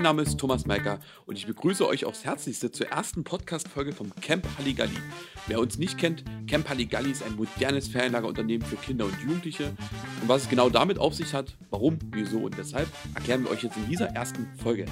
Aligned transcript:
Mein 0.00 0.16
Name 0.16 0.22
ist 0.22 0.38
Thomas 0.38 0.64
Meiker 0.64 0.98
und 1.26 1.36
ich 1.36 1.46
begrüße 1.46 1.86
euch 1.86 2.06
aufs 2.06 2.24
Herzlichste 2.24 2.72
zur 2.72 2.86
ersten 2.86 3.22
Podcast-Folge 3.22 3.92
vom 3.92 4.14
Camp 4.22 4.48
Halligalli. 4.56 4.96
Wer 5.46 5.60
uns 5.60 5.76
nicht 5.76 5.98
kennt, 5.98 6.24
Camp 6.46 6.70
Halligalli 6.70 7.10
ist 7.10 7.22
ein 7.22 7.36
modernes 7.36 7.88
Ferienlagerunternehmen 7.88 8.66
für 8.66 8.76
Kinder 8.76 9.04
und 9.04 9.20
Jugendliche. 9.20 9.76
Und 10.22 10.28
was 10.28 10.44
es 10.44 10.48
genau 10.48 10.70
damit 10.70 10.98
auf 10.98 11.14
sich 11.14 11.34
hat, 11.34 11.54
warum, 11.68 11.98
wieso 12.12 12.38
und 12.38 12.56
weshalb, 12.56 12.88
erklären 13.14 13.44
wir 13.44 13.50
euch 13.50 13.62
jetzt 13.62 13.76
in 13.76 13.90
dieser 13.90 14.06
ersten 14.06 14.48
Folge. 14.56 14.86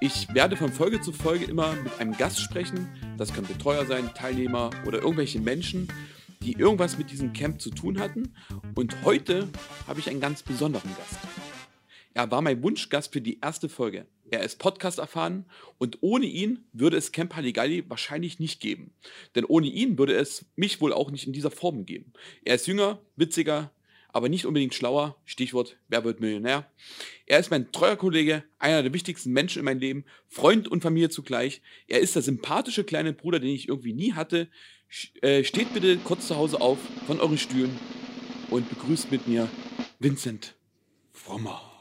Ich 0.00 0.32
werde 0.32 0.56
von 0.56 0.72
Folge 0.72 1.02
zu 1.02 1.12
Folge 1.12 1.44
immer 1.44 1.74
mit 1.74 2.00
einem 2.00 2.16
Gast 2.16 2.40
sprechen. 2.40 2.88
Das 3.18 3.34
können 3.34 3.46
Betreuer 3.46 3.84
sein, 3.84 4.14
Teilnehmer 4.14 4.70
oder 4.86 5.02
irgendwelche 5.02 5.38
Menschen, 5.38 5.88
die 6.40 6.54
irgendwas 6.54 6.96
mit 6.96 7.10
diesem 7.10 7.34
Camp 7.34 7.60
zu 7.60 7.68
tun 7.68 7.98
hatten. 7.98 8.32
Und 8.74 9.04
heute 9.04 9.50
habe 9.86 10.00
ich 10.00 10.08
einen 10.08 10.20
ganz 10.20 10.42
besonderen 10.42 10.88
Gast. 10.96 11.18
Er 12.14 12.30
war 12.30 12.40
mein 12.40 12.62
Wunschgast 12.62 13.12
für 13.12 13.20
die 13.20 13.40
erste 13.40 13.68
Folge. 13.68 14.06
Er 14.34 14.42
ist 14.42 14.58
Podcast 14.58 14.98
erfahren 14.98 15.44
und 15.78 15.98
ohne 16.00 16.26
ihn 16.26 16.64
würde 16.72 16.96
es 16.96 17.12
Camp 17.12 17.36
Halligalli 17.36 17.88
wahrscheinlich 17.88 18.40
nicht 18.40 18.60
geben. 18.60 18.92
Denn 19.36 19.44
ohne 19.44 19.68
ihn 19.68 19.96
würde 19.96 20.16
es 20.16 20.44
mich 20.56 20.80
wohl 20.80 20.92
auch 20.92 21.12
nicht 21.12 21.28
in 21.28 21.32
dieser 21.32 21.52
Form 21.52 21.86
geben. 21.86 22.12
Er 22.44 22.56
ist 22.56 22.66
jünger, 22.66 22.98
witziger, 23.14 23.70
aber 24.08 24.28
nicht 24.28 24.44
unbedingt 24.44 24.74
schlauer. 24.74 25.16
Stichwort, 25.24 25.76
wer 25.86 26.02
wird 26.02 26.18
Millionär? 26.18 26.68
Er 27.26 27.38
ist 27.38 27.52
mein 27.52 27.70
treuer 27.70 27.94
Kollege, 27.94 28.42
einer 28.58 28.82
der 28.82 28.92
wichtigsten 28.92 29.30
Menschen 29.30 29.60
in 29.60 29.66
meinem 29.66 29.78
Leben, 29.78 30.04
Freund 30.26 30.66
und 30.66 30.82
Familie 30.82 31.10
zugleich. 31.10 31.62
Er 31.86 32.00
ist 32.00 32.16
der 32.16 32.22
sympathische 32.22 32.82
kleine 32.82 33.12
Bruder, 33.12 33.38
den 33.38 33.50
ich 33.50 33.68
irgendwie 33.68 33.92
nie 33.92 34.14
hatte. 34.14 34.48
Äh, 35.22 35.44
steht 35.44 35.72
bitte 35.74 35.96
kurz 35.98 36.26
zu 36.26 36.34
Hause 36.34 36.60
auf 36.60 36.78
von 37.06 37.20
euren 37.20 37.38
Stühlen 37.38 37.78
und 38.50 38.68
begrüßt 38.68 39.12
mit 39.12 39.28
mir 39.28 39.48
Vincent 40.00 40.56
Frommer. 41.12 41.73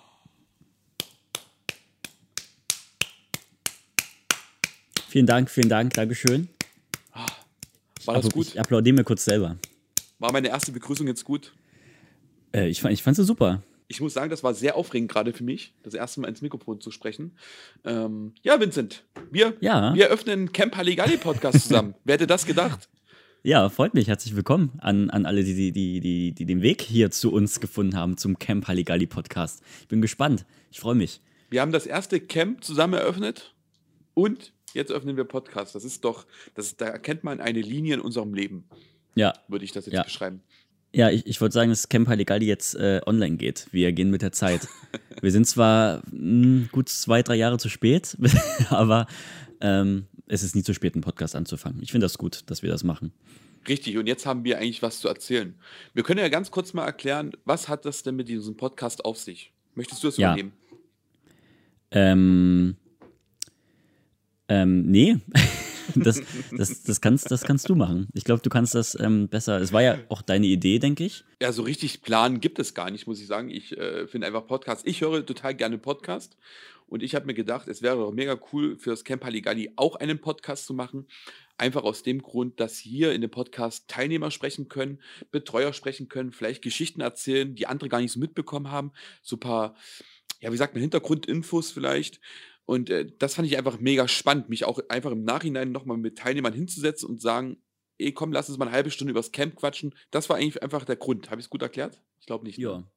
Vielen 5.13 5.27
Dank, 5.27 5.51
vielen 5.51 5.69
Dank, 5.69 5.93
Dankeschön. 5.93 6.47
Ah, 7.11 7.27
war 8.05 8.15
das 8.15 8.31
gut? 8.31 8.47
Ich 8.47 8.59
applaudiere 8.59 8.95
mir 8.95 9.03
kurz 9.03 9.23
selber. 9.23 9.57
War 10.17 10.31
meine 10.31 10.47
erste 10.47 10.71
Begrüßung 10.71 11.05
jetzt 11.05 11.23
gut? 11.23 11.53
Äh, 12.51 12.69
ich 12.69 12.81
fand, 12.81 12.95
ich 12.95 13.03
fand 13.03 13.17
sie 13.17 13.23
super. 13.23 13.61
Ich 13.87 14.01
muss 14.01 14.15
sagen, 14.15 14.31
das 14.31 14.41
war 14.41 14.55
sehr 14.55 14.75
aufregend 14.75 15.11
gerade 15.11 15.31
für 15.31 15.43
mich, 15.43 15.75
das 15.83 15.93
erste 15.93 16.19
Mal 16.19 16.29
ins 16.29 16.41
Mikrofon 16.41 16.81
zu 16.81 16.89
sprechen. 16.89 17.37
Ähm, 17.85 18.33
ja, 18.41 18.59
Vincent, 18.59 19.03
wir, 19.29 19.53
ja. 19.59 19.93
wir 19.93 20.07
öffnen 20.07 20.51
Camp 20.51 20.75
Halligalli 20.75 21.17
Podcast 21.17 21.61
zusammen. 21.61 21.93
Wer 22.05 22.15
hätte 22.15 22.25
das 22.25 22.47
gedacht? 22.47 22.89
Ja, 23.43 23.69
freut 23.69 23.93
mich. 23.93 24.07
Herzlich 24.07 24.35
willkommen 24.35 24.71
an, 24.79 25.11
an 25.11 25.27
alle, 25.27 25.43
die, 25.43 25.71
die, 25.71 25.99
die, 25.99 26.31
die 26.31 26.45
den 26.47 26.63
Weg 26.63 26.81
hier 26.81 27.11
zu 27.11 27.31
uns 27.31 27.59
gefunden 27.59 27.95
haben, 27.95 28.17
zum 28.17 28.39
Camp 28.39 28.67
Halligalli 28.67 29.05
Podcast. 29.05 29.61
Ich 29.81 29.87
bin 29.89 30.01
gespannt. 30.01 30.43
Ich 30.71 30.79
freue 30.79 30.95
mich. 30.95 31.21
Wir 31.51 31.61
haben 31.61 31.71
das 31.71 31.85
erste 31.85 32.19
Camp 32.19 32.63
zusammen 32.63 32.95
eröffnet 32.95 33.53
und 34.15 34.52
jetzt 34.73 34.91
öffnen 34.91 35.17
wir 35.17 35.23
Podcast. 35.23 35.75
Das 35.75 35.83
ist 35.83 36.03
doch, 36.03 36.25
das, 36.55 36.77
da 36.77 36.87
erkennt 36.87 37.23
man 37.23 37.39
eine 37.39 37.61
Linie 37.61 37.95
in 37.95 38.01
unserem 38.01 38.33
Leben. 38.33 38.65
Ja. 39.15 39.33
Würde 39.47 39.65
ich 39.65 39.71
das 39.71 39.85
jetzt 39.85 39.95
ja. 39.95 40.03
beschreiben. 40.03 40.41
Ja, 40.95 41.09
ich, 41.09 41.25
ich 41.25 41.41
wollte 41.41 41.53
sagen, 41.53 41.71
dass 41.71 41.89
Camp 41.89 42.07
Halligalli 42.07 42.45
jetzt 42.45 42.75
äh, 42.75 43.01
online 43.05 43.37
geht. 43.37 43.67
Wir 43.71 43.91
gehen 43.93 44.11
mit 44.11 44.21
der 44.21 44.31
Zeit. 44.31 44.67
wir 45.21 45.31
sind 45.31 45.47
zwar 45.47 46.03
mh, 46.11 46.11
hm, 46.11 46.69
gut 46.71 46.89
zwei, 46.89 47.23
drei 47.23 47.35
Jahre 47.35 47.57
zu 47.57 47.67
spät, 47.69 48.15
aber 48.69 49.07
ähm, 49.59 50.05
es 50.27 50.43
ist 50.43 50.55
nie 50.55 50.63
zu 50.63 50.73
spät, 50.73 50.93
einen 50.93 51.01
Podcast 51.01 51.35
anzufangen. 51.35 51.81
Ich 51.81 51.91
finde 51.91 52.05
das 52.05 52.17
gut, 52.17 52.43
dass 52.47 52.61
wir 52.61 52.69
das 52.69 52.83
machen. 52.83 53.11
Richtig, 53.67 53.97
und 53.97 54.07
jetzt 54.07 54.25
haben 54.25 54.43
wir 54.43 54.57
eigentlich 54.59 54.81
was 54.81 54.99
zu 54.99 55.07
erzählen. 55.07 55.55
Wir 55.93 56.03
können 56.03 56.19
ja 56.19 56.27
ganz 56.27 56.51
kurz 56.51 56.73
mal 56.73 56.85
erklären, 56.85 57.31
was 57.45 57.69
hat 57.69 57.85
das 57.85 58.03
denn 58.03 58.15
mit 58.15 58.27
diesem 58.27 58.57
Podcast 58.57 59.05
auf 59.05 59.17
sich? 59.17 59.51
Möchtest 59.73 60.03
du 60.03 60.07
das 60.07 60.17
ja. 60.17 60.29
übernehmen? 60.29 60.53
Ähm, 61.91 62.75
ähm, 64.47 64.83
nee. 64.83 65.17
das, 65.95 66.21
das, 66.51 66.83
das, 66.83 67.01
kannst, 67.01 67.31
das 67.31 67.43
kannst 67.43 67.69
du 67.69 67.75
machen. 67.75 68.07
Ich 68.13 68.23
glaube, 68.23 68.41
du 68.41 68.49
kannst 68.49 68.75
das 68.75 68.97
ähm, 68.99 69.27
besser. 69.27 69.59
Es 69.59 69.73
war 69.73 69.81
ja 69.81 69.99
auch 70.09 70.21
deine 70.21 70.47
Idee, 70.47 70.79
denke 70.79 71.03
ich. 71.03 71.23
Ja, 71.41 71.51
so 71.51 71.63
richtig 71.63 72.01
Plan 72.01 72.39
gibt 72.39 72.59
es 72.59 72.73
gar 72.73 72.91
nicht, 72.91 73.07
muss 73.07 73.19
ich 73.19 73.27
sagen. 73.27 73.49
Ich 73.49 73.77
äh, 73.77 74.07
finde 74.07 74.27
einfach 74.27 74.47
Podcasts. 74.47 74.85
Ich 74.85 75.01
höre 75.01 75.25
total 75.25 75.55
gerne 75.55 75.77
Podcast. 75.77 76.37
Und 76.87 77.01
ich 77.01 77.15
habe 77.15 77.25
mir 77.25 77.33
gedacht, 77.33 77.67
es 77.67 77.81
wäre 77.81 77.97
doch 77.97 78.11
mega 78.11 78.39
cool 78.51 78.77
für 78.77 78.91
das 78.91 79.03
Camp 79.03 79.23
Halligalli 79.23 79.71
auch 79.77 79.95
einen 79.95 80.19
Podcast 80.19 80.65
zu 80.65 80.73
machen. 80.73 81.07
Einfach 81.57 81.83
aus 81.83 82.03
dem 82.03 82.21
Grund, 82.21 82.59
dass 82.59 82.77
hier 82.77 83.13
in 83.13 83.21
dem 83.21 83.31
Podcast 83.31 83.87
Teilnehmer 83.87 84.31
sprechen 84.31 84.69
können, 84.69 84.99
Betreuer 85.31 85.73
sprechen 85.73 86.09
können, 86.09 86.31
vielleicht 86.31 86.61
Geschichten 86.61 87.01
erzählen, 87.01 87.55
die 87.55 87.67
andere 87.67 87.89
gar 87.89 87.99
nicht 87.99 88.11
so 88.11 88.19
mitbekommen 88.19 88.69
haben. 88.69 88.91
So 89.21 89.37
ein 89.37 89.39
paar, 89.39 89.75
ja, 90.39 90.51
wie 90.51 90.57
sagt 90.57 90.73
man, 90.73 90.81
Hintergrundinfos 90.81 91.71
vielleicht. 91.71 92.19
Und 92.65 92.89
äh, 92.89 93.11
das 93.19 93.35
fand 93.35 93.47
ich 93.47 93.57
einfach 93.57 93.79
mega 93.79 94.07
spannend, 94.07 94.49
mich 94.49 94.65
auch 94.65 94.79
einfach 94.89 95.11
im 95.11 95.23
Nachhinein 95.23 95.71
nochmal 95.71 95.97
mit 95.97 96.17
Teilnehmern 96.17 96.53
hinzusetzen 96.53 97.09
und 97.09 97.21
sagen, 97.21 97.57
ey, 97.97 98.11
komm, 98.13 98.31
lass 98.31 98.49
uns 98.49 98.57
mal 98.57 98.65
eine 98.65 98.75
halbe 98.75 98.91
Stunde 98.91 99.11
übers 99.11 99.31
Camp 99.31 99.55
quatschen. 99.55 99.93
Das 100.11 100.29
war 100.29 100.37
eigentlich 100.37 100.61
einfach 100.63 100.85
der 100.85 100.95
Grund. 100.95 101.29
Habe 101.29 101.41
ich 101.41 101.45
es 101.45 101.49
gut 101.49 101.61
erklärt? 101.61 102.01
Ich 102.19 102.25
glaube 102.25 102.45
nicht. 102.45 102.57
Ne? 102.57 102.63
Ja. 102.63 102.77
Ne? 102.79 102.87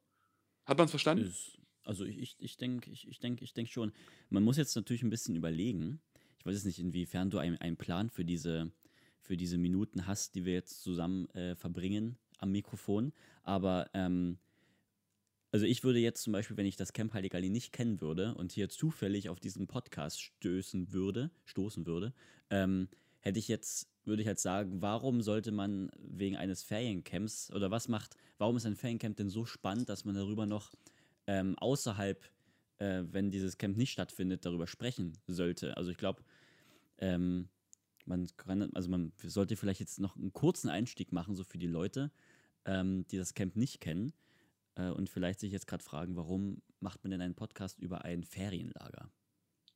Hat 0.64 0.78
man 0.78 0.86
es 0.86 0.90
verstanden? 0.90 1.24
Ist, 1.24 1.58
also 1.84 2.04
ich, 2.04 2.36
ich 2.38 2.56
denke 2.56 2.90
ich, 2.90 3.06
ich 3.08 3.18
denk, 3.20 3.42
ich 3.42 3.54
denk 3.54 3.68
schon. 3.68 3.92
Man 4.30 4.42
muss 4.42 4.56
jetzt 4.56 4.74
natürlich 4.74 5.02
ein 5.02 5.10
bisschen 5.10 5.36
überlegen. 5.36 6.00
Ich 6.38 6.46
weiß 6.46 6.54
jetzt 6.54 6.64
nicht, 6.64 6.78
inwiefern 6.78 7.30
du 7.30 7.38
einen, 7.38 7.56
einen 7.58 7.76
Plan 7.76 8.10
für 8.10 8.24
diese, 8.24 8.72
für 9.20 9.36
diese 9.36 9.58
Minuten 9.58 10.06
hast, 10.06 10.34
die 10.34 10.44
wir 10.44 10.52
jetzt 10.52 10.82
zusammen 10.82 11.28
äh, 11.30 11.54
verbringen 11.54 12.18
am 12.38 12.52
Mikrofon. 12.52 13.12
Aber 13.42 13.88
ähm, 13.94 14.38
also 15.56 15.64
ich 15.64 15.84
würde 15.84 16.00
jetzt 16.00 16.22
zum 16.22 16.34
Beispiel, 16.34 16.58
wenn 16.58 16.66
ich 16.66 16.76
das 16.76 16.92
Camp 16.92 17.14
Halligalli 17.14 17.48
nicht 17.48 17.72
kennen 17.72 18.02
würde 18.02 18.34
und 18.34 18.52
hier 18.52 18.68
zufällig 18.68 19.30
auf 19.30 19.40
diesen 19.40 19.66
Podcast 19.66 20.20
stößen 20.20 20.92
würde, 20.92 21.30
stoßen 21.46 21.86
würde, 21.86 22.12
ähm, 22.50 22.90
hätte 23.20 23.38
ich 23.38 23.48
jetzt, 23.48 23.88
würde 24.04 24.20
ich 24.20 24.28
halt 24.28 24.38
sagen, 24.38 24.82
warum 24.82 25.22
sollte 25.22 25.52
man 25.52 25.90
wegen 25.96 26.36
eines 26.36 26.62
Feriencamps 26.62 27.50
oder 27.54 27.70
was 27.70 27.88
macht, 27.88 28.18
warum 28.36 28.58
ist 28.58 28.66
ein 28.66 28.76
Feriencamp 28.76 29.16
denn 29.16 29.30
so 29.30 29.46
spannend, 29.46 29.88
dass 29.88 30.04
man 30.04 30.14
darüber 30.14 30.44
noch 30.44 30.74
ähm, 31.26 31.56
außerhalb, 31.56 32.22
äh, 32.76 33.04
wenn 33.10 33.30
dieses 33.30 33.56
Camp 33.56 33.78
nicht 33.78 33.92
stattfindet, 33.92 34.44
darüber 34.44 34.66
sprechen 34.66 35.14
sollte? 35.26 35.74
Also 35.78 35.90
ich 35.90 35.96
glaube, 35.96 36.22
ähm, 36.98 37.48
man 38.04 38.28
kann, 38.36 38.74
also 38.74 38.90
man 38.90 39.10
sollte 39.22 39.56
vielleicht 39.56 39.80
jetzt 39.80 40.00
noch 40.00 40.16
einen 40.16 40.34
kurzen 40.34 40.68
Einstieg 40.68 41.12
machen, 41.12 41.34
so 41.34 41.44
für 41.44 41.56
die 41.56 41.66
Leute, 41.66 42.10
ähm, 42.66 43.06
die 43.10 43.16
das 43.16 43.32
Camp 43.32 43.56
nicht 43.56 43.80
kennen 43.80 44.12
äh, 44.76 44.90
und 44.90 45.10
vielleicht 45.10 45.40
sich 45.40 45.52
jetzt 45.52 45.66
gerade 45.66 45.82
fragen, 45.82 46.16
warum 46.16 46.62
macht 46.80 47.02
man 47.02 47.10
denn 47.10 47.20
einen 47.20 47.34
Podcast 47.34 47.78
über 47.80 48.04
ein 48.04 48.22
Ferienlager? 48.22 49.10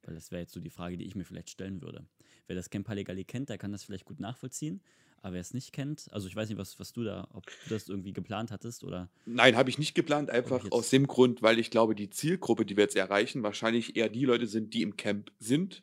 Weil 0.02 0.14
das 0.14 0.30
wäre 0.30 0.42
jetzt 0.42 0.52
so 0.52 0.60
die 0.60 0.70
Frage, 0.70 0.96
die 0.96 1.04
ich 1.04 1.14
mir 1.14 1.24
vielleicht 1.24 1.50
stellen 1.50 1.82
würde. 1.82 2.06
Wer 2.46 2.56
das 2.56 2.70
Camp 2.70 2.88
Halligalli 2.88 3.24
kennt, 3.24 3.48
der 3.48 3.58
kann 3.58 3.72
das 3.72 3.84
vielleicht 3.84 4.06
gut 4.06 4.20
nachvollziehen. 4.20 4.82
Aber 5.22 5.34
wer 5.34 5.40
es 5.40 5.52
nicht 5.52 5.72
kennt, 5.72 6.08
also 6.12 6.28
ich 6.28 6.34
weiß 6.34 6.48
nicht, 6.48 6.56
was, 6.56 6.80
was 6.80 6.94
du 6.94 7.04
da, 7.04 7.28
ob 7.34 7.44
du 7.46 7.68
das 7.68 7.90
irgendwie 7.90 8.14
geplant 8.14 8.50
hattest 8.50 8.84
oder. 8.84 9.10
Nein, 9.26 9.54
habe 9.54 9.68
ich 9.68 9.78
nicht 9.78 9.94
geplant, 9.94 10.30
einfach 10.30 10.64
aus 10.70 10.88
dem 10.88 11.06
Grund, 11.06 11.42
weil 11.42 11.58
ich 11.58 11.70
glaube, 11.70 11.94
die 11.94 12.08
Zielgruppe, 12.08 12.64
die 12.64 12.76
wir 12.76 12.84
jetzt 12.84 12.96
erreichen, 12.96 13.42
wahrscheinlich 13.42 13.96
eher 13.96 14.08
die 14.08 14.24
Leute 14.24 14.46
sind, 14.46 14.72
die 14.72 14.80
im 14.80 14.96
Camp 14.96 15.30
sind. 15.38 15.82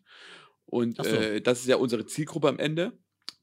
Und 0.66 0.97
so. 0.97 1.03
äh, 1.03 1.39
das 1.39 1.59
ist 1.59 1.67
ja 1.67 1.75
unsere 1.75 2.07
Zielgruppe 2.07 2.50
am 2.50 2.57
Ende. 2.57 2.97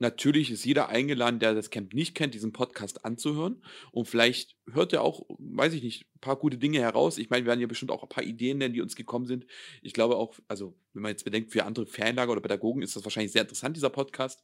Natürlich 0.05 0.51
ist 0.51 0.67
jeder 0.67 0.91
eingeladen, 0.91 1.39
der 1.39 1.55
das 1.55 1.71
Camp 1.71 1.95
nicht 1.95 2.15
kennt, 2.15 2.35
diesen 2.35 2.53
Podcast 2.53 3.07
anzuhören. 3.07 3.65
Und 3.91 4.07
vielleicht 4.07 4.55
hört 4.71 4.93
er 4.93 5.01
auch, 5.01 5.25
weiß 5.39 5.73
ich 5.73 5.83
nicht, 5.83 6.05
ein 6.15 6.21
paar 6.21 6.37
gute 6.37 6.59
Dinge 6.59 6.79
heraus. 6.79 7.17
Ich 7.17 7.31
meine, 7.31 7.47
wir 7.47 7.49
werden 7.49 7.63
ja 7.63 7.67
bestimmt 7.67 7.91
auch 7.91 8.03
ein 8.03 8.11
paar 8.11 8.23
Ideen 8.23 8.59
nennen, 8.59 8.75
die 8.75 8.83
uns 8.83 8.97
gekommen 8.97 9.25
sind. 9.25 9.47
Ich 9.81 9.95
glaube 9.95 10.17
auch, 10.17 10.35
also 10.47 10.77
wenn 10.93 11.05
man 11.05 11.13
jetzt 11.13 11.25
bedenkt, 11.25 11.53
für 11.53 11.65
andere 11.65 11.87
Ferienlager 11.87 12.33
oder 12.33 12.43
Pädagogen 12.43 12.83
ist 12.83 12.95
das 12.95 13.05
wahrscheinlich 13.05 13.33
sehr 13.33 13.41
interessant, 13.41 13.79
dieser 13.79 13.89
Podcast. 13.89 14.43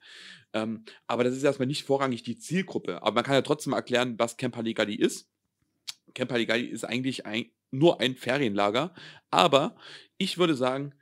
Ähm, 0.55 0.87
aber 1.07 1.25
das 1.25 1.37
ist 1.37 1.43
erstmal 1.43 1.69
nicht 1.69 1.85
vorrangig 1.85 2.23
die 2.23 2.39
Zielgruppe. 2.39 3.03
Aber 3.03 3.17
man 3.17 3.25
kann 3.25 3.35
ja 3.35 3.43
trotzdem 3.43 3.75
erklären, 3.75 4.19
was 4.19 4.39
Camp 4.39 4.57
Halligalli 4.57 4.95
ist. 4.95 5.29
Camp 6.15 6.33
Halligalli 6.33 6.65
ist 6.65 6.85
eigentlich 6.85 7.27
ein, 7.27 7.51
nur 7.71 8.01
ein 8.01 8.17
Ferienlager. 8.17 8.95
Aber 9.31 9.77
ich 10.17 10.39
würde 10.39 10.55
sagen, 10.55 10.95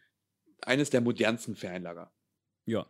eines 0.63 0.91
der 0.91 1.01
modernsten 1.01 1.55
Ferienlager. 1.55 2.13
Ja, 2.67 2.89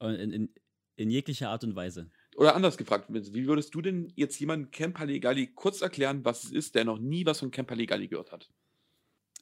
in, 0.00 0.32
in, 0.32 0.54
in 0.96 1.10
jeglicher 1.10 1.50
Art 1.50 1.64
und 1.64 1.74
Weise. 1.76 2.10
Oder 2.36 2.54
anders 2.54 2.76
gefragt, 2.76 3.06
wie 3.08 3.46
würdest 3.46 3.74
du 3.74 3.82
denn 3.82 4.12
jetzt 4.14 4.38
jemandem 4.38 4.70
Camp 4.70 4.98
Halligalli 4.98 5.48
kurz 5.48 5.80
erklären, 5.80 6.24
was 6.24 6.44
es 6.44 6.52
ist, 6.52 6.74
der 6.74 6.84
noch 6.84 6.98
nie 6.98 7.26
was 7.26 7.40
von 7.40 7.50
Camp 7.50 7.70
Halligalli 7.70 8.08
gehört 8.08 8.32
hat? 8.32 8.50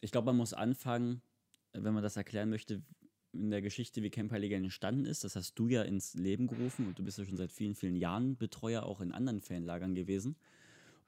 Ich 0.01 0.13
glaube, 0.13 0.27
man 0.27 0.37
muss 0.37 0.53
anfangen, 0.53 1.23
wenn 1.73 1.95
man 1.95 2.03
das 2.03 2.17
erklären 2.17 2.51
möchte, 2.51 2.83
in 3.33 3.51
der 3.51 3.61
Geschichte, 3.61 4.03
wie 4.03 4.11
Camp 4.11 4.33
Halligalli 4.33 4.65
entstanden 4.65 5.05
ist. 5.05 5.25
Das 5.25 5.37
hast 5.37 5.55
du 5.57 5.69
ja 5.69 5.83
ins 5.83 6.15
Leben 6.15 6.47
gerufen 6.47 6.87
und 6.87 6.99
du 6.99 7.05
bist 7.05 7.19
ja 7.19 7.25
schon 7.25 7.37
seit 7.37 7.53
vielen, 7.53 7.75
vielen 7.75 7.97
Jahren 7.97 8.37
Betreuer 8.37 8.85
auch 8.85 9.01
in 9.01 9.13
anderen 9.13 9.41
Fanlagern 9.41 9.95
gewesen. 9.95 10.37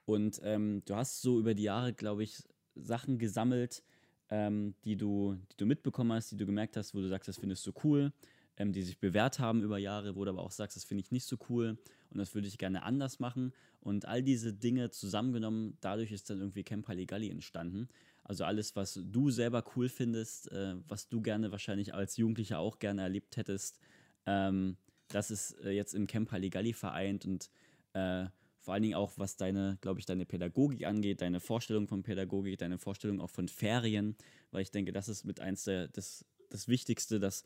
Und 0.05 0.41
ähm, 0.43 0.83
du 0.85 0.94
hast 0.94 1.23
so 1.23 1.39
über 1.39 1.55
die 1.55 1.65
Jahre, 1.65 1.93
glaube 1.93 2.23
ich, 2.23 2.43
Sachen 2.75 3.19
gesammelt, 3.19 3.83
ähm, 4.31 4.75
die, 4.85 4.97
du, 4.97 5.39
die 5.53 5.56
du 5.56 5.67
mitbekommen 5.67 6.12
hast, 6.12 6.33
die 6.33 6.37
du 6.37 6.47
gemerkt 6.47 6.77
hast, 6.77 6.94
wo 6.94 7.01
du 7.01 7.09
sagst, 7.09 7.29
das 7.29 7.39
findest 7.39 7.67
du 7.67 7.73
cool 7.83 8.12
ähm, 8.58 8.72
die 8.72 8.82
sich 8.82 8.99
bewährt 8.99 9.38
haben 9.38 9.62
über 9.62 9.78
Jahre, 9.78 10.16
wo 10.16 10.25
du 10.25 10.31
aber 10.31 10.43
auch 10.43 10.50
sagst, 10.50 10.76
das 10.76 10.84
finde 10.84 11.02
ich 11.05 11.10
nicht 11.10 11.25
so 11.25 11.37
cool 11.49 11.78
und 12.10 12.19
das 12.19 12.34
würde 12.34 12.49
ich 12.49 12.58
gerne 12.58 12.82
anders 12.82 13.20
machen. 13.20 13.52
Und 13.81 14.06
all 14.06 14.22
diese 14.22 14.52
Dinge 14.52 14.90
zusammengenommen, 14.90 15.78
dadurch 15.81 16.12
ist 16.12 16.28
dann 16.28 16.40
irgendwie 16.40 16.64
Camp 16.64 16.88
Halligalli 16.88 17.31
entstanden. 17.31 17.88
Also 18.25 18.44
alles, 18.44 18.76
was 18.76 19.00
du 19.02 19.31
selber 19.31 19.64
cool 19.76 19.88
findest, 19.88 20.50
äh, 20.52 20.75
was 20.88 21.08
du 21.08 21.22
gerne 21.22 21.52
wahrscheinlich 21.52 21.94
als 21.94 22.16
Jugendlicher 22.16 22.58
auch 22.58 22.78
gerne 22.78 23.02
erlebt 23.02 23.37
hättest, 23.37 23.78
ähm, 24.26 24.76
das 25.06 25.31
ist 25.31 25.52
äh, 25.64 25.70
jetzt 25.70 25.94
im 25.94 26.06
Camp 26.06 26.31
Halligalli 26.32 26.72
vereint 26.72 27.25
und 27.25 27.50
äh, 27.94 28.26
vor 28.60 28.75
allen 28.75 28.82
Dingen 28.82 28.96
auch, 28.96 29.12
was 29.16 29.37
deine, 29.37 29.78
glaube 29.81 30.00
ich, 30.00 30.05
deine 30.05 30.26
Pädagogik 30.26 30.84
angeht, 30.84 31.22
deine 31.22 31.40
Vorstellung 31.40 31.88
von 31.88 32.02
Pädagogik, 32.02 32.58
deine 32.58 32.76
Vorstellung 32.76 33.20
auch 33.20 33.31
von 33.31 33.49
Ferien, 33.49 34.16
weil 34.50 34.60
ich 34.60 34.70
denke, 34.70 34.93
das 34.93 35.08
ist 35.08 35.25
mit 35.25 35.40
eins 35.40 35.64
der, 35.64 35.88
das, 35.88 36.26
das 36.50 36.69
Wichtigste, 36.69 37.19
dass 37.19 37.44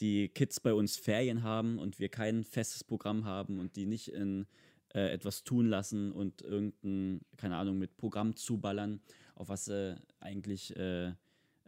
die 0.00 0.28
Kids 0.28 0.60
bei 0.60 0.74
uns 0.74 0.96
Ferien 0.96 1.42
haben 1.42 1.78
und 1.78 1.98
wir 1.98 2.08
kein 2.08 2.44
festes 2.44 2.84
Programm 2.84 3.24
haben 3.24 3.58
und 3.58 3.76
die 3.76 3.86
nicht 3.86 4.08
in 4.08 4.46
äh, 4.94 5.12
etwas 5.12 5.44
tun 5.44 5.66
lassen 5.66 6.12
und 6.12 6.42
irgendein, 6.42 7.20
keine 7.36 7.56
Ahnung, 7.56 7.78
mit 7.78 7.96
Programm 7.96 8.36
zuballern, 8.36 9.00
auf 9.34 9.48
was 9.48 9.66
sie 9.66 9.96
eigentlich 10.20 10.76
äh, 10.76 11.12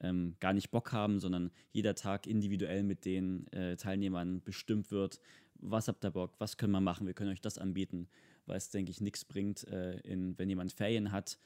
ähm, 0.00 0.36
gar 0.40 0.52
nicht 0.52 0.70
Bock 0.70 0.92
haben, 0.92 1.20
sondern 1.20 1.50
jeder 1.72 1.94
Tag 1.94 2.26
individuell 2.26 2.82
mit 2.82 3.04
den 3.04 3.46
äh, 3.52 3.76
Teilnehmern 3.76 4.42
bestimmt 4.42 4.90
wird. 4.90 5.20
Was 5.60 5.88
habt 5.88 6.04
ihr 6.04 6.10
Bock? 6.10 6.34
Was 6.38 6.56
können 6.56 6.72
wir 6.72 6.80
machen? 6.80 7.06
Wir 7.06 7.14
können 7.14 7.30
euch 7.30 7.40
das 7.40 7.58
anbieten 7.58 8.08
weil 8.48 8.56
es, 8.56 8.70
denke 8.70 8.90
ich, 8.90 9.00
nichts 9.00 9.24
bringt, 9.24 9.68
äh, 9.68 9.98
in, 10.00 10.36
wenn 10.38 10.48
jemand 10.48 10.72
Ferien 10.72 11.12
hat, 11.12 11.38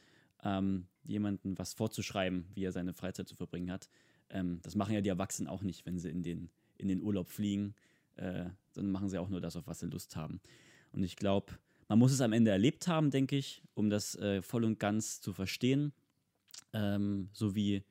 ähm, 0.43 0.87
jemanden 1.05 1.59
was 1.59 1.75
vorzuschreiben, 1.75 2.47
wie 2.55 2.65
er 2.65 2.73
seine 2.73 2.95
Freizeit 2.95 3.29
zu 3.29 3.37
verbringen 3.37 3.71
hat. 3.71 3.91
Ähm, 4.31 4.61
das 4.63 4.77
machen 4.77 4.95
ja 4.95 5.01
die 5.01 5.09
Erwachsenen 5.09 5.49
auch 5.49 5.63
nicht, 5.63 5.85
wenn 5.85 5.99
sie 5.99 6.09
in 6.09 6.23
den, 6.23 6.51
in 6.83 6.89
den 6.89 7.03
Urlaub 7.03 7.31
fliegen. 7.31 7.75
Äh, 8.17 8.45
dann 8.75 8.91
machen 8.91 9.09
sie 9.09 9.19
auch 9.19 9.29
nur 9.29 9.41
das, 9.41 9.57
auf 9.57 9.67
was 9.67 9.81
sie 9.81 9.87
Lust 9.87 10.17
haben. 10.17 10.41
Und 10.93 11.03
ich 11.03 11.17
glaube, 11.17 11.53
man 11.89 11.99
muss 11.99 12.13
es 12.13 12.21
am 12.21 12.33
Ende 12.33 12.51
erlebt 12.51 12.89
haben, 12.89 13.11
denke 13.11 13.37
ich, 13.37 13.63
um 13.75 13.91
das 13.91 14.15
äh, 14.17 14.43
voll 14.43 14.65
und 14.65 14.79
ganz 14.79 15.21
zu 15.21 15.33
verstehen. 15.33 15.93
Ähm, 16.73 17.29
so, 17.33 17.55
wie, 17.55 17.83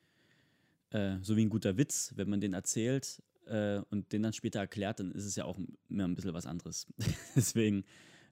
äh, 0.91 1.17
so 1.21 1.35
wie 1.37 1.45
ein 1.45 1.49
guter 1.49 1.77
Witz, 1.77 2.13
wenn 2.15 2.29
man 2.29 2.41
den 2.41 2.53
erzählt 2.53 3.21
äh, 3.45 3.79
und 3.89 4.11
den 4.11 4.23
dann 4.23 4.33
später 4.33 4.59
erklärt, 4.59 4.99
dann 4.99 5.11
ist 5.11 5.25
es 5.25 5.35
ja 5.35 5.45
auch 5.45 5.59
immer 5.89 6.05
ein 6.05 6.15
bisschen 6.15 6.33
was 6.33 6.45
anderes. 6.45 6.87
Deswegen 7.35 7.83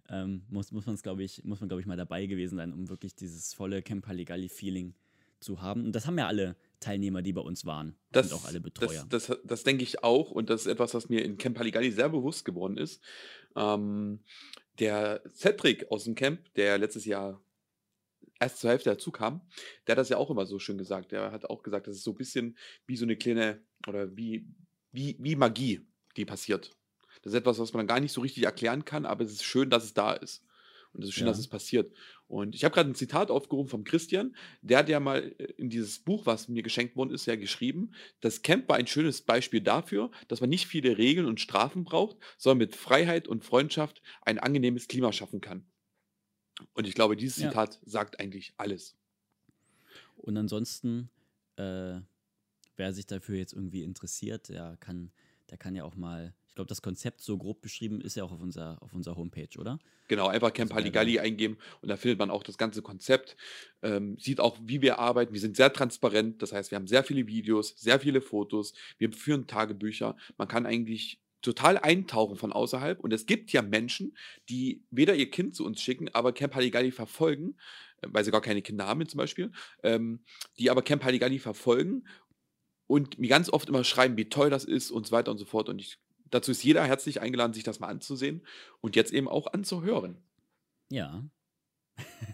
ähm, 0.10 0.44
muss, 0.50 0.72
muss, 0.72 0.86
man's, 0.86 1.04
ich, 1.20 1.44
muss 1.44 1.60
man, 1.60 1.70
glaube 1.70 1.82
ich, 1.82 1.88
mal 1.88 1.98
dabei 1.98 2.26
gewesen 2.26 2.58
sein, 2.58 2.74
um 2.74 2.90
wirklich 2.90 3.16
dieses 3.16 3.54
volle 3.54 3.82
Camp 3.82 4.08
Halligalli-Feeling 4.08 4.94
zu 5.40 5.62
haben. 5.62 5.86
Und 5.86 5.94
das 5.94 6.08
haben 6.08 6.18
ja 6.18 6.28
alle 6.28 6.56
Teilnehmer, 6.80 7.22
die 7.22 7.34
bei 7.34 7.42
uns 7.42 7.66
waren. 7.66 7.96
Das, 8.12 8.31
und 8.31 8.40
auch 8.40 8.46
alle 8.46 8.62
Betreuer. 8.62 9.06
Das, 9.10 9.28
das, 9.28 9.40
das 9.44 9.64
denke 9.64 9.84
ich 9.84 10.04
auch. 10.04 10.31
Und 10.31 10.50
das 10.50 10.62
ist 10.62 10.68
etwas, 10.68 10.94
was 10.94 11.10
mir 11.10 11.24
in 11.24 11.38
Camp 11.38 11.58
Halligalli 11.58 11.92
sehr 11.92 12.10
bewusst 12.10 12.46
geworden 12.46 12.78
ist. 12.78 13.02
Ähm, 13.56 14.22
der 14.80 15.22
Cedric 15.28 15.92
aus 15.92 16.06
dem 16.06 16.16
Camp, 16.16 16.54
der 16.56 16.78
letztes 16.78 17.06
Jahr 17.06 17.42
erst 18.40 18.60
zur 18.60 18.70
Hälfte 18.70 18.90
dazu 18.90 19.12
kam, 19.12 19.42
der 19.86 19.94
hat 19.94 20.00
das 20.00 20.10
ja 20.10 20.18
auch 20.18 20.30
immer 20.30 20.46
so 20.46 20.60
schön 20.60 20.78
gesagt. 20.78 21.12
Der 21.12 21.31
hat 21.31 21.50
auch 21.50 21.64
gesagt, 21.64 21.88
das 21.88 21.98
ist 21.98 22.04
so 22.04 22.12
ein 22.12 22.18
bisschen 22.18 22.58
wie 22.88 22.96
so 22.96 23.06
eine 23.06 23.18
kleine, 23.18 23.62
oder 23.88 24.16
wie, 24.16 24.48
wie, 24.92 25.18
wie 25.20 25.36
Magie, 25.36 25.86
die 26.16 26.26
passiert. 26.26 26.72
Das 27.22 27.34
ist 27.34 27.40
etwas, 27.40 27.60
was 27.60 27.74
man 27.74 27.88
gar 27.88 28.00
nicht 28.00 28.14
so 28.14 28.22
richtig 28.22 28.44
erklären 28.44 28.86
kann, 28.86 29.06
aber 29.06 29.26
es 29.26 29.34
ist 29.34 29.44
schön, 29.44 29.70
dass 29.70 29.84
es 29.84 29.94
da 29.94 30.14
ist. 30.14 30.44
Und 30.94 31.04
es 31.04 31.10
ist 31.10 31.16
schön, 31.16 31.26
ja. 31.26 31.32
dass 31.32 31.40
es 31.40 31.48
passiert. 31.48 31.94
Und 32.28 32.56
ich 32.56 32.64
habe 32.64 32.74
gerade 32.74 32.90
ein 32.90 32.96
Zitat 32.96 33.32
aufgerufen 33.32 33.70
vom 33.70 33.84
Christian. 33.84 34.36
Der 34.62 34.80
hat 34.80 34.90
ja 34.90 35.00
mal 35.00 35.34
äh, 35.38 35.44
in 35.58 35.70
dieses 35.70 36.00
Buch, 36.00 36.26
was 36.26 36.48
mir 36.48 36.64
geschenkt 36.64 36.96
worden 36.96 37.12
ist, 37.12 37.26
ja 37.26 37.36
geschrieben, 37.36 37.92
das 38.22 38.42
Camp 38.42 38.68
war 38.70 38.78
ein 38.78 38.88
schönes 38.88 39.22
Beispiel 39.22 39.62
dafür, 39.62 40.12
dass 40.28 40.42
man 40.42 40.50
nicht 40.50 40.68
viele 40.68 40.98
Regeln 40.98 41.28
und 41.28 41.40
Strafen 41.40 41.84
braucht, 41.84 42.18
sondern 42.38 42.60
mit 42.60 42.76
Freiheit 42.76 43.28
und 43.28 43.44
Freundschaft 43.44 44.02
ein 44.22 44.40
angenehmes 44.40 44.88
Klima 44.88 45.12
schaffen 45.12 45.42
kann. 45.42 45.66
Und 46.74 46.88
ich 46.88 46.94
glaube, 46.94 47.16
dieses 47.16 47.38
ja. 47.38 47.50
Zitat 47.50 47.80
sagt 47.86 48.20
eigentlich 48.20 48.54
alles. 48.58 48.96
Und 50.18 50.38
ansonsten, 50.38 51.10
äh, 51.56 52.00
wer 52.76 52.94
sich 52.94 53.06
dafür 53.06 53.38
jetzt 53.38 53.54
irgendwie 53.54 53.84
interessiert, 53.84 54.50
der 54.50 54.78
kann, 54.80 55.12
der 55.50 55.58
kann 55.58 55.76
ja 55.76 55.84
auch 55.84 55.96
mal 55.96 56.34
glaube, 56.56 56.68
das 56.68 56.81
Konzept 56.81 57.22
so 57.22 57.38
grob 57.38 57.62
beschrieben 57.62 58.01
ist 58.01 58.16
ja 58.16 58.24
auch 58.24 58.31
auf 58.31 58.42
unserer, 58.42 58.81
auf 58.81 58.94
unserer 58.94 59.16
Homepage, 59.16 59.57
oder? 59.57 59.80
Genau, 60.07 60.28
einfach 60.28 60.51
Camp 60.54 60.72
also, 60.72 60.78
Halligalli 60.78 61.19
eingeben 61.19 61.57
und 61.81 61.90
da 61.90 61.98
findet 61.98 62.19
man 62.19 62.30
auch 62.30 62.44
das 62.44 62.57
ganze 62.57 62.81
Konzept. 62.81 63.38
Ähm, 63.81 64.18
sieht 64.19 64.40
auch, 64.40 64.57
wie 64.63 64.81
wir 64.81 65.00
arbeiten. 65.00 65.34
Wir 65.34 65.40
sind 65.40 65.56
sehr 65.56 65.72
transparent, 65.72 66.42
das 66.42 66.51
heißt, 66.51 66.72
wir 66.72 66.78
haben 66.78 66.88
sehr 66.88 67.04
viele 67.04 67.28
Videos, 67.28 67.75
sehr 67.78 68.00
viele 68.00 68.22
Fotos, 68.22 68.74
wir 68.98 69.12
führen 69.12 69.48
Tagebücher. 69.48 70.18
Man 70.38 70.48
kann 70.48 70.66
eigentlich 70.66 71.19
total 71.42 71.78
eintauchen 71.78 72.36
von 72.36 72.52
außerhalb. 72.52 73.00
Und 73.00 73.13
es 73.13 73.25
gibt 73.25 73.52
ja 73.52 73.62
Menschen, 73.62 74.16
die 74.50 74.84
weder 74.92 75.16
ihr 75.16 75.30
Kind 75.30 75.56
zu 75.56 75.66
uns 75.66 75.81
schicken, 75.81 76.10
aber 76.13 76.34
Camp 76.34 76.56
Halligalli 76.56 76.92
verfolgen, 76.92 77.56
äh, 78.02 78.07
weil 78.10 78.24
sie 78.24 78.31
gar 78.31 78.42
keine 78.42 78.62
Kinder 78.62 78.88
haben 78.88 79.07
zum 79.07 79.18
Beispiel, 79.18 79.52
ähm, 79.84 80.19
die 80.57 80.69
aber 80.69 80.81
Camp 80.81 81.04
Halligalli 81.04 81.40
verfolgen 81.40 82.06
und 82.88 83.19
mir 83.19 83.30
ganz 83.30 83.50
oft 83.50 83.69
immer 83.69 83.84
schreiben, 83.84 84.18
wie 84.18 84.30
toll 84.30 84.50
das 84.50 84.66
ist 84.66 84.92
und 84.92 85.07
so 85.07 85.12
weiter 85.12 85.31
und 85.31 85.38
so 85.38 85.45
fort. 85.45 85.69
Und 85.69 85.80
ich 85.80 86.00
dazu 86.31 86.52
ist 86.52 86.64
jeder 86.64 86.84
herzlich 86.84 87.22
eingeladen, 87.22 87.54
sich 87.54 87.64
das 87.64 87.80
mal 87.80 87.88
anzusehen 87.88 88.46
und 88.81 88.96
jetzt 88.96 89.14
eben 89.14 89.28
auch 89.28 89.54
anzuhören. 89.54 90.18
Ja. 90.90 91.24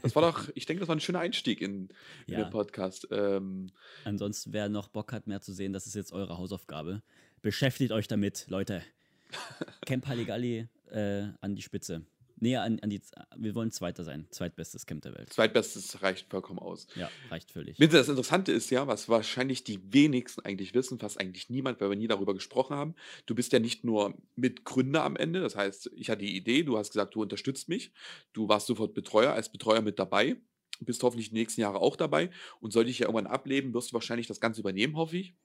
Das 0.01 0.15
war 0.15 0.21
doch, 0.21 0.49
ich 0.55 0.65
denke, 0.65 0.81
das 0.81 0.87
war 0.87 0.95
ein 0.95 1.01
schöner 1.01 1.19
Einstieg 1.19 1.61
in, 1.61 1.89
in 2.27 2.33
ja. 2.33 2.43
den 2.43 2.49
Podcast. 2.49 3.07
Ähm, 3.11 3.71
Ansonsten, 4.03 4.53
wer 4.53 4.69
noch 4.69 4.87
Bock 4.87 5.11
hat, 5.11 5.27
mehr 5.27 5.41
zu 5.41 5.53
sehen, 5.53 5.73
das 5.73 5.87
ist 5.87 5.95
jetzt 5.95 6.13
eure 6.13 6.37
Hausaufgabe. 6.37 7.01
Beschäftigt 7.41 7.91
euch 7.91 8.07
damit, 8.07 8.45
Leute. 8.49 8.83
Camp 9.85 10.07
Halligalli 10.07 10.67
äh, 10.91 11.27
an 11.41 11.55
die 11.55 11.61
Spitze. 11.61 12.05
Nee, 12.37 12.57
an, 12.57 12.79
an 12.81 12.89
die, 12.89 13.01
wir 13.37 13.55
wollen 13.55 13.71
Zweiter 13.71 14.03
sein. 14.03 14.27
Zweitbestes 14.29 14.85
Camp 14.85 15.01
der 15.03 15.15
Welt. 15.15 15.31
Zweitbestes 15.31 16.01
reicht 16.01 16.29
vollkommen 16.29 16.59
aus. 16.59 16.87
Ja, 16.95 17.09
reicht 17.29 17.51
völlig. 17.51 17.77
Das 17.77 18.09
Interessante 18.09 18.51
ist 18.51 18.69
ja, 18.71 18.87
was 18.87 19.07
wahrscheinlich 19.07 19.63
die 19.63 19.93
wenigsten 19.93 20.41
eigentlich 20.41 20.73
wissen, 20.73 20.99
fast 20.99 21.19
eigentlich 21.19 21.49
niemand, 21.49 21.79
weil 21.79 21.89
wir 21.89 21.95
nie 21.95 22.07
darüber 22.07 22.33
gesprochen 22.33 22.75
haben. 22.75 22.95
Du 23.25 23.35
bist 23.35 23.53
ja 23.53 23.59
nicht 23.59 23.85
nur 23.85 24.15
Mitgründer 24.35 25.03
am 25.03 25.15
Ende. 25.15 25.39
Das 25.39 25.55
heißt, 25.55 25.91
ich 25.95 26.09
hatte 26.09 26.25
die 26.25 26.35
Idee, 26.35 26.63
du 26.63 26.77
hast 26.77 26.91
gesagt, 26.91 27.15
du 27.15 27.21
unterstützt 27.21 27.69
mich. 27.69 27.93
Du 28.33 28.49
warst 28.49 28.67
sofort 28.67 28.93
Betreuer, 28.93 29.33
als 29.33 29.49
Betreuer 29.49 29.81
mit 29.81 29.97
dabei. 29.97 30.35
Bist 30.81 31.03
hoffentlich 31.03 31.29
die 31.29 31.35
nächsten 31.35 31.61
Jahre 31.61 31.79
auch 31.79 31.95
dabei. 31.95 32.29
Und 32.59 32.73
sollte 32.73 32.89
ich 32.89 32.99
ja 32.99 33.07
irgendwann 33.07 33.27
ableben, 33.31 33.73
wirst 33.73 33.91
du 33.91 33.93
wahrscheinlich 33.93 34.27
das 34.27 34.41
Ganze 34.41 34.59
übernehmen, 34.59 34.97
hoffe 34.97 35.17
ich. 35.17 35.35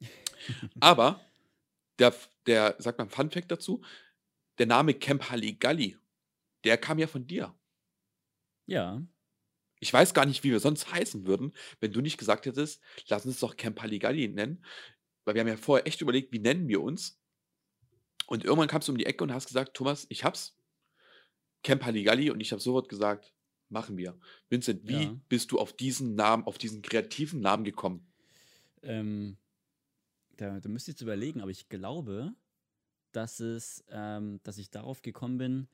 Aber 0.80 1.22
der, 1.98 2.14
der, 2.46 2.76
sagt 2.78 2.98
man 2.98 3.08
Fun 3.08 3.30
Fact 3.30 3.50
dazu, 3.50 3.82
der 4.58 4.66
Name 4.66 4.92
Camp 4.92 5.30
Halligalli 5.30 5.96
der 6.64 6.78
kam 6.78 6.98
ja 6.98 7.06
von 7.06 7.26
dir. 7.26 7.54
Ja. 8.66 9.02
Ich 9.78 9.92
weiß 9.92 10.14
gar 10.14 10.26
nicht, 10.26 10.42
wie 10.42 10.50
wir 10.50 10.60
sonst 10.60 10.90
heißen 10.92 11.26
würden, 11.26 11.52
wenn 11.80 11.92
du 11.92 12.00
nicht 12.00 12.18
gesagt 12.18 12.46
hättest, 12.46 12.82
lass 13.08 13.26
uns 13.26 13.40
doch 13.40 13.56
Camp 13.56 13.80
Halligalli 13.80 14.28
nennen. 14.28 14.64
Weil 15.24 15.34
wir 15.34 15.40
haben 15.40 15.48
ja 15.48 15.56
vorher 15.56 15.86
echt 15.86 16.00
überlegt, 16.00 16.32
wie 16.32 16.38
nennen 16.38 16.68
wir 16.68 16.80
uns. 16.80 17.20
Und 18.26 18.44
irgendwann 18.44 18.68
kamst 18.68 18.88
du 18.88 18.92
um 18.92 18.98
die 18.98 19.06
Ecke 19.06 19.22
und 19.22 19.32
hast 19.32 19.46
gesagt, 19.46 19.74
Thomas, 19.74 20.06
ich 20.08 20.24
hab's. 20.24 20.56
Camp 21.62 21.84
Halligalli 21.84 22.30
und 22.30 22.40
ich 22.40 22.52
habe 22.52 22.62
sofort 22.62 22.88
gesagt, 22.88 23.34
machen 23.68 23.96
wir. 23.96 24.18
Vincent, 24.48 24.86
wie 24.86 25.04
ja. 25.04 25.16
bist 25.28 25.50
du 25.50 25.58
auf 25.58 25.72
diesen 25.72 26.14
Namen, 26.14 26.44
auf 26.44 26.58
diesen 26.58 26.82
kreativen 26.82 27.40
Namen 27.40 27.64
gekommen? 27.64 28.06
Ähm, 28.82 29.36
da, 30.36 30.60
da 30.60 30.68
müsste 30.68 30.90
ich 30.90 30.94
jetzt 30.94 31.02
überlegen, 31.02 31.40
aber 31.40 31.50
ich 31.50 31.68
glaube, 31.68 32.34
dass 33.12 33.40
es, 33.40 33.84
ähm, 33.90 34.40
dass 34.42 34.58
ich 34.58 34.70
darauf 34.70 35.02
gekommen 35.02 35.38
bin, 35.38 35.68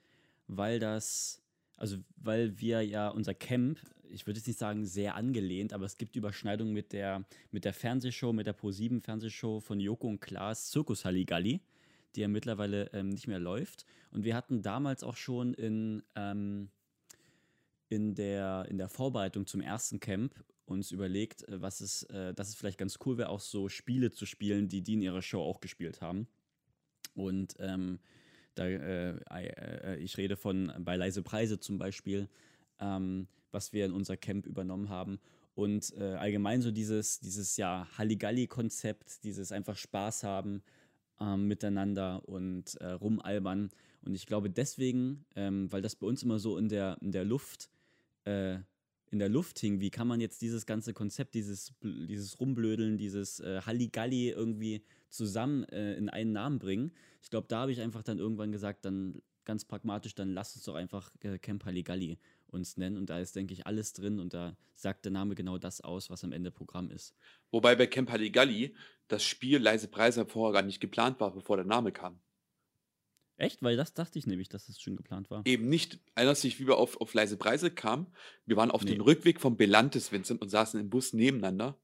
weil 0.47 0.79
das, 0.79 1.43
also 1.77 1.97
weil 2.17 2.59
wir 2.61 2.83
ja 2.83 3.09
unser 3.09 3.35
Camp, 3.35 3.79
ich 4.11 4.27
würde 4.27 4.39
jetzt 4.39 4.47
nicht 4.47 4.59
sagen 4.59 4.85
sehr 4.85 5.15
angelehnt, 5.15 5.73
aber 5.73 5.87
es 5.87 5.97
gibt 5.97 6.17
Überschneidungen 6.17 6.73
mit 6.73 6.93
der, 6.93 7.25
mit 7.51 7.65
der 7.65 7.73
Fernsehshow, 7.73 8.33
mit 8.33 8.47
der 8.47 8.57
Pro7 8.57 9.01
Fernsehshow 9.01 9.61
von 9.61 9.81
Joko 9.81 10.09
und 10.09 10.21
Klaas, 10.21 10.71
Zirkus 10.71 11.05
Halligalli, 11.05 11.61
die 12.15 12.21
ja 12.21 12.29
mittlerweile 12.29 12.91
ähm, 12.93 13.09
nicht 13.09 13.27
mehr 13.27 13.39
läuft. 13.39 13.87
Und 14.11 14.25
wir 14.25 14.37
hatten 14.37 14.63
damals 14.63 15.03
auch 15.03 15.17
schon 15.17 15.55
in, 15.55 16.03
ähm, 16.15 16.71
in, 17.89 18.15
der, 18.15 18.67
in 18.69 18.77
der 18.77 18.89
Vorbereitung 18.89 19.47
zum 19.47 19.63
ersten 19.63 19.99
Camp 19.99 20.35
uns 20.67 20.91
überlegt, 20.91 21.49
äh, 21.49 21.61
was 21.61 21.81
es, 21.81 22.03
äh, 22.05 22.35
dass 22.35 22.49
es 22.49 22.55
vielleicht 22.55 22.79
ganz 22.79 22.99
cool 23.05 23.19
wäre, 23.19 23.29
auch 23.29 23.41
so 23.41 23.69
Spiele 23.69 24.11
zu 24.11 24.27
spielen, 24.27 24.69
die 24.69 24.83
die 24.83 24.95
in 24.95 25.03
ihrer 25.03 25.23
Show 25.23 25.43
auch 25.43 25.61
gespielt 25.61 26.01
haben. 26.01 26.27
Und 27.15 27.57
ähm, 27.59 27.99
da, 28.55 28.67
äh, 28.67 29.17
äh, 29.31 29.97
ich 29.99 30.17
rede 30.17 30.37
von 30.37 30.73
bei 30.81 30.97
leise 30.97 31.23
Preise 31.23 31.59
zum 31.59 31.79
Beispiel, 31.79 32.29
ähm, 32.81 33.27
was 33.51 33.73
wir 33.73 33.87
in 33.87 33.93
unser 33.93 34.17
Camp 34.17 34.47
übernommen 34.47 34.89
haben. 34.89 35.19
Und 35.55 35.95
äh, 35.99 36.15
allgemein 36.15 36.63
so 36.63 36.71
dieses, 36.71 37.21
dieses 37.21 37.57
ja, 37.57 37.87
Halligalli-Konzept, 37.99 39.25
dieses 39.25 39.53
einfach 39.53 39.77
Spaß 39.77 40.25
haben 40.25 40.63
ähm, 41.21 41.47
miteinander 41.47 42.27
und 42.27 42.75
äh, 42.77 42.93
rumalbern. 42.93 43.71
Und 44.03 44.15
ich 44.15 44.27
glaube 44.27 44.51
deswegen, 44.51 45.25
ähm, 45.37 45.71
weil 45.71 45.83
das 45.83 45.97
bei 45.97 46.07
uns 46.07 46.23
immer 46.23 46.39
so 46.39 46.57
in 46.57 46.69
der, 46.69 46.97
in 47.01 47.13
der 47.13 47.25
Luft 47.25 47.71
äh, 48.25 48.59
in 49.13 49.19
der 49.19 49.29
Luft 49.29 49.59
hing, 49.59 49.79
wie 49.81 49.91
kann 49.91 50.09
man 50.09 50.21
jetzt 50.21 50.41
dieses 50.41 50.65
ganze 50.65 50.95
Konzept, 50.95 51.35
dieses, 51.35 51.75
dieses 51.83 52.41
Rumblödeln, 52.41 52.97
dieses 52.97 53.41
äh, 53.41 53.61
Halligalli 53.61 54.31
irgendwie 54.31 54.83
zusammen 55.11 55.65
äh, 55.65 55.95
in 55.97 56.09
einen 56.09 56.33
Namen 56.33 56.59
bringen. 56.59 56.93
Ich 57.23 57.29
glaube, 57.29 57.47
da 57.47 57.61
habe 57.61 57.73
ich 57.73 57.81
einfach 57.83 58.03
dann 58.03 58.19
irgendwann 58.19 58.53
gesagt, 58.53 58.87
dann 58.87 59.21
ganz 59.45 59.67
pragmatisch, 59.67 60.15
dann 60.15 60.33
lass 60.33 60.57
uns 60.57 60.65
doch 60.65 60.77
einfach 60.77 61.13
äh, 61.21 61.39
Camp 61.39 61.67
Halligalli 61.67 62.19
uns 62.47 62.79
nennen. 62.79 62.97
Und 62.97 63.11
da 63.11 63.19
ist, 63.19 63.37
denke 63.37 63.53
ich, 63.53 63.67
alles 63.67 63.93
drin 63.93 64.19
und 64.19 64.33
da 64.33 64.57
sagt 64.75 65.05
der 65.05 65.13
Name 65.13 65.35
genau 65.35 65.59
das 65.59 65.83
aus, 65.83 66.09
was 66.09 66.25
am 66.25 66.33
Ende 66.33 66.51
Programm 66.51 66.91
ist. 66.91 67.15
Wobei 67.51 67.77
bei 67.77 67.87
Camp 67.87 68.11
Halligalli 68.11 68.75
das 69.09 69.25
Spiel 69.25 69.59
Leise 69.59 69.89
Preise 69.89 70.25
vorher 70.25 70.63
gar 70.63 70.67
nicht 70.67 70.81
geplant 70.81 71.21
war, 71.21 71.35
bevor 71.35 71.57
der 71.57 71.67
Name 71.67 71.93
kam. 71.93 72.19
Echt? 73.37 73.63
Weil 73.63 73.77
das 73.77 73.95
dachte 73.95 74.19
ich 74.19 74.27
nämlich, 74.27 74.49
dass 74.49 74.69
es 74.69 74.81
schon 74.81 74.97
geplant 74.97 75.31
war. 75.31 75.43
Eben 75.45 75.69
nicht. 75.69 75.99
Erinnerst 76.15 76.45
du 76.45 76.49
dich, 76.49 76.61
wie 76.61 76.67
wir 76.67 76.77
auf, 76.77 77.01
auf 77.01 77.13
leise 77.15 77.37
Preise 77.37 77.71
kamen? 77.71 78.07
Wir 78.47 78.57
waren 78.57 78.71
auf 78.71 78.85
Nee. 78.85 78.93
dem 78.93 79.01
Rückweg 79.01 79.41
vom 79.41 79.57
Belantes, 79.57 80.13
Vincent, 80.13 80.41
und 80.43 80.49
saßen 80.49 80.79
im 80.81 80.91
Bus 80.91 81.13
nebeneinander. 81.13 81.79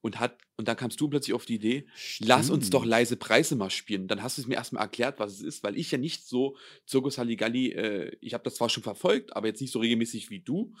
Und, 0.00 0.20
hat, 0.20 0.38
und 0.56 0.68
dann 0.68 0.76
kamst 0.76 1.00
du 1.00 1.08
plötzlich 1.08 1.34
auf 1.34 1.44
die 1.44 1.56
Idee, 1.56 1.86
lass 2.20 2.50
uns 2.50 2.70
doch 2.70 2.80
Stimmt. 2.82 2.90
leise 2.90 3.16
Preise 3.16 3.56
mal 3.56 3.68
spielen. 3.68 4.06
Dann 4.06 4.22
hast 4.22 4.38
du 4.38 4.42
es 4.42 4.46
mir 4.46 4.54
erstmal 4.54 4.84
erklärt, 4.84 5.18
was 5.18 5.32
es 5.32 5.40
ist, 5.42 5.64
weil 5.64 5.76
ich 5.76 5.90
ja 5.90 5.98
nicht 5.98 6.24
so 6.24 6.56
Zirkus 6.86 7.18
Halligalli, 7.18 7.72
äh, 7.72 8.16
ich 8.20 8.32
habe 8.32 8.44
das 8.44 8.54
zwar 8.54 8.68
schon 8.68 8.84
verfolgt, 8.84 9.34
aber 9.34 9.48
jetzt 9.48 9.60
nicht 9.60 9.72
so 9.72 9.80
regelmäßig 9.80 10.30
wie 10.30 10.38
du. 10.38 10.72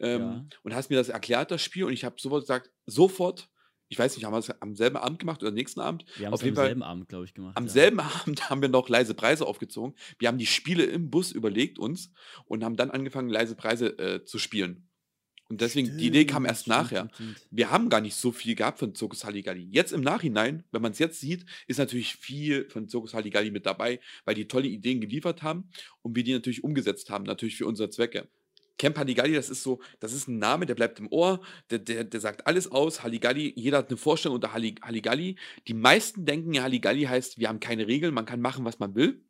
Ähm, 0.00 0.20
Ja. 0.20 0.44
Und 0.64 0.74
hast 0.74 0.90
mir 0.90 0.96
das 0.96 1.08
erklärt, 1.08 1.52
das 1.52 1.62
Spiel, 1.62 1.84
und 1.84 1.92
ich 1.92 2.04
habe 2.04 2.16
sofort 2.18 2.42
gesagt, 2.42 2.72
sofort, 2.86 3.48
ich 3.88 3.98
weiß 3.98 4.16
nicht, 4.16 4.24
haben 4.24 4.32
wir 4.32 4.38
es 4.38 4.50
am 4.62 4.74
selben 4.74 4.96
Abend 4.96 5.18
gemacht 5.18 5.40
oder 5.42 5.48
am 5.50 5.54
nächsten 5.54 5.80
Abend? 5.80 6.04
Wir 6.16 6.26
haben 6.26 6.34
auf 6.34 6.40
es 6.40 6.42
am 6.42 6.46
jeden 6.46 6.56
Fall- 6.56 6.66
selben 6.66 6.82
Abend, 6.82 7.08
glaube 7.08 7.24
ich, 7.24 7.34
gemacht. 7.34 7.56
Am 7.56 7.66
ja. 7.66 7.70
selben 7.70 8.00
Abend 8.00 8.50
haben 8.50 8.62
wir 8.62 8.68
noch 8.68 8.88
leise 8.88 9.14
Preise 9.14 9.46
aufgezogen. 9.46 9.94
Wir 10.18 10.28
haben 10.28 10.38
die 10.38 10.46
Spiele 10.46 10.84
im 10.84 11.10
Bus 11.10 11.32
überlegt 11.32 11.78
uns 11.78 12.10
und 12.46 12.64
haben 12.64 12.76
dann 12.76 12.90
angefangen, 12.90 13.28
leise 13.28 13.54
Preise 13.54 13.98
äh, 13.98 14.24
zu 14.24 14.38
spielen. 14.38 14.88
Und 15.50 15.60
deswegen, 15.60 15.98
die 15.98 16.06
Idee 16.06 16.24
kam 16.24 16.44
Stimmt, 16.44 16.48
erst 16.48 16.60
stimmt, 16.62 16.76
nachher. 16.76 17.10
stimmt, 17.14 17.36
stimmt. 17.36 17.48
Wir 17.50 17.70
haben 17.70 17.90
gar 17.90 18.00
nicht 18.00 18.14
so 18.14 18.32
viel 18.32 18.54
gehabt 18.54 18.78
von 18.78 18.94
Zirkus 18.94 19.24
Halligalli. 19.24 19.68
Jetzt 19.70 19.92
im 19.92 20.00
Nachhinein, 20.00 20.64
wenn 20.72 20.80
man 20.80 20.92
es 20.92 20.98
jetzt 20.98 21.20
sieht, 21.20 21.44
ist 21.66 21.76
natürlich 21.78 22.16
viel 22.16 22.66
von 22.70 22.88
Zirkus 22.88 23.12
Halligalli 23.12 23.50
mit 23.50 23.66
dabei, 23.66 24.00
weil 24.24 24.34
die 24.34 24.48
tolle 24.48 24.68
Ideen 24.68 25.02
geliefert 25.02 25.42
haben 25.42 25.68
und 26.00 26.16
wir 26.16 26.24
die 26.24 26.32
natürlich 26.32 26.64
umgesetzt 26.64 27.10
haben, 27.10 27.24
natürlich 27.24 27.56
für 27.56 27.66
unsere 27.66 27.90
Zwecke. 27.90 28.26
Camp 28.84 28.98
Halligalli, 28.98 29.32
das 29.32 29.48
ist 29.48 29.62
so, 29.62 29.80
das 29.98 30.12
ist 30.12 30.28
ein 30.28 30.38
Name, 30.38 30.66
der 30.66 30.74
bleibt 30.74 30.98
im 31.00 31.10
Ohr, 31.10 31.40
der, 31.70 31.78
der, 31.78 32.04
der 32.04 32.20
sagt 32.20 32.46
alles 32.46 32.70
aus. 32.70 33.02
Halligalli, 33.02 33.54
jeder 33.56 33.78
hat 33.78 33.88
eine 33.88 33.96
Vorstellung 33.96 34.34
unter 34.34 34.52
Halli- 34.52 34.78
Halligalli. 34.82 35.36
Die 35.66 35.72
meisten 35.72 36.26
denken, 36.26 36.52
ja, 36.52 36.64
Halligalli 36.64 37.04
heißt, 37.04 37.38
wir 37.38 37.48
haben 37.48 37.60
keine 37.60 37.86
Regeln, 37.86 38.12
man 38.12 38.26
kann 38.26 38.42
machen, 38.42 38.66
was 38.66 38.80
man 38.80 38.94
will. 38.94 39.24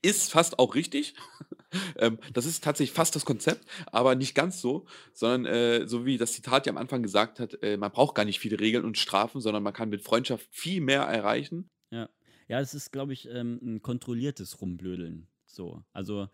Ist 0.00 0.32
fast 0.32 0.58
auch 0.58 0.74
richtig. 0.74 1.14
ähm, 1.98 2.18
das 2.32 2.46
ist 2.46 2.64
tatsächlich 2.64 2.94
fast 2.94 3.14
das 3.14 3.26
Konzept, 3.26 3.66
aber 3.88 4.14
nicht 4.14 4.34
ganz 4.34 4.62
so, 4.62 4.86
sondern 5.12 5.52
äh, 5.52 5.86
so 5.86 6.06
wie 6.06 6.16
das 6.16 6.32
Zitat 6.32 6.64
ja 6.64 6.72
am 6.72 6.78
Anfang 6.78 7.02
gesagt 7.02 7.40
hat, 7.40 7.62
äh, 7.62 7.76
man 7.76 7.92
braucht 7.92 8.14
gar 8.14 8.24
nicht 8.24 8.40
viele 8.40 8.58
Regeln 8.58 8.86
und 8.86 8.96
Strafen, 8.96 9.42
sondern 9.42 9.62
man 9.62 9.74
kann 9.74 9.90
mit 9.90 10.00
Freundschaft 10.00 10.48
viel 10.50 10.80
mehr 10.80 11.02
erreichen. 11.02 11.68
Ja, 11.90 12.08
ja, 12.48 12.58
es 12.58 12.72
ist, 12.72 12.90
glaube 12.90 13.12
ich, 13.12 13.28
ähm, 13.28 13.60
ein 13.62 13.82
kontrolliertes 13.82 14.62
Rumblödeln. 14.62 15.28
So, 15.44 15.84
also, 15.92 16.30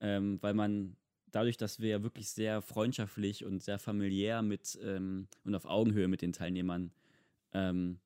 ähm, 0.00 0.38
weil 0.40 0.54
man 0.54 0.96
dadurch, 1.34 1.56
dass 1.56 1.80
wir 1.80 1.88
ja 1.88 2.02
wirklich 2.02 2.30
sehr 2.30 2.62
freundschaftlich 2.62 3.44
und 3.44 3.62
sehr 3.62 3.78
familiär 3.78 4.42
mit 4.42 4.78
ähm, 4.82 5.28
und 5.44 5.54
auf 5.54 5.64
Augenhöhe 5.64 6.08
mit 6.08 6.22
den 6.22 6.32
Teilnehmern 6.32 6.92
ähm, 7.52 7.98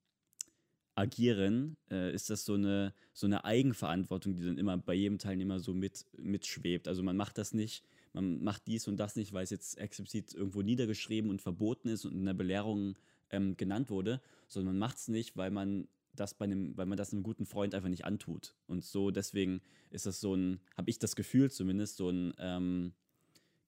agieren, 0.94 1.76
äh, 1.90 2.12
ist 2.12 2.28
das 2.28 2.44
so 2.44 2.54
eine, 2.54 2.92
so 3.12 3.26
eine 3.26 3.44
Eigenverantwortung, 3.44 4.34
die 4.34 4.44
dann 4.44 4.58
immer 4.58 4.76
bei 4.76 4.94
jedem 4.94 5.18
Teilnehmer 5.18 5.60
so 5.60 5.72
mit, 5.72 6.06
mitschwebt. 6.16 6.88
Also 6.88 7.02
man 7.02 7.16
macht 7.16 7.38
das 7.38 7.54
nicht, 7.54 7.84
man 8.12 8.42
macht 8.42 8.66
dies 8.66 8.88
und 8.88 8.96
das 8.96 9.14
nicht, 9.14 9.32
weil 9.32 9.44
es 9.44 9.50
jetzt 9.50 9.78
explizit 9.78 10.34
irgendwo 10.34 10.62
niedergeschrieben 10.62 11.30
und 11.30 11.40
verboten 11.40 11.88
ist 11.88 12.04
und 12.04 12.14
in 12.14 12.24
der 12.24 12.34
Belehrung 12.34 12.96
ähm, 13.30 13.56
genannt 13.56 13.90
wurde, 13.90 14.20
sondern 14.48 14.74
man 14.74 14.80
macht 14.80 14.96
es 14.96 15.08
nicht, 15.08 15.36
weil 15.36 15.50
man 15.50 15.86
das 16.16 16.34
bei 16.34 16.46
einem, 16.46 16.76
weil 16.76 16.86
man 16.86 16.98
das 16.98 17.12
einem 17.12 17.22
guten 17.22 17.46
Freund 17.46 17.74
einfach 17.74 17.88
nicht 17.88 18.04
antut. 18.04 18.56
Und 18.66 18.84
so 18.84 19.10
deswegen 19.12 19.60
ist 19.90 20.06
das 20.06 20.20
so 20.20 20.34
ein, 20.34 20.60
habe 20.76 20.90
ich 20.90 20.98
das 20.98 21.14
Gefühl 21.14 21.50
zumindest, 21.50 21.96
so 21.96 22.08
ein 22.10 22.34
ähm, 22.38 22.92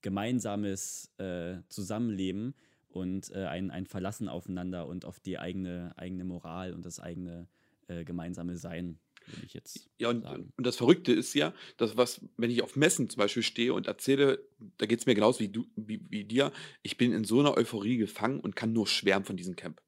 gemeinsames 0.01 1.11
äh, 1.17 1.57
Zusammenleben 1.69 2.55
und 2.89 3.31
äh, 3.31 3.45
ein, 3.45 3.71
ein 3.71 3.85
Verlassen 3.85 4.27
aufeinander 4.27 4.87
und 4.87 5.05
auf 5.05 5.19
die 5.19 5.37
eigene, 5.39 5.93
eigene 5.97 6.23
Moral 6.25 6.73
und 6.73 6.85
das 6.85 6.99
eigene 6.99 7.47
äh, 7.87 8.03
gemeinsame 8.03 8.57
Sein, 8.57 8.99
würde 9.27 9.45
ich 9.45 9.53
jetzt 9.53 9.89
Ja, 9.97 10.09
und, 10.09 10.23
sagen. 10.23 10.51
und 10.57 10.65
das 10.67 10.75
Verrückte 10.77 11.13
ist 11.13 11.33
ja, 11.33 11.53
dass 11.77 11.95
was, 11.95 12.21
wenn 12.37 12.49
ich 12.51 12.61
auf 12.63 12.75
Messen 12.75 13.09
zum 13.09 13.19
Beispiel 13.19 13.43
stehe 13.43 13.73
und 13.73 13.87
erzähle, 13.87 14.43
da 14.77 14.85
geht 14.85 14.99
es 14.99 15.05
mir 15.05 15.15
genauso 15.15 15.39
wie, 15.39 15.49
du, 15.49 15.65
wie, 15.75 16.01
wie 16.09 16.25
dir, 16.25 16.51
ich 16.83 16.97
bin 16.97 17.13
in 17.13 17.23
so 17.23 17.39
einer 17.39 17.55
Euphorie 17.55 17.97
gefangen 17.97 18.39
und 18.39 18.55
kann 18.55 18.73
nur 18.73 18.87
schwärmen 18.87 19.25
von 19.25 19.37
diesem 19.37 19.55
Camp. 19.55 19.81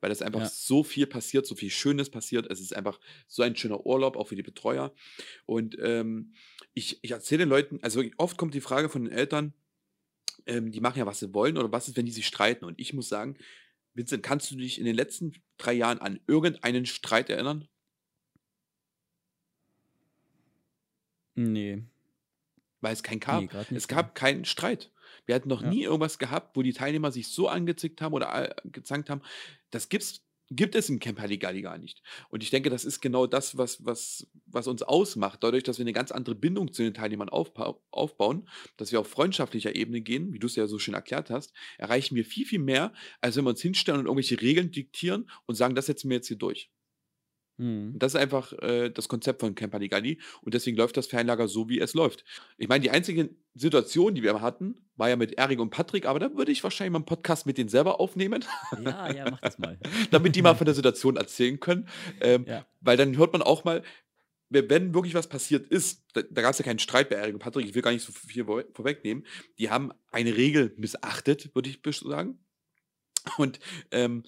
Weil 0.00 0.08
das 0.08 0.22
einfach 0.22 0.40
Ja. 0.40 0.46
so 0.48 0.82
viel 0.82 1.06
passiert, 1.06 1.46
so 1.46 1.54
viel 1.54 1.70
Schönes 1.70 2.10
passiert. 2.10 2.50
Es 2.50 2.58
ist 2.60 2.74
einfach 2.74 2.98
so 3.28 3.42
ein 3.42 3.54
schöner 3.54 3.86
Urlaub, 3.86 4.16
auch 4.16 4.26
für 4.26 4.34
die 4.34 4.42
Betreuer. 4.42 4.92
Und 5.46 5.76
ähm, 5.80 6.32
ich, 6.78 6.98
ich 7.02 7.10
erzähle 7.10 7.40
den 7.40 7.48
Leuten, 7.50 7.78
also 7.82 8.02
oft 8.16 8.36
kommt 8.38 8.54
die 8.54 8.60
Frage 8.60 8.88
von 8.88 9.04
den 9.04 9.12
Eltern, 9.12 9.52
ähm, 10.46 10.70
die 10.72 10.80
machen 10.80 10.98
ja, 10.98 11.06
was 11.06 11.18
sie 11.18 11.34
wollen, 11.34 11.58
oder 11.58 11.70
was 11.72 11.88
ist, 11.88 11.96
wenn 11.96 12.06
die 12.06 12.12
sich 12.12 12.26
streiten? 12.26 12.64
Und 12.64 12.78
ich 12.80 12.92
muss 12.94 13.08
sagen, 13.08 13.36
Vincent, 13.94 14.22
kannst 14.22 14.50
du 14.50 14.56
dich 14.56 14.78
in 14.78 14.84
den 14.84 14.94
letzten 14.94 15.32
drei 15.58 15.72
Jahren 15.74 15.98
an 15.98 16.20
irgendeinen 16.26 16.86
Streit 16.86 17.28
erinnern? 17.30 17.68
Nee, 21.34 21.82
Weil 22.80 22.92
es 22.92 23.02
keinen 23.02 23.20
gab. 23.20 23.42
nee. 23.42 23.76
Es 23.76 23.88
gab 23.88 24.14
keinen 24.14 24.44
Streit. 24.44 24.90
Wir 25.26 25.34
hatten 25.34 25.48
noch 25.48 25.62
Ja. 25.62 25.68
nie 25.68 25.82
irgendwas 25.82 26.18
gehabt, 26.18 26.56
wo 26.56 26.62
die 26.62 26.72
Teilnehmer 26.72 27.12
sich 27.12 27.28
so 27.28 27.48
angezickt 27.48 28.00
haben 28.00 28.12
oder 28.14 28.50
äh, 28.50 28.54
gezankt 28.70 29.10
haben. 29.10 29.20
Das 29.70 29.88
gibt's, 29.88 30.22
gibt 30.50 30.74
es 30.74 30.88
im 30.88 30.98
Camp 30.98 31.20
Halligalli 31.20 31.62
gar 31.62 31.78
nicht. 31.78 32.02
Und 32.30 32.42
ich 32.42 32.50
denke, 32.50 32.70
das 32.70 32.84
ist 32.84 33.00
genau 33.00 33.26
das, 33.26 33.56
was, 33.58 33.84
was, 33.84 34.26
was 34.46 34.66
uns 34.66 34.82
ausmacht. 34.82 35.42
Dadurch, 35.42 35.62
dass 35.62 35.78
wir 35.78 35.84
eine 35.84 35.92
ganz 35.92 36.10
andere 36.10 36.34
Bindung 36.34 36.72
zu 36.72 36.82
den 36.82 36.94
Teilnehmern 36.94 37.28
aufbau 37.28 37.82
aufbauen, 37.90 38.48
dass 38.76 38.92
wir 38.92 39.00
auf 39.00 39.08
freundschaftlicher 39.08 39.74
Ebene 39.74 40.00
gehen, 40.00 40.32
wie 40.32 40.38
du 40.38 40.46
es 40.46 40.56
ja 40.56 40.66
so 40.66 40.78
schön 40.78 40.94
erklärt 40.94 41.30
hast, 41.30 41.52
erreichen 41.76 42.14
wir 42.14 42.24
viel, 42.24 42.46
viel 42.46 42.60
mehr, 42.60 42.92
als 43.20 43.36
wenn 43.36 43.44
wir 43.44 43.50
uns 43.50 43.62
hinstellen 43.62 44.00
und 44.00 44.06
irgendwelche 44.06 44.40
Regeln 44.40 44.70
diktieren 44.70 45.30
und 45.46 45.54
sagen, 45.54 45.74
das 45.74 45.86
setzen 45.86 46.08
wir 46.08 46.16
jetzt 46.16 46.28
hier 46.28 46.38
durch. 46.38 46.70
Hm. 47.58 47.92
Und 47.94 47.98
das 47.98 48.14
ist 48.14 48.20
einfach 48.20 48.52
äh, 48.54 48.88
das 48.90 49.08
Konzept 49.08 49.40
von 49.40 49.54
Camp 49.54 49.72
Halligalli 49.74 50.20
und 50.42 50.54
deswegen 50.54 50.76
läuft 50.76 50.96
das 50.96 51.06
Fernlager 51.08 51.48
so, 51.48 51.68
wie 51.68 51.80
es 51.80 51.92
läuft. 51.94 52.24
Ich 52.56 52.68
meine, 52.68 52.82
die 52.82 52.90
einzige 52.90 53.30
Situation, 53.54 54.14
die 54.14 54.22
wir 54.22 54.40
hatten, 54.40 54.76
war 54.96 55.08
ja 55.08 55.16
mit 55.16 55.32
Erik 55.38 55.58
und 55.60 55.70
Patrick, 55.70 56.06
aber 56.06 56.18
da 56.20 56.34
würde 56.34 56.52
ich 56.52 56.62
wahrscheinlich 56.62 56.92
mal 56.92 56.98
einen 56.98 57.06
Podcast 57.06 57.46
mit 57.46 57.58
denen 57.58 57.68
selber 57.68 58.00
aufnehmen, 58.00 58.44
Ja, 58.84 59.12
ja, 59.12 59.30
mach 59.30 59.40
das 59.40 59.58
mal. 59.58 59.78
damit 60.10 60.36
die 60.36 60.42
mal 60.42 60.54
von 60.54 60.64
der 60.64 60.74
Situation 60.74 61.16
erzählen 61.16 61.58
können. 61.60 61.88
Ähm, 62.20 62.44
Ja. 62.46 62.66
Weil 62.80 62.96
dann 62.96 63.16
hört 63.16 63.32
man 63.32 63.42
auch 63.42 63.64
mal, 63.64 63.82
wenn 64.50 64.94
wirklich 64.94 65.14
was 65.14 65.26
passiert 65.28 65.66
ist, 65.68 66.04
da, 66.14 66.22
da 66.22 66.40
gab 66.42 66.52
es 66.52 66.58
ja 66.58 66.64
keinen 66.64 66.78
Streit 66.78 67.10
bei 67.10 67.16
Erik 67.16 67.34
und 67.34 67.40
Patrick, 67.40 67.66
ich 67.66 67.74
will 67.74 67.82
gar 67.82 67.90
nicht 67.92 68.04
so 68.04 68.12
viel 68.12 68.44
vor- 68.44 68.64
vorwegnehmen, 68.72 69.26
die 69.58 69.68
haben 69.68 69.92
eine 70.10 70.36
Regel 70.36 70.72
missachtet, 70.78 71.54
würde 71.54 71.68
ich 71.68 71.80
sagen. 72.00 72.38
Und 73.36 73.58
ähm, 73.90 74.22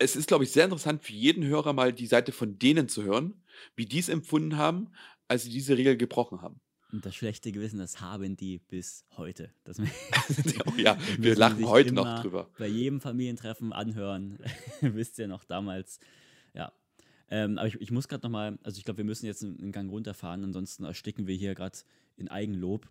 es 0.00 0.16
ist, 0.16 0.28
glaube 0.28 0.44
ich, 0.44 0.50
sehr 0.50 0.64
interessant 0.64 1.04
für 1.04 1.12
jeden 1.12 1.44
Hörer 1.44 1.72
mal 1.74 1.92
die 1.92 2.06
Seite 2.06 2.32
von 2.32 2.58
denen 2.58 2.88
zu 2.88 3.04
hören, 3.04 3.34
wie 3.76 3.84
die 3.84 3.98
es 3.98 4.08
empfunden 4.08 4.56
haben, 4.56 4.88
als 5.28 5.44
sie 5.44 5.50
diese 5.50 5.76
Regel 5.76 5.96
gebrochen 5.96 6.40
haben. 6.40 6.60
Und 6.90 7.06
das 7.06 7.14
schlechte 7.14 7.52
Gewissen, 7.52 7.78
das 7.78 8.00
haben 8.00 8.36
die 8.36 8.58
bis 8.58 9.04
heute. 9.16 9.52
Das, 9.62 9.78
oh 10.66 10.72
ja, 10.76 10.98
wir 11.18 11.36
lachen 11.36 11.68
heute 11.68 11.92
noch 11.92 12.22
drüber. 12.22 12.50
Bei 12.58 12.66
jedem 12.66 13.00
Familientreffen 13.00 13.72
anhören. 13.72 14.38
Wisst 14.80 15.18
ihr 15.18 15.28
noch 15.28 15.44
damals. 15.44 16.00
Ähm, 17.30 17.58
aber 17.58 17.68
ich, 17.68 17.80
ich 17.80 17.90
muss 17.92 18.08
gerade 18.08 18.26
nochmal, 18.26 18.58
also 18.64 18.78
ich 18.78 18.84
glaube, 18.84 18.98
wir 18.98 19.04
müssen 19.04 19.26
jetzt 19.26 19.44
einen 19.44 19.70
Gang 19.70 19.90
runterfahren, 19.90 20.42
ansonsten 20.42 20.84
ersticken 20.84 21.26
wir 21.28 21.36
hier 21.36 21.54
gerade 21.54 21.78
in 22.16 22.28
Eigenlob. 22.28 22.86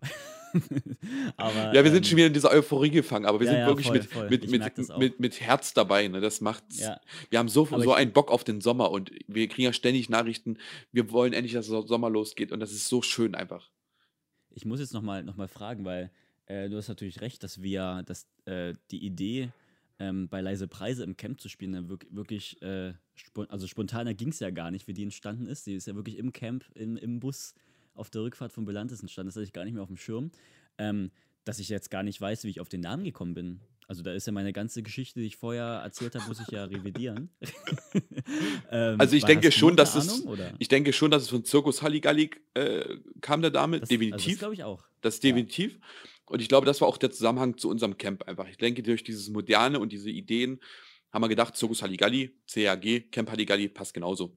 aber, 1.36 1.74
Ja, 1.74 1.84
wir 1.84 1.90
sind 1.90 1.98
ähm, 1.98 2.04
schon 2.04 2.16
wieder 2.16 2.26
in 2.26 2.32
dieser 2.32 2.50
Euphorie 2.50 2.90
gefangen, 2.90 3.26
aber 3.26 3.38
wir 3.38 3.46
ja, 3.46 3.52
sind 3.52 3.60
ja, 3.60 3.66
wirklich 3.66 3.86
voll, 3.86 3.98
mit, 3.98 4.06
voll. 4.06 4.30
mit, 4.30 4.50
mit, 4.50 4.98
mit, 4.98 5.20
mit 5.20 5.40
Herz 5.40 5.74
dabei. 5.74 6.08
Ne? 6.08 6.20
Das 6.20 6.40
macht's. 6.40 6.80
Ja, 6.80 7.00
Wir 7.28 7.38
haben 7.38 7.48
so, 7.48 7.68
Aber 7.70 7.82
so 7.82 7.92
einen 7.92 8.12
Bock 8.12 8.30
auf 8.30 8.42
den 8.42 8.60
Sommer 8.60 8.90
und 8.90 9.12
wir 9.28 9.46
kriegen 9.48 9.66
ja 9.66 9.72
ständig 9.72 10.08
Nachrichten, 10.08 10.56
wir 10.90 11.10
wollen 11.12 11.34
endlich, 11.34 11.52
dass 11.52 11.68
der 11.68 11.82
Sommer 11.82 12.08
losgeht 12.08 12.50
und 12.50 12.60
das 12.60 12.72
ist 12.72 12.88
so 12.88 13.02
schön 13.02 13.34
einfach. 13.34 13.70
ich 14.54 14.64
muss 14.64 14.80
jetzt 14.80 14.94
nochmal 14.94 15.22
noch 15.22 15.36
mal 15.36 15.48
fragen, 15.48 15.84
weil 15.84 16.10
äh, 16.46 16.68
du 16.68 16.76
hast 16.76 16.88
natürlich 16.88 17.20
recht, 17.20 17.42
dass 17.44 17.62
wir, 17.62 18.02
dass 18.06 18.26
äh, 18.46 18.74
die 18.90 19.04
Idee, 19.04 19.50
ähm, 20.00 20.28
bei 20.28 20.40
leise 20.40 20.66
Preise 20.66 21.04
im 21.04 21.16
Camp 21.16 21.40
zu 21.40 21.48
spielen, 21.48 21.72
dann 21.72 21.88
wirk 21.88 22.06
wirklich, 22.10 22.60
äh, 22.62 22.94
spon 23.14 23.48
also 23.50 23.68
spontaner 23.68 24.14
ging 24.14 24.30
es 24.30 24.40
ja 24.40 24.50
gar 24.50 24.70
nicht, 24.72 24.88
wie 24.88 24.94
die 24.94 25.04
entstanden 25.04 25.46
ist. 25.46 25.66
Die 25.66 25.74
ist 25.74 25.86
ja 25.86 25.94
wirklich 25.94 26.16
im 26.18 26.32
Camp, 26.32 26.64
im, 26.74 26.96
im 26.96 27.20
Bus 27.20 27.54
auf 27.94 28.10
der 28.10 28.22
Rückfahrt 28.22 28.50
von 28.52 28.64
Belantes 28.64 29.00
entstanden. 29.00 29.28
Das 29.28 29.36
hatte 29.36 29.44
ich 29.44 29.52
gar 29.52 29.64
nicht 29.64 29.74
mehr 29.74 29.82
auf 29.82 29.88
dem 29.90 29.96
Schirm. 29.98 30.32
Ähm, 30.78 31.10
dass 31.44 31.58
ich 31.58 31.68
jetzt 31.68 31.90
gar 31.90 32.02
nicht 32.02 32.20
weiß, 32.20 32.44
wie 32.44 32.48
ich 32.50 32.60
auf 32.60 32.68
den 32.68 32.80
Namen 32.80 33.04
gekommen 33.04 33.34
bin. 33.34 33.60
Also 33.88 34.02
da 34.02 34.12
ist 34.12 34.26
ja 34.26 34.32
meine 34.32 34.52
ganze 34.52 34.82
Geschichte, 34.82 35.20
die 35.20 35.26
ich 35.26 35.36
vorher 35.36 35.64
erzählt 35.82 36.14
habe, 36.14 36.26
muss 36.28 36.38
ich 36.40 36.48
ja 36.48 36.64
revidieren. 36.64 37.28
ähm, 38.70 39.00
Also 39.00 39.16
ich 39.16 39.24
denke 39.24 39.50
schon, 39.52 39.76
dass 39.76 39.94
es- 39.96 40.08
Ahnung, 40.22 40.28
oder? 40.28 40.52
Ich 40.58 40.68
denke 40.68 40.92
schon, 40.92 41.10
dass 41.10 41.24
es 41.24 41.28
von 41.28 41.44
Zirkus 41.44 41.82
Halligalli 41.82 42.30
äh, 42.54 42.96
kam, 43.20 43.42
der 43.42 43.50
Dame. 43.50 43.80
Das, 43.80 43.88
definitiv. 43.88 44.14
Also 44.14 44.30
das 44.30 44.38
glaube 44.38 44.54
ich 44.54 44.64
auch. 44.64 44.84
Das 45.00 45.14
ist 45.16 45.24
Ja. 45.24 45.30
Und 46.30 46.40
ich 46.40 46.48
glaube, 46.48 46.64
das 46.64 46.80
war 46.80 46.86
auch 46.86 46.96
der 46.96 47.10
Zusammenhang 47.10 47.58
zu 47.58 47.68
unserem 47.68 47.98
Camp 47.98 48.22
einfach. 48.22 48.46
Ich 48.46 48.56
denke, 48.56 48.84
durch 48.84 49.02
dieses 49.02 49.28
Moderne 49.30 49.80
und 49.80 49.90
diese 49.90 50.10
Ideen 50.10 50.60
haben 51.10 51.24
wir 51.24 51.28
gedacht, 51.28 51.56
Zirkus 51.56 51.82
Halligalli, 51.82 52.38
CAG, 52.48 53.10
Camp 53.10 53.28
Halligalli 53.28 53.68
passt 53.68 53.92
genauso. 53.94 54.36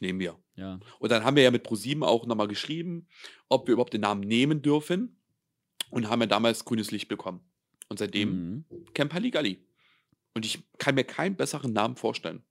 Nehmen 0.00 0.18
wir. 0.18 0.38
Ja. 0.54 0.80
Und 0.98 1.12
dann 1.12 1.24
haben 1.24 1.36
wir 1.36 1.42
ja 1.42 1.50
mit 1.50 1.62
ProSieben 1.62 2.02
auch 2.04 2.24
nochmal 2.24 2.48
geschrieben, 2.48 3.06
ob 3.50 3.66
wir 3.66 3.74
überhaupt 3.74 3.92
den 3.92 4.00
Namen 4.00 4.22
nehmen 4.22 4.62
dürfen. 4.62 5.20
Und 5.90 6.08
haben 6.08 6.22
ja 6.22 6.26
damals 6.26 6.64
grünes 6.64 6.90
Licht 6.90 7.08
bekommen. 7.08 7.40
Und 7.90 7.98
seitdem 7.98 8.30
Mhm. 8.30 8.64
Camp 8.94 9.12
Halligalli. 9.12 9.62
Und 10.32 10.46
ich 10.46 10.66
kann 10.78 10.94
mir 10.94 11.04
keinen 11.04 11.36
besseren 11.36 11.74
Namen 11.74 11.96
vorstellen. 11.96 12.42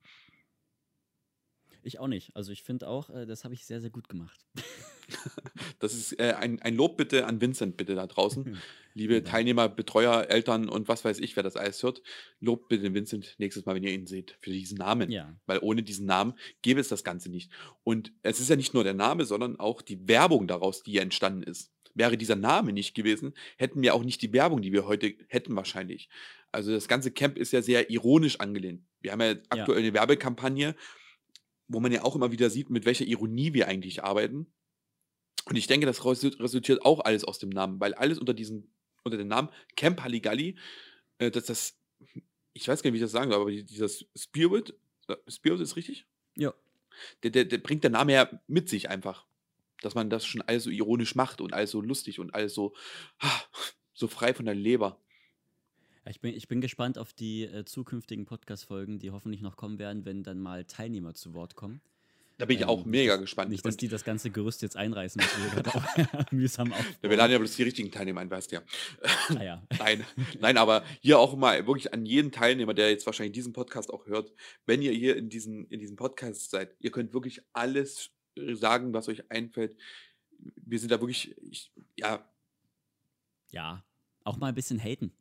Ich 1.82 1.98
auch 2.00 2.08
nicht. 2.08 2.36
Also 2.36 2.52
ich 2.52 2.62
finde 2.62 2.88
auch, 2.88 3.10
äh, 3.10 3.26
das 3.26 3.44
habe 3.46 3.56
ich 3.56 3.66
sehr, 3.66 3.82
sehr 3.82 3.90
gut 3.90 4.10
gemacht. 4.10 4.46
Das 5.80 5.94
ist 5.94 6.20
äh, 6.20 6.34
ein, 6.34 6.62
ein 6.62 6.76
Lob 6.76 6.98
bitte 6.98 7.26
an 7.26 7.42
Vincent, 7.42 7.78
bitte 7.78 7.96
da 7.96 8.08
draußen. 8.08 8.58
Liebe 8.94 9.14
Vielen 9.14 9.24
Dank. 9.24 9.32
Teilnehmer, 9.32 9.70
Betreuer, 9.70 10.28
Eltern 10.30 10.70
und 10.70 10.88
was 10.88 11.04
weiß 11.04 11.20
ich, 11.20 11.36
wer 11.36 11.44
das 11.44 11.58
alles 11.58 11.84
hört. 11.84 12.02
Lobt 12.40 12.70
bitte 12.70 12.94
Vincent 12.94 13.36
nächstes 13.38 13.66
Mal, 13.66 13.76
wenn 13.76 13.84
ihr 13.84 13.94
ihn 13.94 14.08
seht, 14.08 14.38
für 14.40 14.52
diesen 14.52 14.78
Namen. 14.78 15.12
Ja. 15.12 15.38
Weil 15.46 15.60
ohne 15.62 15.84
diesen 15.84 16.06
Namen 16.06 16.34
gäbe 16.62 16.80
es 16.80 16.88
das 16.88 17.04
Ganze 17.04 17.30
nicht. 17.30 17.52
Und 17.84 18.14
es 18.24 18.40
ist 18.40 18.50
ja 18.50 18.56
nicht 18.56 18.74
nur 18.74 18.84
der 18.84 18.94
Name, 18.94 19.26
sondern 19.26 19.60
auch 19.60 19.82
die 19.82 20.08
Werbung 20.08 20.48
daraus, 20.48 20.82
die 20.84 20.94
ja 20.94 21.02
entstanden 21.02 21.44
ist. 21.44 21.72
Wäre 21.94 22.18
dieser 22.18 22.36
Name 22.36 22.74
nicht 22.74 22.94
gewesen, 22.94 23.34
hätten 23.58 23.82
wir 23.82 23.94
auch 23.94 24.04
nicht 24.04 24.22
die 24.22 24.34
Werbung, 24.34 24.62
die 24.62 24.74
wir 24.74 24.86
heute 24.86 25.14
hätten 25.28 25.56
wahrscheinlich. 25.56 26.10
Also 26.52 26.72
das 26.72 26.88
ganze 26.88 27.12
Camp 27.12 27.38
ist 27.38 27.52
ja 27.52 27.62
sehr 27.62 27.90
ironisch 27.90 28.40
angelehnt. 28.40 28.84
Wir 29.02 29.12
haben 29.12 29.22
ja 29.22 29.36
aktuell 29.50 29.80
eine 29.80 29.94
Werbekampagne, 29.94 30.76
wo 31.68 31.80
man 31.80 31.92
ja 31.92 32.04
auch 32.04 32.16
immer 32.16 32.32
wieder 32.32 32.50
sieht, 32.50 32.70
mit 32.70 32.86
welcher 32.86 33.06
Ironie 33.06 33.54
wir 33.54 33.68
eigentlich 33.68 34.04
arbeiten. 34.04 34.48
Und 35.46 35.56
ich 35.56 35.68
denke, 35.68 35.86
das 35.86 36.02
resu- 36.02 36.40
resultiert 36.40 36.84
auch 36.84 37.02
alles 37.02 37.24
aus 37.24 37.40
dem 37.40 37.50
Namen, 37.50 37.80
weil 37.80 37.94
alles 37.94 38.18
unter 38.20 38.34
diesem, 38.34 38.68
unter 39.04 39.18
dem 39.18 39.28
Namen 39.28 39.50
Camp 39.76 40.02
Halligalli, 40.02 40.58
äh, 41.20 41.30
dass 41.32 41.46
das, 41.46 41.78
ich 42.54 42.68
weiß 42.68 42.82
gar 42.82 42.90
nicht, 42.90 42.94
wie 42.94 42.98
ich 42.98 43.04
das 43.04 43.12
sagen 43.12 43.32
soll, 43.32 43.42
aber 43.42 43.52
die- 43.52 43.64
dieser 43.64 43.88
Spirit, 44.16 44.74
äh, 45.08 45.16
Spirit 45.28 45.60
ist 45.62 45.76
richtig? 45.76 46.06
Ja. 46.36 46.54
Der, 47.24 47.32
der, 47.32 47.46
der 47.46 47.58
bringt 47.60 47.84
der 47.84 47.92
Name 47.92 48.14
ja 48.14 48.30
mit 48.48 48.70
sich 48.70 48.90
einfach. 48.90 49.26
Dass 49.82 49.94
man 49.94 50.10
das 50.10 50.26
schon 50.26 50.42
alles 50.42 50.64
so 50.64 50.70
ironisch 50.70 51.16
macht 51.16 51.42
und 51.42 51.54
alles 51.54 51.72
so 51.72 51.82
lustig 51.82 52.20
und 52.20 52.34
alles 52.34 52.54
so, 52.54 52.74
ah, 53.20 53.42
so 53.94 54.08
frei 54.08 54.34
von 54.34 54.46
der 54.46 54.56
Leber. 54.56 55.00
Ich 56.08 56.22
bin, 56.22 56.34
ich 56.34 56.48
bin 56.48 56.62
gespannt 56.62 56.98
auf 56.98 57.14
die 57.14 57.44
äh, 57.44 57.66
zukünftigen 57.66 58.26
Podcast-Folgen, 58.26 59.00
die 59.00 59.12
hoffentlich 59.12 59.42
noch 59.42 59.58
kommen 59.58 59.78
werden, 59.78 60.06
wenn 60.06 60.24
dann 60.24 60.40
mal 60.40 60.64
Teilnehmer 60.66 61.14
zu 61.14 61.34
Wort 61.34 61.56
kommen. 61.56 61.82
Da 62.38 62.46
bin 62.46 62.58
ich 62.58 62.64
Ähm, 62.64 62.70
auch 62.70 62.86
mega 62.86 63.16
gespannt. 63.16 63.50
Nicht, 63.50 63.66
dass 63.66 63.78
die 63.78 63.88
das 63.88 64.04
ganze 64.04 64.30
Gerüst 64.30 64.62
jetzt 64.62 64.76
einreißen, 64.76 65.22
was 65.22 65.38
wir 65.38 65.64
gerade 65.64 65.76
auch 65.76 65.86
mühsam 66.32 66.70
wir 66.70 66.76
aufbauen. 66.76 67.12
laden 67.18 67.32
ja 67.32 67.38
bloß 67.38 67.56
die 67.56 67.64
richtigen 67.64 67.92
Teilnehmer 67.92 68.22
ein, 68.22 68.30
weißt 68.30 68.52
du 68.52 68.56
ja. 68.58 68.64
Ah, 69.30 69.44
ja. 69.44 69.64
Nein, 69.80 70.06
nein, 70.40 70.58
aber 70.58 70.84
hier 71.02 71.20
auch 71.20 71.36
mal 71.36 71.66
wirklich 71.66 71.94
an 71.94 72.06
jeden 72.06 72.32
Teilnehmer, 72.32 72.74
der 72.74 72.90
jetzt 72.90 73.06
wahrscheinlich 73.06 73.34
diesen 73.34 73.54
Podcast 73.54 73.92
auch 73.92 74.06
hört, 74.08 74.34
wenn 74.66 74.82
ihr 74.82 74.92
hier 74.92 75.16
in, 75.16 75.30
diesen, 75.30 75.66
in 75.68 75.80
diesem 75.80 75.96
Podcast 75.96 76.52
seid, 76.52 76.76
ihr 76.80 76.92
könnt 76.92 77.14
wirklich 77.14 77.42
alles 77.54 78.12
sagen, 78.54 78.94
was 78.94 79.08
euch 79.08 79.32
einfällt. 79.32 79.78
Wir 80.38 80.80
sind 80.80 80.92
da 80.92 81.00
wirklich, 81.00 81.36
ich, 81.42 81.72
ja, 81.96 82.30
ja, 83.52 83.84
auch 84.26 84.38
mal 84.38 84.48
ein 84.48 84.56
bisschen 84.56 84.80
haten. 84.80 85.14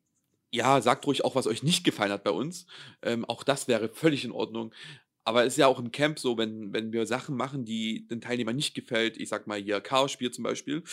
ja, 0.51 0.81
sagt 0.81 1.05
ruhig 1.07 1.23
auch, 1.23 1.35
was 1.35 1.47
euch 1.47 1.63
nicht 1.63 1.83
gefallen 1.85 2.11
hat 2.11 2.23
bei 2.23 2.31
uns. 2.31 2.65
Ähm, 3.01 3.23
auch 3.25 3.43
das 3.43 3.67
wäre 3.67 3.87
völlig 3.89 4.25
in 4.25 4.31
Ordnung. 4.31 4.73
Aber 5.25 5.43
es 5.45 5.53
ist 5.53 5.57
ja 5.57 5.67
auch 5.67 5.79
im 5.79 5.91
Camp 5.91 6.19
so, 6.19 6.37
wenn, 6.37 6.71
wenn 6.71 6.93
wir 6.93 7.05
Sachen 7.07 7.35
machen, 7.35 7.65
die 7.65 8.07
den 8.07 8.21
Teilnehmern 8.21 8.55
nicht 8.55 8.75
gefällt, 8.75 9.17
ich 9.17 9.27
sag 9.29 9.47
mal 9.47 9.59
hier 9.59 9.81
Chaos-Spiel 9.81 10.31
zum 10.31 10.43
Beispiel, 10.43 10.83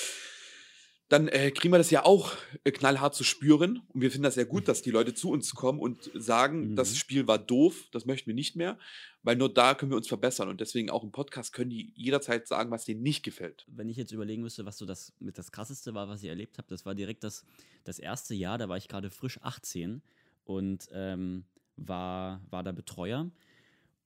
dann 1.09 1.29
äh, 1.29 1.51
kriegen 1.51 1.75
wir 1.75 1.79
das 1.79 1.91
ja 1.91 2.07
auch 2.07 2.33
äh, 2.65 2.71
knallhart 2.71 3.15
zu 3.15 3.23
spüren. 3.25 3.83
Und 3.89 4.01
wir 4.01 4.11
finden 4.11 4.23
das 4.23 4.35
sehr 4.37 4.47
gut, 4.47 4.67
dass 4.67 4.81
die 4.81 4.91
Leute 4.91 5.13
zu 5.13 5.31
uns 5.31 5.55
kommen 5.55 5.79
und 5.79 6.11
sagen, 6.15 6.71
Mhm. 6.71 6.77
das 6.77 6.97
Spiel 6.97 7.27
war 7.29 7.39
doof, 7.39 7.89
das 7.93 8.07
möchten 8.07 8.29
wir 8.29 8.35
nicht 8.35 8.57
mehr, 8.57 8.79
weil 9.23 9.37
nur 9.37 9.53
da 9.53 9.75
können 9.75 9.93
wir 9.93 9.99
uns 9.99 10.09
verbessern. 10.09 10.49
Und 10.49 10.63
deswegen 10.63 10.89
auch 10.89 11.05
im 11.05 11.13
Podcast 11.13 11.53
können 11.53 11.69
die 11.69 11.93
jederzeit 11.95 12.49
sagen, 12.49 12.71
was 12.71 12.87
denen 12.87 13.03
nicht 13.03 13.23
gefällt. 13.25 13.67
Wenn 13.69 13.91
ich 13.91 13.99
jetzt 13.99 14.13
überlegen 14.13 14.41
müsste, 14.41 14.65
was 14.65 14.79
so 14.79 14.87
das 14.87 15.13
mit 15.21 15.37
das 15.37 15.53
krasseste 15.53 15.93
war, 15.93 16.09
was 16.09 16.23
ich 16.23 16.31
erlebt 16.31 16.57
habe, 16.57 16.69
das 16.71 16.87
war 16.87 16.95
direkt 16.95 17.25
das, 17.25 17.45
das 17.85 17.99
erste 17.99 18.35
Jahr, 18.35 18.57
da 18.57 18.71
war 18.71 18.79
ich 18.79 18.89
gerade 18.89 19.11
frisch 19.11 19.39
18 19.43 20.01
und 20.47 20.89
ähm, 20.95 21.45
war, 21.77 22.41
war 22.49 22.63
da 22.63 22.73
Betreuer. 22.73 23.31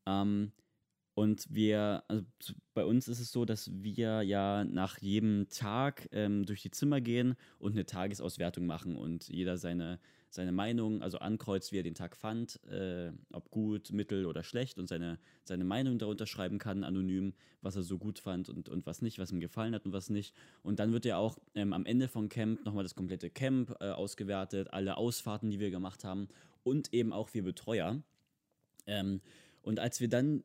Ähm, 0.07 0.53
und 1.17 1.47
wir, 1.49 2.05
also 2.09 2.25
bei 2.75 2.85
uns 2.85 3.09
ist 3.09 3.21
es 3.21 3.33
so, 3.33 3.47
dass 3.47 3.71
wir 3.73 4.21
ja 4.21 4.65
nach 4.65 4.99
jedem 4.99 5.49
Tag 5.49 6.11
ähm, 6.13 6.45
durch 6.45 6.61
die 6.61 6.71
Zimmer 6.71 7.01
gehen 7.01 7.37
und 7.59 7.73
eine 7.73 7.87
Tagesauswertung 7.87 8.67
machen 8.67 8.97
und 8.97 9.27
jeder 9.29 9.57
seine, 9.57 9.99
seine 10.29 10.53
Meinung, 10.53 11.01
also 11.01 11.17
ankreuzt, 11.19 11.73
wie 11.73 11.79
er 11.79 11.83
den 11.83 11.95
Tag 11.95 12.17
fand, 12.17 12.63
äh, 12.65 13.13
ob 13.33 13.51
gut, 13.51 13.93
mittel 13.93 14.27
oder 14.27 14.43
schlecht 14.43 14.79
und 14.79 14.89
seine, 14.89 15.19
seine 15.45 15.65
Meinung 15.65 15.99
darunter 15.99 16.27
schreiben 16.27 16.59
kann, 16.59 16.85
anonym, 16.85 17.33
was 17.63 17.77
er 17.77 17.83
so 17.83 17.97
gut 17.97 18.19
fand 18.19 18.51
und, 18.51 18.69
und 18.69 18.85
was 18.85 19.01
nicht, 19.01 19.19
was 19.19 19.33
ihm 19.33 19.41
gefallen 19.41 19.75
hat 19.75 19.87
und 19.87 19.95
was 19.95 20.11
nicht. 20.11 20.35
Und 20.63 20.81
dann 20.81 20.93
wird 20.93 21.07
ja 21.07 21.17
auch 21.17 21.39
ähm, 21.55 21.73
am 21.73 21.87
Ende 21.87 22.09
vom 22.09 22.29
Camp 22.29 22.63
nochmal 22.67 22.85
das 22.85 22.95
komplette 22.95 23.31
Camp 23.31 23.75
äh, 23.81 23.89
ausgewertet, 23.89 24.71
alle 24.71 24.99
Ausfahrten, 24.99 25.49
die 25.51 25.61
wir 25.61 25.71
gemacht 25.71 26.05
haben 26.05 26.29
und 26.63 26.93
eben 26.93 27.15
auch 27.15 27.33
wir 27.33 27.43
Betreuer. 27.43 28.03
Ähm, 28.87 29.23
und 29.67 29.81
als 29.81 30.01
wir 30.01 30.09
dann 30.09 30.45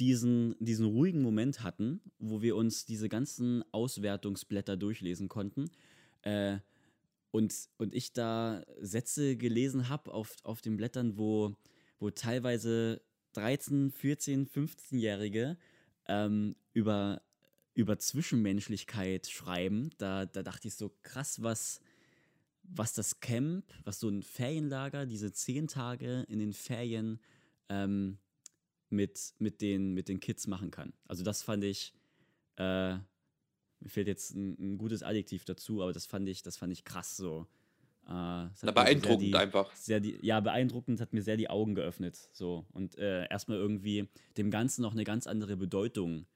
diesen, 0.00 0.56
diesen 0.58 0.86
ruhigen 0.86 1.20
Moment 1.20 1.62
hatten, 1.62 2.00
wo 2.18 2.40
wir 2.40 2.56
uns 2.56 2.86
diese 2.86 3.10
ganzen 3.10 3.62
Auswertungsblätter 3.72 4.78
durchlesen 4.78 5.28
konnten 5.28 5.70
äh, 6.22 6.56
und, 7.30 7.54
und 7.76 7.94
ich 7.94 8.14
da 8.14 8.64
Sätze 8.80 9.36
gelesen 9.36 9.90
habe 9.90 10.14
auf, 10.14 10.34
auf 10.44 10.62
den 10.62 10.78
Blättern, 10.78 11.18
wo, 11.18 11.54
wo 11.98 12.08
teilweise 12.08 13.02
13, 13.34 13.90
14, 13.90 14.46
15-Jährige 14.48 15.58
ähm, 16.08 16.56
über, 16.72 17.20
über 17.74 17.98
Zwischenmenschlichkeit 17.98 19.26
schreiben, 19.26 19.90
da, 19.98 20.24
da 20.24 20.42
dachte 20.42 20.68
ich 20.68 20.74
so 20.74 20.90
krass, 21.02 21.42
was, 21.42 21.82
was 22.62 22.94
das 22.94 23.20
Camp, 23.20 23.66
was 23.84 24.00
so 24.00 24.08
ein 24.08 24.22
Ferienlager, 24.22 25.04
diese 25.04 25.32
zehn 25.32 25.68
Tage 25.68 26.24
in 26.28 26.38
den 26.38 26.54
Ferien 26.54 27.20
ähm, 27.68 28.16
mit, 28.94 29.34
mit, 29.38 29.60
den, 29.60 29.92
mit 29.92 30.08
den 30.08 30.20
Kids 30.20 30.46
machen 30.46 30.70
kann. 30.70 30.92
Also 31.06 31.22
das 31.22 31.42
fand 31.42 31.64
ich, 31.64 31.92
äh, 32.56 32.94
mir 32.94 33.88
fehlt 33.88 34.06
jetzt 34.06 34.34
ein, 34.34 34.56
ein 34.58 34.78
gutes 34.78 35.02
Adjektiv 35.02 35.44
dazu, 35.44 35.82
aber 35.82 35.92
das 35.92 36.06
fand 36.06 36.28
ich, 36.28 36.42
das 36.42 36.56
fand 36.56 36.72
ich 36.72 36.84
krass 36.84 37.16
so. 37.16 37.46
Äh, 38.06 38.10
Na, 38.10 38.50
so 38.54 38.66
sehr 38.66 38.72
beeindruckend 38.72 39.22
die, 39.22 39.34
einfach. 39.34 39.74
sehr 39.74 40.00
die, 40.00 40.18
ja, 40.22 40.40
beeindruckend, 40.40 41.00
hat 41.00 41.12
mir 41.12 41.22
sehr 41.22 41.36
die 41.36 41.50
Augen 41.50 41.74
geöffnet. 41.74 42.28
So. 42.32 42.66
Und 42.72 42.98
äh, 42.98 43.26
erstmal 43.28 43.58
irgendwie 43.58 44.08
dem 44.36 44.50
Ganzen 44.50 44.82
noch 44.82 44.92
eine 44.92 45.04
ganz 45.04 45.26
andere 45.26 45.56
Bedeutung 45.56 46.26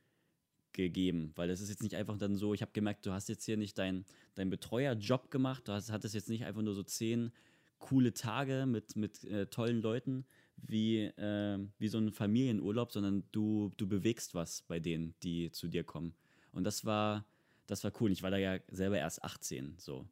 gegeben. 0.72 1.32
Weil 1.34 1.50
es 1.50 1.60
ist 1.60 1.68
jetzt 1.68 1.82
nicht 1.82 1.96
einfach 1.96 2.16
dann 2.16 2.36
so, 2.36 2.54
ich 2.54 2.62
habe 2.62 2.72
gemerkt, 2.72 3.04
du 3.04 3.12
hast 3.12 3.28
jetzt 3.28 3.44
hier 3.44 3.56
nicht 3.56 3.76
deinen 3.78 4.06
dein 4.34 4.50
Betreuerjob 4.50 5.30
gemacht, 5.30 5.66
du 5.68 5.72
hast, 5.72 5.90
hattest 5.90 6.14
jetzt 6.14 6.28
nicht 6.28 6.44
einfach 6.44 6.62
nur 6.62 6.74
so 6.74 6.82
zehn 6.82 7.32
coole 7.78 8.12
Tage 8.12 8.66
mit, 8.66 8.96
mit 8.96 9.24
äh, 9.24 9.46
tollen 9.46 9.82
Leuten 9.82 10.24
wie, 10.66 11.04
äh, 11.04 11.58
wie 11.78 11.88
so 11.88 11.98
ein 11.98 12.12
Familienurlaub, 12.12 12.92
sondern 12.92 13.24
du, 13.32 13.72
du 13.76 13.86
bewegst 13.86 14.34
was 14.34 14.62
bei 14.62 14.80
denen, 14.80 15.14
die 15.22 15.50
zu 15.52 15.68
dir 15.68 15.84
kommen. 15.84 16.14
Und 16.52 16.64
das 16.64 16.84
war, 16.84 17.24
das 17.66 17.84
war 17.84 17.92
cool. 18.00 18.12
Ich 18.12 18.22
war 18.22 18.30
da 18.30 18.36
ja 18.36 18.58
selber 18.68 18.98
erst 18.98 19.22
18, 19.22 19.76
so. 19.78 20.06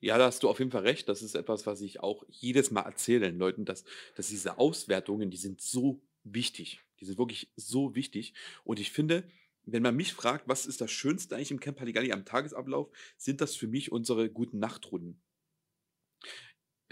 Ja, 0.00 0.18
da 0.18 0.26
hast 0.26 0.42
du 0.42 0.50
auf 0.50 0.58
jeden 0.58 0.70
Fall 0.70 0.82
recht. 0.82 1.08
Das 1.08 1.22
ist 1.22 1.34
etwas, 1.34 1.66
was 1.66 1.80
ich 1.80 2.00
auch 2.00 2.24
jedes 2.28 2.70
Mal 2.70 2.82
erzähle 2.82 3.26
den 3.26 3.38
Leuten, 3.38 3.64
dass, 3.64 3.84
dass 4.14 4.28
diese 4.28 4.58
Auswertungen, 4.58 5.30
die 5.30 5.38
sind 5.38 5.62
so 5.62 6.00
wichtig. 6.24 6.80
Die 7.00 7.06
sind 7.06 7.18
wirklich 7.18 7.48
so 7.56 7.94
wichtig. 7.94 8.34
Und 8.64 8.80
ich 8.80 8.90
finde, 8.90 9.24
wenn 9.66 9.82
man 9.82 9.96
mich 9.96 10.12
fragt, 10.12 10.46
was 10.46 10.66
ist 10.66 10.80
das 10.80 10.90
Schönste 10.90 11.36
eigentlich 11.36 11.50
im 11.50 11.60
Camp 11.60 11.80
Halligalli 11.80 12.12
am 12.12 12.24
Tagesablauf, 12.24 12.90
sind 13.16 13.40
das 13.40 13.56
für 13.56 13.66
mich 13.66 13.92
unsere 13.92 14.28
guten 14.28 14.58
Nachtrunden. 14.58 15.18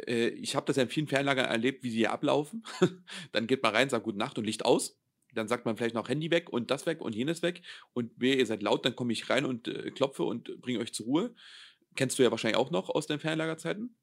Äh, 0.06 0.28
ich 0.28 0.54
habe 0.56 0.66
das 0.66 0.76
ja 0.76 0.82
in 0.84 0.88
vielen 0.88 1.06
Fernlagern 1.08 1.46
erlebt, 1.46 1.82
wie 1.84 1.90
sie 1.90 1.98
hier 1.98 2.12
ablaufen. 2.12 2.64
Dann 3.32 3.46
geht 3.46 3.62
man 3.62 3.74
rein, 3.74 3.88
sagt 3.88 4.04
Gute 4.04 4.18
Nacht 4.18 4.38
und 4.38 4.44
Licht 4.44 4.64
aus. 4.64 4.98
Dann 5.34 5.48
sagt 5.48 5.64
man 5.64 5.76
vielleicht 5.76 5.94
noch 5.94 6.08
Handy 6.08 6.30
weg 6.30 6.50
und 6.50 6.70
das 6.70 6.84
weg 6.86 7.00
und 7.00 7.14
jenes 7.14 7.42
weg. 7.42 7.62
Und 7.94 8.12
wer 8.16 8.36
ihr 8.38 8.44
seid 8.46 8.62
laut, 8.62 8.84
dann 8.84 8.94
komme 8.94 9.12
ich 9.14 9.30
rein 9.30 9.46
und 9.46 9.66
äh, 9.66 9.90
klopfe 9.90 10.24
und 10.24 10.60
bringe 10.60 10.78
euch 10.80 10.92
zur 10.92 11.06
Ruhe. 11.06 11.34
Kennst 11.96 12.18
du 12.18 12.22
ja 12.22 12.30
wahrscheinlich 12.30 12.58
auch 12.58 12.70
noch 12.70 12.90
aus 12.90 13.06
den 13.06 13.18
Fernlagerzeiten. 13.18 13.96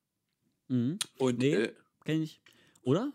Mhm. 0.70 0.98
Und 1.20 1.38
Nee. 1.40 1.54
äh, 1.54 1.74
Kenn 2.06 2.24
ich. 2.24 2.42
Oder? 2.82 3.14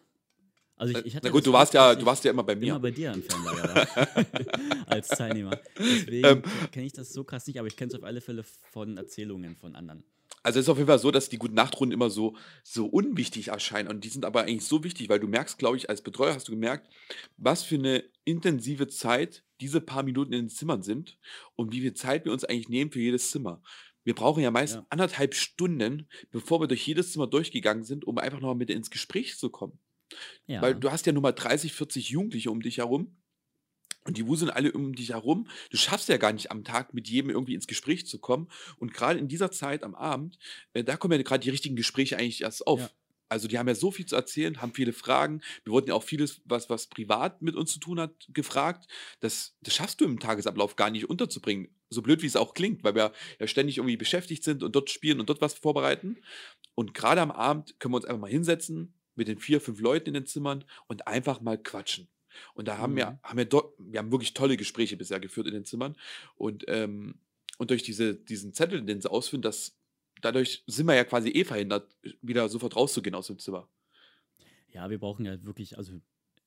Also 0.77 0.97
ich, 0.99 1.07
ich 1.07 1.17
hatte 1.17 1.27
na 1.29 1.33
gut, 1.33 1.47
du 1.47 1.53
warst 1.53 1.73
ja, 1.75 1.95
du 1.95 2.01
ich 2.01 2.07
warst 2.07 2.25
ja 2.25 2.31
immer 2.33 2.43
bei 2.45 2.55
mir. 2.57 2.71
immer 2.71 2.81
bei 2.81 2.91
dir 2.91 3.13
im 3.13 3.23
Fernlager 3.23 3.87
als 4.87 5.09
Teilnehmer. 5.09 5.61
Deswegen 5.79 6.27
Ähm. 6.27 6.43
kenne 6.73 6.87
ich 6.87 6.93
das 6.93 7.13
so 7.13 7.23
krass 7.25 7.47
nicht, 7.47 7.59
aber 7.59 7.69
ich 7.69 7.77
kenne 7.77 7.89
es 7.93 7.95
auf 7.99 8.05
alle 8.05 8.21
Fälle 8.21 8.45
von 8.45 8.97
Erzählungen 8.97 9.57
von 9.57 9.75
anderen. 9.77 10.05
Also 10.43 10.59
es 10.59 10.67
ist 10.67 10.69
auf 10.71 10.77
jeden 10.77 10.89
Fall 10.89 10.99
so, 10.99 11.11
dass 11.11 11.31
die 11.31 11.39
guten 11.39 11.55
Nachtrunden 11.55 11.95
immer 11.95 12.11
so, 12.11 12.37
so 12.63 12.87
unwichtig 12.87 13.49
erscheinen. 13.49 13.89
Und 13.89 14.05
die 14.05 14.11
sind 14.11 14.25
aber 14.27 14.43
eigentlich 14.43 14.67
so 14.67 14.85
wichtig, 14.85 15.09
weil 15.09 15.19
du 15.21 15.27
merkst, 15.27 15.59
glaube 15.59 15.77
ich, 15.79 15.89
als 15.89 16.03
Betreuer 16.03 16.35
hast 16.35 16.49
du 16.49 16.53
gemerkt, 16.53 16.93
was 17.39 17.63
für 17.63 17.77
eine 17.77 18.05
intensive 18.25 18.89
Zeit 18.89 19.43
diese 19.61 19.81
paar 19.81 20.03
Minuten 20.03 20.33
in 20.35 20.45
den 20.45 20.49
Zimmern 20.51 20.83
sind 20.83 21.19
und 21.57 21.73
wie 21.73 21.81
viel 21.81 21.95
Zeit 21.95 22.27
wir 22.27 22.33
uns 22.33 22.45
eigentlich 22.45 22.69
nehmen 22.69 22.91
für 22.93 23.01
jedes 23.01 23.31
Zimmer. 23.31 23.63
Wir 24.05 24.15
brauchen 24.15 24.43
ja 24.43 24.51
meist 24.51 24.75
Ja. 24.75 24.87
anderthalb 24.91 25.35
Stunden, 25.35 26.09
bevor 26.31 26.61
wir 26.61 26.67
durch 26.69 26.87
jedes 26.87 27.13
Zimmer 27.13 27.27
durchgegangen 27.27 27.85
sind, 27.85 28.05
um 28.05 28.19
einfach 28.19 28.41
noch 28.41 28.49
mal 28.49 28.55
mit 28.55 28.69
ins 28.69 28.91
Gespräch 28.91 29.39
zu 29.39 29.49
kommen. 29.49 29.79
Weil 30.49 30.73
Ja. 30.73 30.79
du 30.79 30.91
hast 30.91 31.07
ja 31.07 31.13
nun 31.13 31.23
mal 31.23 31.33
30, 31.33 31.73
40 31.73 32.11
Jugendliche 32.11 32.51
um 32.51 32.61
dich 32.61 32.79
herum 32.79 33.17
und 34.05 34.17
die 34.17 34.27
wuseln 34.27 34.51
alle 34.51 34.73
um 34.73 34.95
dich 34.95 35.11
herum. 35.11 35.49
Du 35.71 35.77
schaffst 35.77 36.09
ja 36.09 36.17
gar 36.17 36.33
nicht 36.33 36.51
am 36.51 36.65
Tag 36.65 36.95
mit 36.95 37.09
jedem 37.09 37.31
irgendwie 37.31 37.55
ins 37.55 37.67
Gespräch 37.67 38.07
zu 38.07 38.19
kommen. 38.19 38.49
Und 38.79 38.93
gerade 38.93 39.19
in 39.19 39.29
dieser 39.29 39.51
Zeit 39.51 39.83
am 39.83 39.95
Abend, 39.95 40.39
äh, 40.75 40.85
da 40.85 40.97
kommen 40.97 41.19
ja 41.19 41.23
gerade 41.23 41.43
die 41.43 41.51
richtigen 41.51 41.77
Gespräche 41.77 42.19
eigentlich 42.19 42.43
erst 42.43 42.67
auf. 42.67 42.81
Ja. 42.81 42.91
Also 43.31 43.49
die 43.49 43.59
haben 43.59 43.67
ja 43.67 43.75
so 43.75 43.91
viel 43.91 44.07
zu 44.07 44.15
erzählen, 44.15 44.61
haben 44.61 44.75
viele 44.75 44.93
Fragen. 44.93 45.41
Wir 45.65 45.73
wurden 45.73 45.89
ja 45.89 45.95
auch 45.95 46.03
vieles, 46.03 46.43
was, 46.45 46.69
was 46.69 46.87
privat 46.87 47.41
mit 47.43 47.57
uns 47.57 47.73
zu 47.73 47.81
tun 47.81 47.99
hat, 47.99 48.13
gefragt. 48.29 48.87
Das, 49.21 49.57
das 49.63 49.75
schaffst 49.75 50.01
du 50.01 50.05
im 50.05 50.21
Tagesablauf 50.21 50.77
gar 50.77 50.91
nicht 50.91 51.09
unterzubringen. 51.09 51.69
So 51.89 52.03
blöd, 52.03 52.23
wie 52.23 52.27
es 52.27 52.37
auch 52.37 52.55
klingt, 52.55 52.85
weil 52.85 52.95
wir 52.95 53.13
ja 53.41 53.47
ständig 53.47 53.79
irgendwie 53.79 53.97
beschäftigt 53.97 54.45
sind 54.45 54.63
und 54.63 54.77
dort 54.77 54.91
spielen 54.91 55.21
und 55.21 55.29
dort 55.29 55.41
was 55.41 55.55
vorbereiten. 55.55 56.19
Und 56.75 56.93
gerade 56.93 57.23
am 57.23 57.31
Abend 57.31 57.79
können 57.81 57.95
wir 57.95 57.97
uns 57.97 58.05
einfach 58.05 58.21
mal 58.21 58.31
hinsetzen 58.31 58.95
mit 59.15 59.29
den 59.29 59.39
vier, 59.39 59.61
fünf 59.61 59.81
Leuten 59.81 60.09
in 60.09 60.15
den 60.15 60.27
Zimmern 60.27 60.65
und 60.87 61.07
einfach 61.09 61.41
mal 61.41 61.57
quatschen. 61.57 62.09
Und 62.55 62.69
da 62.69 62.79
haben 62.79 62.97
wir, 62.97 63.11
Mhm. 63.11 63.19
haben 63.23 63.39
wir, 63.39 63.45
dort, 63.45 63.75
wir 63.79 63.99
haben 63.99 64.11
wirklich 64.13 64.35
tolle 64.35 64.57
Gespräche 64.57 64.97
bisher 64.97 65.21
geführt 65.21 65.47
in 65.47 65.55
den 65.55 65.65
Zimmern. 65.65 65.97
Und, 66.37 66.65
ähm, 66.69 67.19
und 67.59 67.71
durch 67.71 67.83
diese, 67.83 68.15
diesen 68.15 68.53
Zettel, 68.53 68.83
den 68.85 69.01
sie 69.01 69.11
ausfüllen, 69.11 69.43
das, 69.43 69.77
dadurch 70.21 70.65
sind 70.67 70.87
wir 70.87 70.95
ja 70.95 71.05
quasi 71.05 71.29
eh 71.31 71.45
verhindert, 71.45 71.97
wieder 72.23 72.49
sofort 72.49 72.77
rauszugehen 72.77 73.15
aus 73.15 73.29
dem 73.29 73.39
Zimmer. 73.39 73.69
Ja, 74.73 74.91
wir 74.91 74.99
brauchen 74.99 75.25
ja 75.25 75.43
wirklich, 75.45 75.79
also 75.79 76.01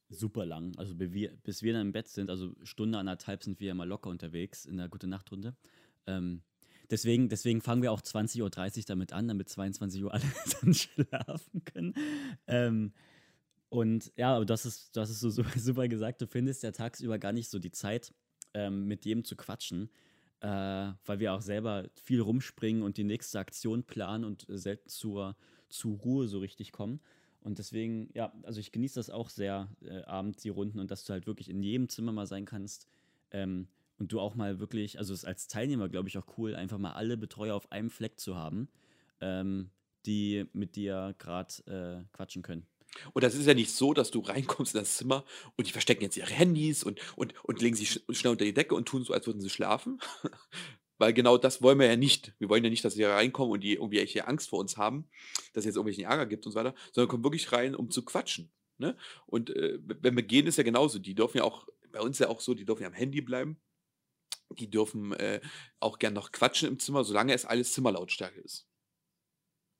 super 0.09 0.45
lang. 0.45 0.73
Also 0.77 0.95
bis 0.95 1.11
wir, 1.13 1.35
bis 1.43 1.63
wir 1.63 1.73
dann 1.73 1.87
im 1.87 1.91
Bett 1.93 2.07
sind, 2.07 2.29
also 2.29 2.53
Stunde, 2.63 2.97
anderthalb 2.97 3.43
sind 3.43 3.59
wir 3.59 3.67
ja 3.69 3.73
mal 3.73 3.87
locker 3.87 4.09
unterwegs 4.09 4.65
in 4.65 4.77
der 4.77 4.89
Gute-Nacht-Runde. 4.89 5.55
Ähm, 6.07 6.41
deswegen, 6.89 7.29
deswegen 7.29 7.61
fangen 7.61 7.81
wir 7.81 7.91
auch 7.91 8.01
20.30 8.01 8.41
Uhr 8.79 8.83
damit 8.87 9.13
an, 9.13 9.27
damit 9.27 9.49
22 9.49 10.03
Uhr 10.03 10.13
alle 10.13 10.23
dann 10.61 10.73
schlafen 10.73 11.63
können. 11.65 11.93
Ähm, 12.47 12.93
und 13.69 14.11
ja, 14.15 14.43
das 14.45 14.65
ist, 14.65 14.95
das 14.95 15.09
ist 15.09 15.19
so 15.19 15.29
super, 15.57 15.87
gesagt. 15.87 16.21
Du 16.21 16.27
findest 16.27 16.63
ja 16.63 16.71
tagsüber 16.71 17.19
gar 17.19 17.33
nicht 17.33 17.49
so 17.49 17.59
die 17.59 17.71
Zeit, 17.71 18.13
ähm, 18.53 18.85
mit 18.85 19.05
jedem 19.05 19.23
zu 19.23 19.35
quatschen, 19.35 19.89
äh, 20.41 20.47
weil 21.05 21.19
wir 21.19 21.33
auch 21.33 21.41
selber 21.41 21.89
viel 21.95 22.21
rumspringen 22.21 22.83
und 22.83 22.97
die 22.97 23.03
nächste 23.03 23.39
Aktion 23.39 23.83
planen 23.83 24.23
und 24.23 24.47
äh, 24.49 24.57
selten 24.57 24.89
zur, 24.89 25.35
zur 25.69 25.97
Ruhe 25.97 26.27
so 26.27 26.39
richtig 26.39 26.71
kommen. 26.71 27.01
Und 27.41 27.59
deswegen, 27.59 28.09
ja, 28.13 28.33
also 28.43 28.59
ich 28.59 28.71
genieße 28.71 28.95
das 28.95 29.09
auch 29.09 29.29
sehr, 29.29 29.69
äh, 29.81 30.01
abends 30.03 30.41
die 30.41 30.49
Runden 30.49 30.79
und 30.79 30.91
dass 30.91 31.05
du 31.05 31.13
halt 31.13 31.27
wirklich 31.27 31.49
in 31.49 31.63
jedem 31.63 31.89
Zimmer 31.89 32.11
mal 32.11 32.25
sein 32.25 32.45
kannst. 32.45 32.87
Ähm, 33.31 33.67
und 33.99 34.11
du 34.11 34.19
auch 34.19 34.35
mal 34.35 34.59
wirklich, 34.59 34.99
also 34.99 35.13
es 35.13 35.21
ist 35.21 35.25
als 35.25 35.47
Teilnehmer, 35.47 35.89
glaube 35.89 36.07
ich, 36.07 36.17
auch 36.17 36.37
cool, 36.37 36.55
einfach 36.55 36.77
mal 36.77 36.93
alle 36.93 37.17
Betreuer 37.17 37.55
auf 37.55 37.71
einem 37.71 37.89
Fleck 37.89 38.19
zu 38.19 38.35
haben, 38.35 38.69
ähm, 39.21 39.71
die 40.05 40.45
mit 40.53 40.75
dir 40.75 41.15
gerade 41.17 42.03
äh, 42.05 42.15
quatschen 42.15 42.43
können. 42.43 42.65
Und 43.13 43.23
das 43.23 43.35
ist 43.35 43.45
ja 43.45 43.53
nicht 43.53 43.71
so, 43.71 43.93
dass 43.93 44.11
du 44.11 44.19
reinkommst 44.21 44.73
in 44.73 44.79
das 44.81 44.97
Zimmer 44.97 45.23
und 45.55 45.67
die 45.67 45.71
verstecken 45.71 46.03
jetzt 46.03 46.17
ihre 46.17 46.31
Handys 46.31 46.83
und, 46.83 46.99
und, 47.15 47.33
und 47.43 47.61
legen 47.61 47.75
sich 47.75 47.89
sch- 47.91 48.13
schnell 48.13 48.31
unter 48.31 48.45
die 48.45 48.53
Decke 48.53 48.75
und 48.75 48.87
tun 48.87 49.03
so, 49.03 49.13
als 49.13 49.27
würden 49.27 49.41
sie 49.41 49.49
schlafen. 49.49 49.99
Weil 50.99 51.13
genau 51.13 51.37
das 51.37 51.61
wollen 51.61 51.77
wir 51.79 51.85
ja 51.85 51.95
nicht. 51.95 52.33
Wir 52.39 52.49
wollen 52.49 52.63
ja 52.63 52.71
nicht, 52.71 52.83
dass 52.83 52.95
sie 52.95 53.03
reinkommen 53.03 53.51
und 53.53 53.59
die 53.61 53.73
irgendwie 53.73 53.99
echt 53.99 54.19
Angst 54.27 54.49
vor 54.49 54.59
uns 54.59 54.77
haben, 54.77 55.07
dass 55.53 55.61
es 55.61 55.65
jetzt 55.65 55.75
irgendwelchen 55.75 56.05
Ärger 56.05 56.25
gibt 56.25 56.45
und 56.47 56.53
so 56.53 56.57
weiter, 56.57 56.73
sondern 56.91 57.07
kommen 57.07 57.23
wirklich 57.23 57.51
rein, 57.51 57.75
um 57.75 57.91
zu 57.91 58.03
quatschen. 58.03 58.51
Ne? 58.79 58.97
Und 59.27 59.51
äh, 59.51 59.77
wenn 59.83 60.15
wir 60.15 60.23
gehen, 60.23 60.47
ist 60.47 60.57
ja 60.57 60.63
genauso. 60.63 60.97
Die 60.97 61.13
dürfen 61.13 61.37
ja 61.37 61.43
auch, 61.43 61.67
bei 61.91 62.01
uns 62.01 62.17
ja 62.17 62.29
auch 62.29 62.41
so, 62.41 62.55
die 62.55 62.65
dürfen 62.65 62.81
ja 62.81 62.87
am 62.87 62.95
Handy 62.95 63.21
bleiben. 63.21 63.59
Die 64.57 64.69
dürfen 64.71 65.13
äh, 65.13 65.39
auch 65.79 65.99
gern 65.99 66.13
noch 66.13 66.31
quatschen 66.31 66.67
im 66.67 66.79
Zimmer, 66.79 67.03
solange 67.03 67.33
es 67.33 67.45
alles 67.45 67.73
Zimmerlautstärke 67.73 68.39
ist. 68.39 68.67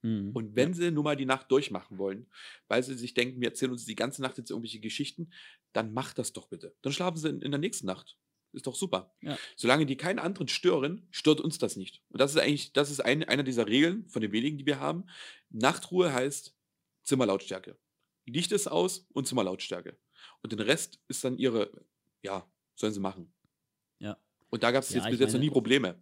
Mhm. 0.01 0.31
Und 0.33 0.49
Ja. 0.49 0.55
wenn 0.55 0.73
sie 0.73 0.91
nun 0.91 1.03
mal 1.03 1.15
die 1.15 1.25
Nacht 1.25 1.51
durchmachen 1.51 1.97
wollen, 1.97 2.27
weil 2.67 2.83
sie 2.83 2.95
sich 2.95 3.13
denken, 3.13 3.41
wir 3.41 3.49
erzählen 3.49 3.71
uns 3.71 3.85
die 3.85 3.95
ganze 3.95 4.21
Nacht 4.21 4.37
jetzt 4.37 4.49
irgendwelche 4.51 4.79
Geschichten, 4.79 5.31
dann 5.73 5.93
macht 5.93 6.17
das 6.17 6.33
doch 6.33 6.47
bitte. 6.47 6.75
Dann 6.81 6.93
schlafen 6.93 7.17
sie 7.17 7.29
in, 7.29 7.41
in 7.41 7.51
der 7.51 7.59
nächsten 7.59 7.85
Nacht. 7.87 8.17
Ist 8.53 8.65
doch 8.65 8.75
super. 8.75 9.13
Ja. 9.21 9.37
Solange 9.55 9.85
die 9.85 9.97
keinen 9.97 10.19
anderen 10.19 10.47
stören, 10.47 11.07
stört 11.11 11.41
uns 11.41 11.57
das 11.57 11.75
nicht. 11.75 12.01
Und 12.09 12.21
das 12.21 12.31
ist 12.31 12.37
eigentlich, 12.41 12.73
das 12.73 12.89
ist 12.89 13.01
ein, 13.01 13.23
einer 13.23 13.43
dieser 13.43 13.67
Regeln 13.67 14.07
von 14.07 14.21
den 14.21 14.31
wenigen, 14.31 14.57
die 14.57 14.65
wir 14.65 14.79
haben. 14.79 15.05
Nachtruhe 15.49 16.13
heißt 16.13 16.55
Zimmerlautstärke. 17.03 17.77
Licht 18.25 18.51
ist 18.51 18.67
aus 18.67 19.05
und 19.13 19.27
Zimmerlautstärke. 19.27 19.97
Und 20.41 20.51
den 20.51 20.59
Rest 20.59 20.99
ist 21.07 21.23
dann 21.23 21.37
ihre, 21.37 21.71
ja, 22.21 22.49
sollen 22.75 22.93
sie 22.93 22.99
machen. 22.99 23.31
Ja. 23.99 24.17
Und 24.49 24.63
da 24.63 24.71
gab 24.71 24.83
es 24.83 24.89
Ja, 24.91 24.97
jetzt 25.01 25.09
bis 25.11 25.19
jetzt 25.19 25.33
noch 25.33 25.39
nie 25.39 25.49
Probleme. 25.49 25.99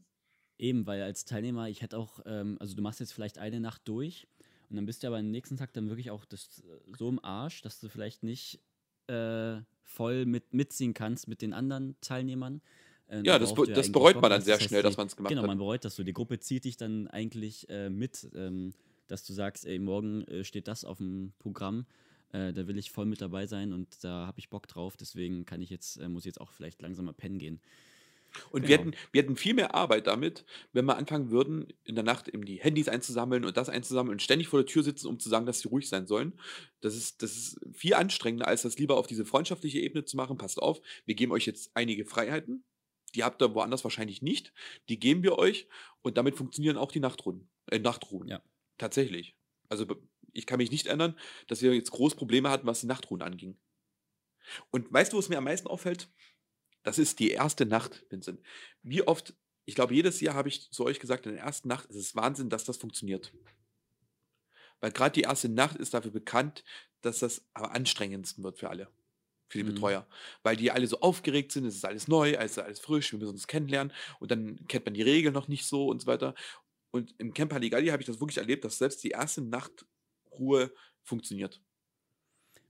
Eben, 0.58 0.86
weil 0.88 1.02
als 1.02 1.26
Teilnehmer, 1.26 1.68
ich 1.70 1.82
hätte 1.82 1.98
auch, 1.98 2.20
ähm, 2.26 2.58
also 2.60 2.76
du 2.76 2.82
machst 2.82 3.00
jetzt 3.00 3.12
vielleicht 3.14 3.38
eine 3.38 3.60
Nacht 3.60 3.82
durch 3.86 4.28
und 4.70 4.78
dann 4.78 4.86
bist 4.86 5.04
du 5.04 5.08
aber 5.08 5.18
am 5.18 5.30
nächsten 5.32 5.58
Tag 5.58 5.74
dann 5.74 5.90
wirklich 5.90 6.12
auch 6.12 6.26
das, 6.26 6.60
äh, 6.60 6.96
so 6.98 7.10
im 7.10 7.24
Arsch, 7.24 7.62
dass 7.62 7.80
du 7.80 7.90
vielleicht 7.90 8.24
nicht 8.24 8.60
äh, 9.08 9.58
voll 9.84 10.26
mit, 10.26 10.54
mitziehen 10.54 10.94
kannst 10.94 11.28
mit 11.28 11.42
den 11.42 11.54
anderen 11.54 11.96
Teilnehmern. 12.02 12.62
Äh, 13.08 13.22
Ja, 13.24 13.38
das, 13.38 13.54
be 13.54 13.68
ja 13.68 13.76
das 13.76 13.92
bereut 13.92 14.20
man 14.22 14.32
dann 14.32 14.42
sehr 14.42 14.56
Das 14.56 14.62
heißt, 14.62 14.70
schnell, 14.70 14.84
dass 14.84 14.98
man 14.98 15.08
es 15.08 15.16
gemacht 15.16 15.32
Genau, 15.32 15.42
hat. 15.42 15.48
man 15.48 15.58
bereut 15.58 15.86
das 15.86 15.96
so. 15.96 16.04
Die 16.04 16.14
Gruppe 16.14 16.40
zieht 16.40 16.66
dich 16.66 16.78
dann 16.78 17.08
eigentlich 17.08 17.70
äh, 17.70 17.90
mit, 17.90 18.30
ähm, 18.34 18.74
dass 19.08 19.26
du 19.26 19.34
sagst, 19.34 19.66
ey, 19.66 19.78
morgen 19.78 20.24
äh, 20.28 20.44
steht 20.44 20.68
das 20.68 20.86
auf 20.86 20.98
dem 20.98 21.34
Programm. 21.40 21.86
Äh, 22.32 22.54
da 22.54 22.68
will 22.68 22.78
ich 22.78 22.92
voll 22.92 23.06
mit 23.06 23.22
dabei 23.22 23.46
sein 23.46 23.74
und 23.74 24.04
da 24.04 24.26
habe 24.26 24.40
ich 24.40 24.50
Bock 24.50 24.68
drauf. 24.68 24.98
Deswegen 24.98 25.46
kann 25.46 25.62
ich 25.62 25.70
jetzt, 25.70 26.00
muss 26.08 26.24
ich 26.24 26.28
jetzt 26.28 26.42
auch 26.42 26.52
vielleicht 26.52 26.82
langsam 26.82 27.06
mal 27.06 27.14
pennen 27.14 27.38
gehen. 27.40 27.60
Und 28.52 28.68
wir, 28.68 28.78
Genau. 28.78 28.92
hätten, 28.92 29.04
wir 29.12 29.22
hätten 29.22 29.36
viel 29.36 29.54
mehr 29.54 29.76
Arbeit 29.76 30.08
damit, 30.08 30.46
wenn 30.74 30.86
wir 30.86 30.98
anfangen 30.98 31.30
würden, 31.32 31.68
in 31.84 31.96
der 31.96 32.04
Nacht 32.04 32.28
eben 32.28 32.46
die 32.46 32.62
Handys 32.62 32.88
einzusammeln 32.88 33.46
und 33.46 33.58
das 33.58 33.70
einzusammeln 33.70 34.14
und 34.14 34.22
ständig 34.22 34.48
vor 34.48 34.60
der 34.60 34.66
Tür 34.68 34.84
sitzen, 34.84 35.08
um 35.08 35.20
zu 35.20 35.30
sagen, 35.30 35.46
dass 35.46 35.60
sie 35.60 35.68
ruhig 35.68 35.88
sein 35.90 36.08
sollen. 36.08 36.34
Das 36.82 36.96
ist, 36.96 37.22
das 37.22 37.36
ist 37.36 37.60
viel 37.74 37.94
anstrengender, 37.94 38.48
als 38.48 38.64
das 38.64 38.78
lieber 38.78 38.98
auf 38.98 39.08
diese 39.08 39.26
freundschaftliche 39.26 39.80
Ebene 39.80 40.06
zu 40.06 40.18
machen. 40.18 40.38
Passt 40.38 40.60
auf, 40.62 40.82
wir 41.06 41.16
geben 41.16 41.32
euch 41.32 41.46
jetzt 41.46 41.72
einige 41.74 42.06
Freiheiten. 42.06 42.64
Die 43.16 43.24
habt 43.24 43.42
ihr 43.42 43.56
woanders 43.56 43.84
wahrscheinlich 43.84 44.22
nicht. 44.22 44.54
Die 44.90 45.00
geben 45.00 45.24
wir 45.24 45.38
euch 45.38 45.68
und 46.02 46.18
damit 46.18 46.36
funktionieren 46.36 46.78
auch 46.78 46.92
die 46.92 47.00
Nachtruhen. 47.00 47.48
Äh, 47.68 47.80
Nachtruhen. 47.80 48.28
Ja. 48.28 48.42
Tatsächlich. 48.78 49.36
Also 49.70 49.86
ich 50.34 50.46
kann 50.46 50.58
mich 50.58 50.70
nicht 50.70 50.88
erinnern, 50.88 51.18
dass 51.48 51.62
wir 51.62 51.74
jetzt 51.74 51.92
groß 51.92 52.16
Probleme 52.16 52.50
hatten, 52.50 52.68
was 52.68 52.82
die 52.82 52.88
Nachtruhen 52.88 53.22
anging. 53.22 53.58
Und 54.70 54.92
weißt 54.92 55.14
du, 55.14 55.18
was 55.18 55.30
mir 55.30 55.38
am 55.38 55.46
meisten 55.46 55.68
auffällt? 55.68 56.10
Das 56.86 57.00
ist 57.00 57.20
die 57.20 57.32
erste 57.32 57.66
Nacht, 57.66 58.06
Vincent. 58.10 58.42
Wie 58.84 59.02
oft, 59.02 59.34
ich 59.66 59.76
glaube, 59.76 59.96
jedes 59.96 60.22
Jahr 60.22 60.36
habe 60.36 60.50
ich 60.50 60.72
zu 60.72 60.86
euch 60.86 61.00
gesagt, 61.00 61.26
in 61.26 61.34
der 61.34 61.44
ersten 61.44 61.68
Nacht 61.68 61.90
ist 61.90 61.96
es 61.98 62.16
Wahnsinn, 62.16 62.50
dass 62.50 62.64
das 62.64 62.78
funktioniert. 62.78 63.34
Weil 64.82 64.92
gerade 64.92 65.14
die 65.14 65.22
erste 65.22 65.50
Nacht 65.50 65.78
ist 65.78 65.94
dafür 65.96 66.12
bekannt, 66.12 66.64
dass 67.02 67.20
das 67.20 67.44
am 67.54 67.66
anstrengendsten 67.66 68.44
wird 68.44 68.60
für 68.60 68.70
alle, 68.70 68.90
für 69.50 69.58
die 69.58 69.64
Mhm. 69.64 69.74
Betreuer. 69.74 70.08
Weil 70.44 70.58
die 70.58 70.72
alle 70.72 70.88
so 70.88 71.00
aufgeregt 71.02 71.52
sind, 71.52 71.66
es 71.66 71.76
ist 71.76 71.86
alles 71.86 72.08
neu, 72.08 72.38
alles, 72.38 72.60
alles 72.60 72.80
frisch, 72.80 73.12
wir 73.12 73.20
müssen 73.20 73.32
uns 73.32 73.48
kennenlernen 73.48 73.94
und 74.20 74.32
dann 74.32 74.68
kennt 74.68 74.86
man 74.86 74.94
die 74.94 75.02
Regeln 75.02 75.34
noch 75.34 75.48
nicht 75.48 75.66
so 75.66 75.88
und 75.88 76.02
so 76.02 76.08
weiter. 76.08 76.36
Und 76.92 77.16
im 77.20 77.34
Camp 77.34 77.54
Halligalli 77.54 77.88
habe 77.90 78.02
ich 78.04 78.08
das 78.08 78.20
wirklich 78.20 78.38
erlebt, 78.38 78.64
dass 78.64 78.78
selbst 78.78 79.04
die 79.04 79.12
erste 79.12 79.42
Nachtruhe 79.42 80.74
funktioniert. 81.04 81.62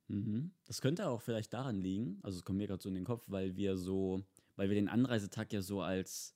Mhm. 0.07 0.51
Das 0.65 0.81
könnte 0.81 1.07
auch 1.07 1.21
vielleicht 1.21 1.53
daran 1.53 1.81
liegen, 1.81 2.19
also 2.23 2.37
es 2.37 2.45
kommt 2.45 2.57
mir 2.57 2.67
gerade 2.67 2.81
so 2.81 2.89
in 2.89 2.95
den 2.95 3.05
Kopf, 3.05 3.23
weil 3.27 3.55
wir 3.55 3.77
so, 3.77 4.23
weil 4.55 4.69
wir 4.69 4.75
den 4.75 4.89
Anreisetag 4.89 5.51
ja 5.51 5.61
so 5.61 5.81
als 5.81 6.35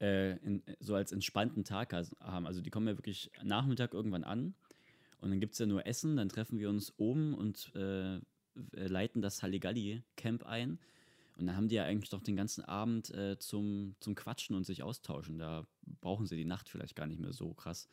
äh, 0.00 0.36
in, 0.38 0.62
so 0.80 0.94
als 0.94 1.12
entspannten 1.12 1.64
Tag 1.64 1.92
haben. 1.92 2.46
Also 2.46 2.60
die 2.60 2.70
kommen 2.70 2.88
ja 2.88 2.98
wirklich 2.98 3.30
Nachmittag 3.42 3.94
irgendwann 3.94 4.24
an 4.24 4.54
und 5.20 5.30
dann 5.30 5.40
gibt 5.40 5.54
es 5.54 5.58
ja 5.58 5.66
nur 5.66 5.86
Essen, 5.86 6.16
dann 6.16 6.28
treffen 6.28 6.58
wir 6.58 6.68
uns 6.68 6.92
oben 6.98 7.34
und 7.34 7.72
äh, 7.74 8.16
äh, 8.16 8.20
leiten 8.86 9.22
das 9.22 9.42
Halligalli-Camp 9.42 10.44
ein. 10.44 10.78
Und 11.36 11.46
dann 11.46 11.56
haben 11.56 11.68
die 11.68 11.74
ja 11.74 11.84
eigentlich 11.84 12.10
doch 12.10 12.22
den 12.22 12.36
ganzen 12.36 12.64
Abend 12.64 13.10
äh, 13.10 13.38
zum, 13.38 13.94
zum 14.00 14.14
Quatschen 14.14 14.56
und 14.56 14.64
sich 14.64 14.82
austauschen. 14.82 15.38
Da 15.38 15.66
brauchen 16.00 16.26
sie 16.26 16.36
die 16.36 16.46
Nacht 16.46 16.68
vielleicht 16.68 16.96
gar 16.96 17.06
nicht 17.06 17.20
mehr 17.20 17.32
so 17.32 17.52
krass. 17.52 17.88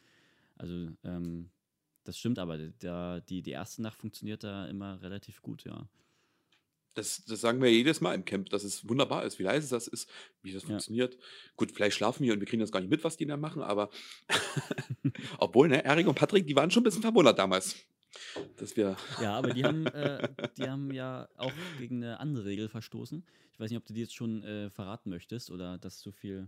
Also, 0.55 0.89
ähm, 1.03 1.49
das 2.03 2.17
stimmt 2.17 2.39
aber. 2.39 2.57
Da, 2.57 3.19
die, 3.21 3.41
die 3.41 3.51
erste 3.51 3.81
Nacht 3.81 3.97
funktioniert 3.97 4.43
da 4.43 4.67
immer 4.67 5.01
relativ 5.01 5.41
gut, 5.41 5.63
ja. 5.63 5.87
Das, 6.95 7.25
das 7.25 7.41
sagen 7.41 7.59
wir 7.59 7.71
jedes 7.71 8.01
Mal 8.01 8.13
im 8.13 8.23
Camp, 8.23 8.49
dass 8.51 8.63
es 8.63 8.87
wunderbar 8.87 9.25
ist, 9.25 9.39
wie 9.39 9.43
leise 9.43 9.67
das 9.67 9.87
ist, 9.87 10.07
wie 10.43 10.51
das 10.53 10.61
Ja. 10.63 10.67
funktioniert. 10.69 11.17
Gut, 11.55 11.71
vielleicht 11.71 11.95
schlafen 11.97 12.23
wir 12.23 12.33
und 12.33 12.39
wir 12.39 12.45
kriegen 12.45 12.59
das 12.61 12.71
gar 12.71 12.81
nicht 12.81 12.89
mit, 12.91 13.03
was 13.03 13.17
die 13.17 13.25
da 13.25 13.35
machen, 13.35 13.63
aber 13.63 13.89
obwohl, 15.39 15.67
ne, 15.69 15.83
Erik 15.83 16.07
und 16.07 16.15
Patrick, 16.15 16.45
die 16.47 16.55
waren 16.55 16.69
schon 16.71 16.81
ein 16.81 16.85
bisschen 16.85 17.01
verwundert 17.01 17.39
damals, 17.39 17.77
dass 18.57 18.77
wir, 18.77 18.95
Ja, 19.21 19.35
aber 19.37 19.53
die 19.53 19.63
haben, 19.65 19.87
äh, 19.87 20.29
die 20.57 20.69
haben 20.69 20.91
ja 20.91 21.27
auch 21.35 21.51
gegen 21.79 22.03
eine 22.03 22.19
andere 22.19 22.45
Regel 22.45 22.69
verstoßen. 22.69 23.25
Ich 23.53 23.59
weiß 23.59 23.71
nicht, 23.71 23.77
ob 23.77 23.85
du 23.85 23.93
die 23.93 24.01
jetzt 24.01 24.15
schon 24.15 24.43
äh, 24.43 24.69
verraten 24.69 25.09
möchtest 25.09 25.49
oder 25.49 25.79
das 25.79 25.97
zu 25.97 26.11
viel 26.11 26.47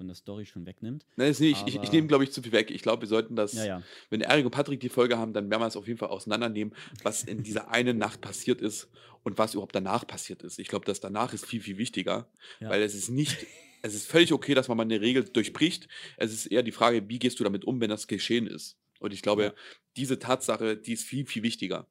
von 0.00 0.06
der 0.08 0.16
Story 0.16 0.46
schon 0.46 0.64
wegnimmt. 0.64 1.04
ne, 1.16 1.28
das, 1.28 1.40
ich, 1.40 1.62
ich, 1.66 1.76
ich 1.76 1.92
nehme, 1.92 2.06
glaube 2.08 2.24
ich, 2.24 2.32
zu 2.32 2.40
viel 2.42 2.52
weg. 2.52 2.70
Ich 2.70 2.80
glaube, 2.80 3.02
wir 3.02 3.08
sollten 3.08 3.36
das, 3.36 3.52
Ja, 3.52 3.64
ja. 3.66 3.82
wenn 4.08 4.22
Erik 4.22 4.46
und 4.46 4.50
Patrick 4.50 4.80
die 4.80 4.88
Folge 4.88 5.18
haben, 5.18 5.34
dann 5.34 5.50
werden 5.50 5.60
wir 5.60 5.66
es 5.66 5.76
auf 5.76 5.86
jeden 5.86 5.98
Fall 5.98 6.08
auseinandernehmen, 6.08 6.74
was 7.02 7.22
in 7.22 7.42
dieser 7.42 7.68
einen 7.70 7.98
Nacht 7.98 8.22
passiert 8.22 8.62
ist 8.62 8.88
und 9.24 9.36
was 9.36 9.52
überhaupt 9.52 9.74
danach 9.74 10.06
passiert 10.06 10.42
ist. 10.42 10.58
Ich 10.58 10.68
glaube, 10.68 10.86
das 10.86 11.00
danach 11.00 11.34
ist 11.34 11.44
viel, 11.44 11.60
viel 11.60 11.76
wichtiger, 11.76 12.30
Ja. 12.60 12.70
weil 12.70 12.80
es 12.80 12.94
ist 12.94 13.10
nicht 13.10 13.46
es 13.82 13.94
ist 13.94 14.06
völlig 14.10 14.32
okay, 14.32 14.54
dass 14.54 14.68
man 14.68 14.78
mal 14.78 14.84
eine 14.84 15.02
Regel 15.02 15.24
durchbricht. 15.24 15.86
Es 16.16 16.32
ist 16.32 16.46
eher 16.46 16.62
die 16.62 16.72
Frage, 16.72 17.06
wie 17.10 17.18
gehst 17.18 17.38
du 17.40 17.44
damit 17.44 17.66
um, 17.66 17.78
wenn 17.82 17.90
das 17.90 18.06
geschehen 18.06 18.46
ist. 18.46 18.78
Und 19.00 19.12
ich 19.12 19.20
glaube, 19.20 19.54
diese 19.96 20.18
Tatsache, 20.18 20.76
die 20.78 20.94
ist 20.94 21.04
viel, 21.04 21.26
viel 21.26 21.42
wichtiger. 21.42 21.86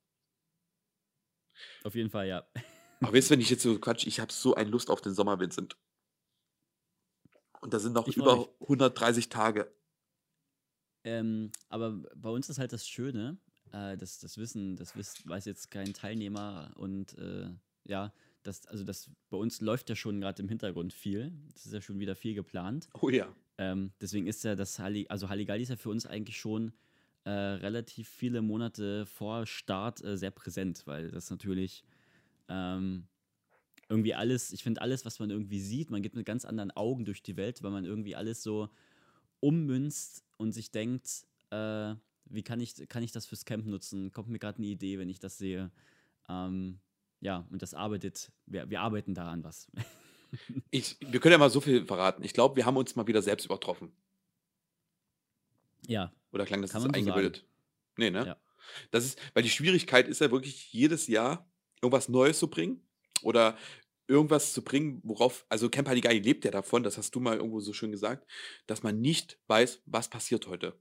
Auf 1.83 1.93
jeden 1.95 2.09
Fall, 2.09 2.27
ja. 2.27 2.47
Aber 3.01 3.13
weißt 3.13 3.29
du, 3.29 3.33
wenn 3.33 3.41
ich 3.41 3.49
jetzt 3.49 3.63
so 3.63 3.77
quatsch, 3.79 4.05
ich 4.07 4.19
habe 4.19 4.31
so 4.31 4.55
eine 4.55 4.69
Lust 4.69 4.89
auf 4.89 5.01
den 5.01 5.13
Sommer, 5.13 5.39
Vincent. 5.39 5.77
Und 7.61 7.73
da 7.73 7.79
sind 7.79 7.93
noch 7.93 8.07
Ich 8.07 8.17
über 8.17 8.37
mich. 8.37 8.47
130 8.61 9.29
Tage. 9.29 9.71
Ähm, 11.03 11.51
aber 11.69 11.91
bei 12.15 12.29
uns 12.29 12.49
ist 12.49 12.59
halt 12.59 12.73
das 12.73 12.87
Schöne, 12.87 13.37
äh, 13.71 13.97
das, 13.97 14.19
das 14.19 14.37
Wissen, 14.37 14.75
das 14.75 14.95
wiss, 14.95 15.27
weiß 15.27 15.45
jetzt 15.45 15.71
kein 15.71 15.93
Teilnehmer 15.93 16.71
und 16.75 17.17
äh, 17.17 17.49
ja, 17.85 18.13
das, 18.43 18.65
also 18.67 18.83
das 18.83 19.09
bei 19.29 19.37
uns 19.37 19.61
läuft 19.61 19.89
ja 19.89 19.95
schon 19.95 20.21
gerade 20.21 20.41
im 20.41 20.49
Hintergrund 20.49 20.93
viel. 20.93 21.31
Das 21.53 21.65
ist 21.65 21.73
ja 21.73 21.81
schon 21.81 21.99
wieder 21.99 22.15
viel 22.15 22.35
geplant. 22.35 22.89
Oh 23.01 23.09
ja. 23.09 23.27
Ähm, 23.57 23.91
deswegen 23.99 24.27
ist 24.27 24.43
ja 24.43 24.55
das 24.55 24.79
Halli, 24.79 25.07
also 25.09 25.29
Halligalli 25.29 25.63
ist 25.63 25.69
ja 25.69 25.75
für 25.75 25.89
uns 25.89 26.05
eigentlich 26.05 26.37
schon 26.37 26.73
äh, 27.25 27.31
relativ 27.31 28.07
viele 28.07 28.41
Monate 28.41 29.05
vor 29.05 29.45
Start 29.45 30.03
äh, 30.03 30.17
sehr 30.17 30.31
präsent, 30.31 30.83
weil 30.85 31.11
das 31.11 31.29
natürlich 31.29 31.83
ähm, 32.47 33.07
irgendwie 33.89 34.13
alles, 34.13 34.53
ich 34.53 34.63
finde 34.63 34.81
alles, 34.81 35.03
was 35.03 35.19
man 35.19 35.29
irgendwie 35.29 35.59
sieht, 35.59 35.89
man 35.89 36.01
geht 36.01 36.15
mit 36.15 36.25
ganz 36.25 36.45
anderen 36.45 36.71
Augen 36.71 37.05
durch 37.05 37.23
die 37.23 37.35
Welt, 37.35 37.63
weil 37.63 37.71
man 37.71 37.85
irgendwie 37.85 38.15
alles 38.15 38.43
so 38.43 38.69
ummünzt 39.39 40.23
und 40.37 40.51
sich 40.51 40.71
denkt, 40.71 41.25
äh, 41.49 41.95
wie 42.25 42.43
kann 42.43 42.59
ich, 42.59 42.87
kann 42.87 43.01
ich 43.01 43.11
das 43.11 43.25
fürs 43.25 43.45
Camp 43.45 43.65
nutzen? 43.65 44.11
Kommt 44.11 44.29
mir 44.29 44.39
gerade 44.39 44.59
eine 44.59 44.67
Idee, 44.67 44.99
wenn 44.99 45.09
ich 45.09 45.19
das 45.19 45.39
sehe. 45.39 45.71
Ähm, 46.29 46.79
ja, 47.19 47.47
und 47.49 47.61
das 47.61 47.73
arbeitet, 47.73 48.31
wir, 48.45 48.69
wir 48.69 48.81
arbeiten 48.81 49.13
da 49.13 49.31
an 49.31 49.43
was. 49.43 49.67
Ich, 50.69 50.95
wir 50.99 51.19
können 51.19 51.31
ja 51.31 51.37
mal 51.39 51.49
so 51.49 51.59
viel 51.59 51.87
verraten. 51.87 52.23
Ich 52.23 52.33
glaube, 52.33 52.55
wir 52.55 52.67
haben 52.67 52.77
uns 52.77 52.95
mal 52.95 53.07
wieder 53.07 53.23
selbst 53.23 53.45
übertroffen. 53.45 53.91
ja, 55.87 56.13
Oder 56.31 56.45
klang 56.45 56.61
das 56.61 56.71
jetzt 56.71 56.83
so 56.83 56.89
eingebildet? 56.89 57.47
Nee, 57.97 58.11
ne? 58.11 58.27
Ja. 58.27 58.37
Das 58.91 59.05
ist, 59.05 59.19
weil 59.33 59.41
die 59.41 59.49
Schwierigkeit 59.49 60.07
ist 60.07 60.21
ja 60.21 60.29
wirklich 60.29 60.71
jedes 60.71 61.07
Jahr 61.07 61.49
irgendwas 61.81 62.09
Neues 62.09 62.37
zu 62.37 62.47
bringen 62.47 62.79
oder 63.23 63.57
irgendwas 64.09 64.53
zu 64.53 64.63
bringen, 64.63 65.01
worauf, 65.03 65.45
also 65.49 65.69
Camp 65.69 65.87
Haligai 65.87 66.17
lebt 66.17 66.43
ja 66.45 66.51
davon, 66.51 66.83
das 66.83 66.97
hast 66.97 67.15
du 67.15 67.19
mal 67.19 67.37
irgendwo 67.37 67.59
so 67.59 67.73
schön 67.73 67.91
gesagt, 67.91 68.27
dass 68.67 68.83
man 68.83 68.99
nicht 68.99 69.39
weiß, 69.47 69.83
was 69.85 70.09
passiert 70.09 70.47
heute. 70.47 70.77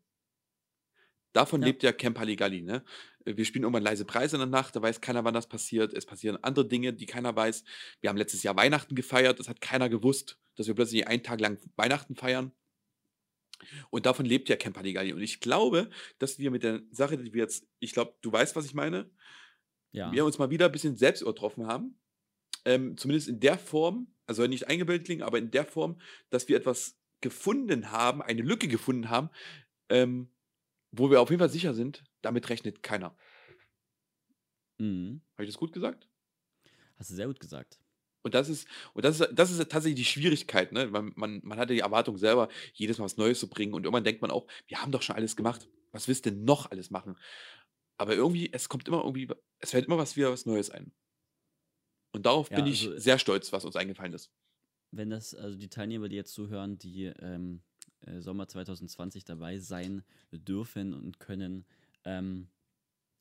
Davon 1.35 1.61
Ja. 1.61 1.67
lebt 1.67 1.83
ja 1.83 1.93
Camp 1.93 2.19
Haligali, 2.19 2.63
ne? 2.63 2.85
Wir 3.25 3.45
spielen 3.45 3.65
irgendwann 3.65 3.83
leise 3.83 4.07
Preise 4.07 4.37
in 4.37 4.41
der 4.41 4.49
Nacht, 4.49 4.75
da 4.75 4.83
weiß 4.83 5.03
keiner, 5.03 5.25
wann 5.25 5.35
das 5.35 5.47
passiert. 5.47 5.93
Es 5.93 6.07
passieren 6.07 6.43
andere 6.43 6.67
Dinge, 6.67 6.95
die 6.95 7.05
keiner 7.05 7.37
weiß. 7.37 7.65
Wir 8.01 8.09
haben 8.09 8.17
letztes 8.17 8.43
Jahr 8.43 8.57
Weihnachten 8.57 8.95
gefeiert, 8.95 9.39
das 9.39 9.49
hat 9.49 9.61
keiner 9.61 9.91
gewusst, 9.91 10.39
dass 10.57 10.67
wir 10.67 10.75
plötzlich 10.75 11.07
einen 11.07 11.23
Tag 11.23 11.41
lang 11.41 11.59
Weihnachten 11.77 12.17
feiern. 12.17 12.53
Und 13.91 14.07
davon 14.07 14.25
lebt 14.25 14.49
ja 14.49 14.57
Camp 14.57 14.77
Haligali. 14.79 15.13
Und 15.13 15.21
ich 15.21 15.41
glaube, 15.41 15.91
dass 16.19 16.39
wir 16.39 16.51
mit 16.51 16.63
der 16.63 16.81
Sache, 16.91 17.19
die 17.19 17.35
wir 17.35 17.43
jetzt, 17.43 17.67
ich 17.79 17.93
glaube, 17.93 18.15
du 18.23 18.33
weißt, 18.33 18.57
was 18.57 18.65
ich 18.65 18.75
meine, 18.75 19.11
ja. 19.93 20.11
wir 20.13 20.25
uns 20.25 20.39
mal 20.39 20.51
wieder 20.51 20.67
ein 20.67 20.73
bisschen 20.73 20.97
selbst 20.97 21.21
übertroffen 21.21 21.67
haben. 21.67 21.99
Ähm, 22.65 22.97
zumindest 22.97 23.29
in 23.29 23.41
der 23.41 23.59
Form, 23.59 24.15
also 24.27 24.47
nicht 24.47 24.69
eingebildet 24.69 25.07
klingen, 25.07 25.23
aber 25.23 25.39
in 25.39 25.51
der 25.51 25.65
Form, 25.65 26.01
dass 26.31 26.49
wir 26.49 26.57
etwas 26.57 26.99
gefunden 27.21 27.91
haben, 27.91 28.23
eine 28.23 28.43
Lücke 28.43 28.69
gefunden 28.69 29.11
haben, 29.11 29.31
ähm, 29.89 30.31
wo 30.91 31.11
wir 31.11 31.21
auf 31.21 31.31
jeden 31.31 31.41
Fall 31.41 31.51
sicher 31.51 31.75
sind, 31.75 32.05
damit 32.23 32.49
rechnet 32.49 32.83
keiner. 32.83 33.17
Mhm. 34.79 35.23
Habe 35.35 35.45
ich 35.45 35.51
das 35.51 35.59
gut 35.59 35.73
gesagt? 35.73 36.09
Hast 36.97 37.11
du 37.11 37.15
sehr 37.15 37.27
gut 37.27 37.41
gesagt. 37.41 37.81
Und 38.23 38.35
das 38.35 38.49
ist, 38.49 38.69
und 38.95 39.05
das 39.05 39.21
ist, 39.21 39.31
das 39.33 39.51
ist 39.51 39.59
tatsächlich 39.71 39.95
die 39.95 40.05
Schwierigkeit, 40.05 40.73
ne? 40.73 40.89
Man, 40.89 41.13
man, 41.15 41.41
man 41.45 41.59
hatte 41.59 41.73
die 41.73 41.81
Erwartung 41.81 42.19
selber, 42.19 42.49
jedes 42.75 42.99
Mal 42.99 43.05
was 43.05 43.17
Neues 43.17 43.39
zu 43.41 43.49
bringen 43.49 43.75
und 43.75 43.85
irgendwann 43.85 44.05
denkt 44.05 44.23
man 44.23 44.31
auch, 44.31 44.47
wir 44.67 44.83
haben 44.83 44.93
doch 44.93 45.03
schon 45.03 45.17
alles 45.17 45.37
gemacht. 45.37 45.69
Was 45.93 46.09
willst 46.09 46.27
du 46.27 46.31
denn 46.31 46.45
noch 46.45 46.71
alles 46.71 46.91
machen? 46.91 47.17
Aber 47.97 48.15
irgendwie, 48.15 48.53
es 48.53 48.69
kommt 48.69 48.87
immer 48.89 48.99
irgendwie, 48.99 49.29
es 49.61 49.71
fällt 49.71 49.87
immer 49.87 49.99
was 49.99 50.17
wieder 50.17 50.31
was 50.31 50.47
Neues 50.47 50.71
ein. 50.71 50.93
Und 52.19 52.27
darauf 52.27 52.51
Ja, 52.51 52.57
bin 52.57 52.67
ich 52.67 52.85
also- 52.85 52.99
sehr 52.99 53.17
stolz, 53.21 53.53
was 53.53 53.65
uns 53.65 53.77
eingefallen 53.77 54.13
ist. 54.13 54.33
Wenn 54.91 55.09
das, 55.09 55.37
also 55.37 55.57
die 55.57 55.69
Teilnehmer, 55.69 56.09
die 56.09 56.17
jetzt 56.17 56.33
zuhören, 56.33 56.79
die 56.79 57.05
ähm, 57.05 57.63
äh, 58.01 58.21
Sommer 58.21 58.49
2020 58.49 59.25
dabei 59.25 59.59
sein 59.59 60.03
dürfen 60.33 60.95
und 60.95 61.21
können, 61.21 61.65
ähm, 62.05 62.49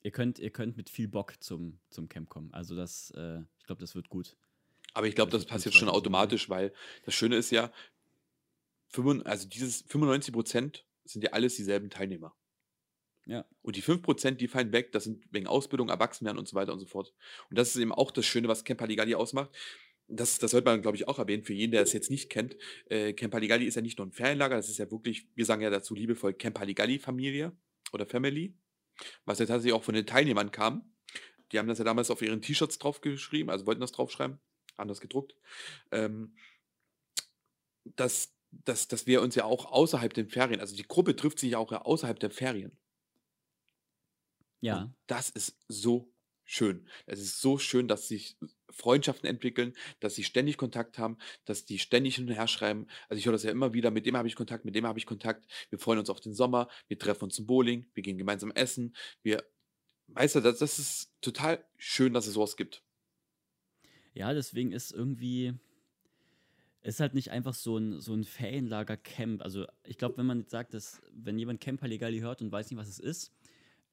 ihr 0.02 0.10
könnt, 0.10 0.40
ihr 0.40 0.50
könnt 0.50 0.78
mit 0.78 0.90
viel 0.90 1.08
Bock 1.08 1.36
zum, 1.44 1.78
zum 1.92 2.10
Camp 2.10 2.30
kommen. 2.30 2.52
Also 2.54 2.76
das, 2.76 3.12
äh, 3.12 3.42
ich 3.60 3.66
glaube, 3.66 3.82
das 3.82 3.94
wird 3.94 4.10
gut. 4.10 4.36
Aber 4.96 5.06
ich 5.06 5.14
glaube, 5.14 5.30
Das 5.32 5.42
das 5.44 5.48
passiert 5.52 5.76
schon 5.76 5.90
automatisch, 5.90 6.50
weil 6.50 6.74
das 7.06 7.14
Schöne 7.14 7.36
ist 7.36 7.52
ja, 7.52 7.72
95, 8.90 9.28
also 9.30 9.48
dieses 9.48 9.82
95 9.84 10.34
Prozent 10.34 10.86
sind 11.06 11.24
ja 11.24 11.34
alles 11.34 11.56
dieselben 11.56 11.92
Teilnehmer. 11.92 12.34
Ja. 13.28 13.46
Und 13.62 13.76
die 13.76 13.82
5 13.82 14.02
Prozent, 14.02 14.40
die 14.40 14.48
fallen 14.48 14.72
weg, 14.72 14.94
das 14.94 15.04
sind 15.04 15.26
wegen 15.32 15.48
Ausbildung, 15.48 15.90
Erwachsenwerden 15.90 16.40
und 16.40 16.48
so 16.48 16.56
weiter 16.56 16.72
und 16.72 16.80
so 16.80 16.86
fort. 16.86 17.14
Und 17.50 17.58
das 17.58 17.76
ist 17.76 17.82
eben 17.82 17.92
auch 17.92 18.12
das 18.12 18.26
Schöne, 18.26 18.48
was 18.48 18.64
Camp 18.64 18.80
Haligali 18.80 19.16
ausmacht. 19.16 19.52
Das, 20.08 20.40
das 20.40 20.52
sollte 20.52 20.66
man, 20.66 20.82
glaube 20.82 20.96
ich, 20.96 21.10
auch 21.10 21.20
erwähnen, 21.20 21.44
für 21.44 21.54
jeden, 21.54 21.74
der 21.74 21.82
es 21.82 21.92
jetzt 21.92 22.10
nicht 22.10 22.30
kennt. 22.30 22.56
Äh, 22.86 23.12
Camp 23.12 23.34
Haligali 23.34 23.66
ist 23.66 23.76
ja 23.76 23.82
nicht 23.82 23.98
nur 23.98 24.08
ein 24.08 24.14
Ferienlager, 24.14 24.56
das 24.56 24.70
ist 24.70 24.78
ja 24.78 24.90
wirklich, 24.90 25.28
wir 25.36 25.44
sagen 25.44 25.62
ja 25.62 25.70
dazu 25.70 25.94
liebevoll 25.94 26.34
Camp 26.34 26.58
Haligali-Familie 26.58 27.52
oder 27.92 28.06
Family, 28.06 28.56
was 29.26 29.40
ja 29.40 29.46
tatsächlich 29.46 29.74
auch 29.74 29.84
von 29.84 29.96
den 29.96 30.06
Teilnehmern 30.06 30.52
kam. 30.52 30.90
Die 31.52 31.60
haben 31.60 31.68
das 31.68 31.80
ja 31.80 31.84
damals 31.84 32.10
auf 32.10 32.22
ihren 32.22 32.42
T-Shirts 32.42 32.80
draufgeschrieben, 32.80 33.50
also 33.50 33.66
wollten 33.66 33.82
das 33.82 33.92
draufschreiben, 33.92 34.40
das 34.78 35.02
gedruckt. 35.02 35.36
Ähm, 35.92 36.34
dass, 37.84 38.34
dass, 38.52 38.88
dass 38.88 39.06
wir 39.06 39.22
uns 39.22 39.36
ja 39.36 39.44
auch 39.44 39.66
außerhalb 39.66 40.14
der 40.14 40.28
Ferien, 40.28 40.62
also 40.62 40.78
die 40.78 40.88
Gruppe 40.88 41.18
trifft 41.18 41.40
sich 41.40 41.52
ja 41.52 41.58
auch 41.58 41.74
außerhalb 41.74 42.20
der 42.20 42.32
Ferien. 42.32 42.78
Ja, 44.62 44.84
Und 44.84 44.96
das 45.08 45.30
ist 45.30 45.58
so 45.68 46.14
schön. 46.44 46.88
Es 47.06 47.20
ist 47.20 47.42
so 47.42 47.58
schön, 47.58 47.88
dass 47.88 48.08
sich 48.08 48.38
Freundschaften 48.70 49.28
entwickeln, 49.30 49.74
dass 50.00 50.16
sie 50.16 50.24
ständig 50.24 50.58
Kontakt 50.58 50.98
haben, 50.98 51.18
dass 51.46 51.66
die 51.66 51.80
ständig 51.80 52.16
hin 52.16 52.28
und 52.28 52.34
her 52.34 52.48
schreiben. 52.48 52.88
Also 53.10 53.20
ich 53.20 53.26
höre 53.26 53.34
das 53.34 53.44
ja 53.44 53.52
immer 53.52 53.74
wieder, 53.74 53.92
mit 53.92 54.06
dem 54.06 54.16
habe 54.18 54.28
ich 54.28 54.36
Kontakt, 54.36 54.66
mit 54.66 54.76
dem 54.76 54.86
habe 54.86 55.00
ich 55.00 55.06
Kontakt. 55.06 55.46
Wir 55.70 55.80
freuen 55.80 56.00
uns 56.00 56.10
auf 56.10 56.22
den 56.22 56.34
Sommer, 56.34 56.70
wir 56.88 56.98
treffen 56.98 57.26
uns 57.26 57.36
zum 57.36 57.48
Bowling, 57.48 57.88
wir 57.94 58.04
gehen 58.04 58.18
gemeinsam 58.18 58.52
essen. 58.52 58.96
Wir, 59.24 59.44
weißt 60.08 60.36
du, 60.36 60.40
das, 60.42 60.60
das 60.60 60.80
ist 60.80 61.14
total 61.22 61.66
schön, 61.78 62.14
dass 62.14 62.28
es 62.28 62.34
sowas 62.34 62.56
gibt. 62.56 62.84
ja, 64.14 64.34
deswegen 64.34 64.72
ist 64.72 64.92
irgendwie, 64.92 65.54
ist 66.82 67.00
halt 67.00 67.14
nicht 67.14 67.32
einfach 67.32 67.54
so 67.54 67.78
ein, 67.78 68.00
so 68.02 68.14
ein 68.14 68.24
Ferienlager-Camp. 68.24 69.42
Also 69.44 69.66
ich 69.84 69.98
glaube, 69.98 70.18
wenn 70.18 70.26
man 70.26 70.40
jetzt 70.40 70.52
sagt, 70.52 70.74
dass, 70.74 71.02
wenn 71.12 71.38
jemand 71.38 71.62
Camp 71.62 71.82
Haligali 71.82 72.20
hört 72.20 72.42
und 72.42 72.52
weiß 72.52 72.70
nicht, 72.72 72.80
was 72.80 72.88
es 72.88 73.00
ist, 73.00 73.34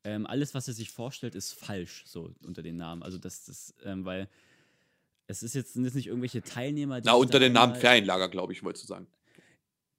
ähm, 0.04 0.26
alles, 0.26 0.54
was 0.54 0.68
er 0.68 0.74
sich 0.74 0.90
vorstellt, 0.90 1.34
ist 1.34 1.52
falsch, 1.52 2.04
so 2.06 2.34
unter 2.44 2.62
den 2.62 2.76
Namen. 2.76 3.02
Also 3.02 3.18
das, 3.18 3.44
das 3.44 3.74
ähm, 3.84 4.04
weil 4.04 4.28
es 5.26 5.42
ist 5.42 5.54
jetzt, 5.54 5.72
sind 5.72 5.84
jetzt 5.84 5.94
nicht 5.94 6.06
irgendwelche 6.08 6.42
Teilnehmer, 6.42 7.00
die 7.00 7.06
Na, 7.06 7.14
unter 7.14 7.38
dem 7.38 7.54
Namen 7.54 7.74
Ferienlager, 7.74 8.28
glaube 8.28 8.52
ich, 8.52 8.62
wolltest 8.62 8.84
du 8.84 8.88
sagen. 8.88 9.06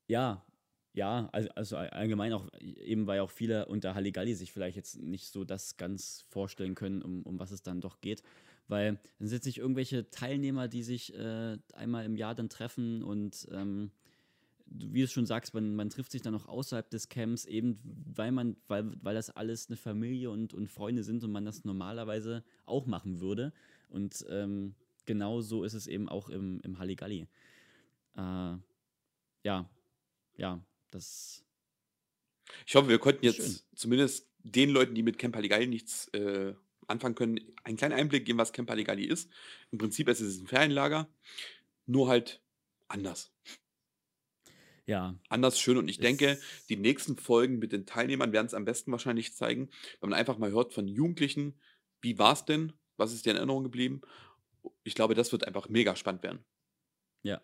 Ja, 0.08 0.46
ja, 0.94 1.28
also, 1.32 1.50
also 1.56 1.78
all- 1.78 1.90
allgemein 1.90 2.32
auch, 2.32 2.48
eben 2.62 3.08
weil 3.08 3.20
auch 3.20 3.32
viele 3.32 3.66
unter 3.66 3.96
Halligalli 3.96 4.34
sich 4.36 4.52
vielleicht 4.52 4.78
jetzt 4.78 4.98
nicht 5.02 5.28
so 5.32 5.44
das 5.44 5.78
ganz 5.78 6.24
vorstellen 6.30 6.76
können, 6.76 7.02
um, 7.02 7.24
um 7.24 7.40
was 7.40 7.52
es 7.52 7.64
dann 7.64 7.82
doch 7.82 8.00
geht. 8.02 8.22
Weil 8.68 9.00
es 9.20 9.30
sind 9.30 9.34
jetzt 9.34 9.46
nicht 9.46 9.58
irgendwelche 9.58 10.10
Teilnehmer, 10.10 10.68
die 10.68 10.84
sich 10.84 11.14
äh, 11.14 11.58
einmal 11.74 12.06
im 12.06 12.16
Jahr 12.16 12.34
dann 12.34 12.50
treffen 12.50 13.04
und 13.04 13.48
ähm, 13.52 13.92
wie 14.68 15.02
du 15.02 15.08
schon 15.08 15.26
sagst, 15.26 15.54
man, 15.54 15.76
man 15.76 15.90
trifft 15.90 16.12
sich 16.12 16.22
dann 16.22 16.34
noch 16.34 16.48
außerhalb 16.48 16.90
des 16.90 17.10
Camps, 17.10 17.46
eben 17.46 17.80
weil 18.16 18.32
man, 18.32 18.58
weil, 18.68 18.92
weil 19.02 19.16
das 19.16 19.30
alles 19.30 19.68
eine 19.68 19.78
Familie 19.78 20.32
und, 20.32 20.54
und 20.54 20.70
Freunde 20.70 21.04
sind 21.04 21.24
und 21.24 21.32
man 21.32 21.46
das 21.46 21.64
normalerweise 21.64 22.44
auch 22.66 22.86
machen 22.86 23.20
würde. 23.20 23.54
Und 23.90 24.26
ähm, 24.30 24.76
genau 25.06 25.42
so 25.42 25.64
ist 25.64 25.74
es 25.74 25.88
eben 25.88 26.10
auch 26.10 26.30
im, 26.30 26.60
im 26.62 26.80
Halligalli. 26.80 27.28
Äh, 28.16 28.58
ja, 29.44 29.70
ja, 30.38 30.66
das. 30.92 31.44
Ich 32.66 32.76
hoffe, 32.76 32.90
wir 32.90 33.00
konnten 33.00 33.26
jetzt 33.26 33.66
zumindest 33.76 34.30
den 34.40 34.70
Leuten, 34.70 34.96
die 34.96 35.04
mit 35.04 35.18
Camp 35.18 35.36
Haligali 35.36 35.68
nichts 35.68 36.08
äh, 36.10 36.54
anfangen 36.88 37.16
können, 37.16 37.40
einen 37.64 37.78
kleinen 37.78 37.94
Einblick 37.94 38.26
geben, 38.26 38.38
was 38.38 38.54
Camp 38.54 38.70
Haligali 38.70 39.06
ist. 39.06 39.30
Im 39.72 39.78
Prinzip 39.78 40.08
ist 40.08 40.22
es 40.22 40.40
ein 40.40 40.48
Ferienlager, 40.48 41.08
nur 41.86 42.08
halt 42.08 42.42
anders. 42.88 43.32
Ja, 44.88 45.16
Anders 45.30 45.60
schön 45.60 45.78
und 45.78 45.88
ich 45.88 45.98
denke, 45.98 46.40
die 46.70 46.78
nächsten 46.78 47.18
Folgen 47.18 47.58
mit 47.58 47.72
den 47.72 47.86
Teilnehmern 47.86 48.32
werden 48.32 48.46
es 48.46 48.54
am 48.54 48.66
besten 48.66 48.92
wahrscheinlich 48.92 49.34
zeigen, 49.34 49.70
wenn 50.00 50.12
man 50.12 50.20
einfach 50.20 50.38
mal 50.38 50.52
hört 50.52 50.74
von 50.74 50.88
Jugendlichen, 50.88 51.60
wie 52.02 52.20
war 52.20 52.34
es 52.34 52.46
denn, 52.46 52.74
was 52.98 53.14
ist 53.14 53.26
dir 53.26 53.32
in 53.32 53.38
Erinnerung 53.38 53.64
geblieben. 53.64 54.02
Ich 54.84 54.94
glaube, 54.94 55.16
das 55.16 55.32
wird 55.32 55.46
einfach 55.46 55.70
mega 55.70 55.96
spannend 55.96 56.24
werden. 56.24 56.46
Ja. 57.24 57.42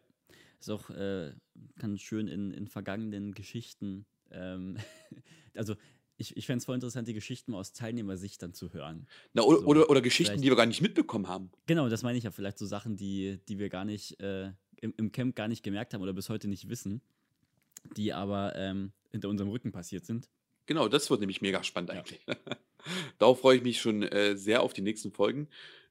Ist 0.60 0.70
auch, 0.70 0.92
äh, 0.92 1.34
kann 1.80 1.98
schön 1.98 2.28
in, 2.28 2.52
in 2.52 2.68
vergangenen 2.68 3.34
Geschichten, 3.34 4.06
ähm, 4.30 4.78
also 5.56 5.76
ich, 6.18 6.38
ich 6.38 6.46
fände 6.46 6.60
es 6.60 6.66
voll 6.66 6.76
interessant, 6.76 7.08
die 7.08 7.16
Geschichten 7.16 7.52
mal 7.52 7.58
aus 7.58 7.74
Teilnehmersicht 7.74 8.44
dann 8.44 8.54
zu 8.54 8.72
hören. 8.74 9.08
Na, 9.34 9.42
oder, 9.42 9.60
So, 9.60 9.66
oder, 9.66 9.90
oder 9.90 10.02
Geschichten, 10.02 10.40
die 10.40 10.50
wir 10.50 10.56
gar 10.56 10.68
nicht 10.68 10.82
mitbekommen 10.82 11.28
haben. 11.28 11.52
Genau, 11.66 11.90
das 11.90 12.04
meine 12.04 12.18
ich 12.20 12.26
ja, 12.26 12.32
vielleicht 12.32 12.60
so 12.60 12.68
Sachen, 12.68 12.96
die, 12.96 13.40
die 13.50 13.58
wir 13.58 13.70
gar 13.70 13.86
nicht 13.86 14.20
äh, 14.20 14.52
im, 14.78 14.94
im 14.98 15.12
Camp 15.12 15.36
gar 15.36 15.48
nicht 15.48 15.64
gemerkt 15.64 15.96
haben 15.96 16.02
oder 16.02 16.14
bis 16.14 16.30
heute 16.30 16.48
nicht 16.48 16.70
wissen, 16.70 17.02
die 17.96 18.14
aber 18.14 18.56
ähm, 18.56 18.92
hinter 19.12 19.30
unserem 19.30 19.50
Rücken 19.52 19.72
passiert 19.72 20.06
sind. 20.06 20.30
Genau, 20.66 20.88
das 20.88 21.10
wird 21.10 21.20
nämlich 21.20 21.42
mega 21.42 21.64
spannend 21.64 21.92
Ja. 21.92 21.98
eigentlich. 21.98 22.26
Darauf 23.20 23.42
freue 23.42 23.58
ich 23.58 23.64
mich 23.64 23.82
schon 23.82 24.04
äh, 24.04 24.38
sehr 24.38 24.64
auf 24.64 24.74
die 24.74 24.82
nächsten 24.82 25.12
Folgen. 25.12 25.48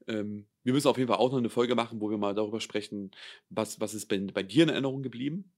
Ähm, 0.07 0.47
wir 0.65 0.73
müssen 0.73 0.89
auf 0.89 0.99
jeden 0.99 1.09
Fall 1.09 1.19
auch 1.19 1.31
noch 1.31 1.39
eine 1.39 1.51
Folge 1.51 1.75
machen, 1.75 2.01
wo 2.01 2.11
wir 2.11 2.19
mal 2.19 2.35
darüber 2.35 2.61
sprechen, 2.61 3.11
was, 3.49 3.81
was 3.81 3.95
ist 3.95 4.07
bei, 4.07 4.19
bei 4.19 4.43
dir 4.43 4.65
in 4.65 4.69
Erinnerung 4.71 5.03
geblieben. 5.03 5.53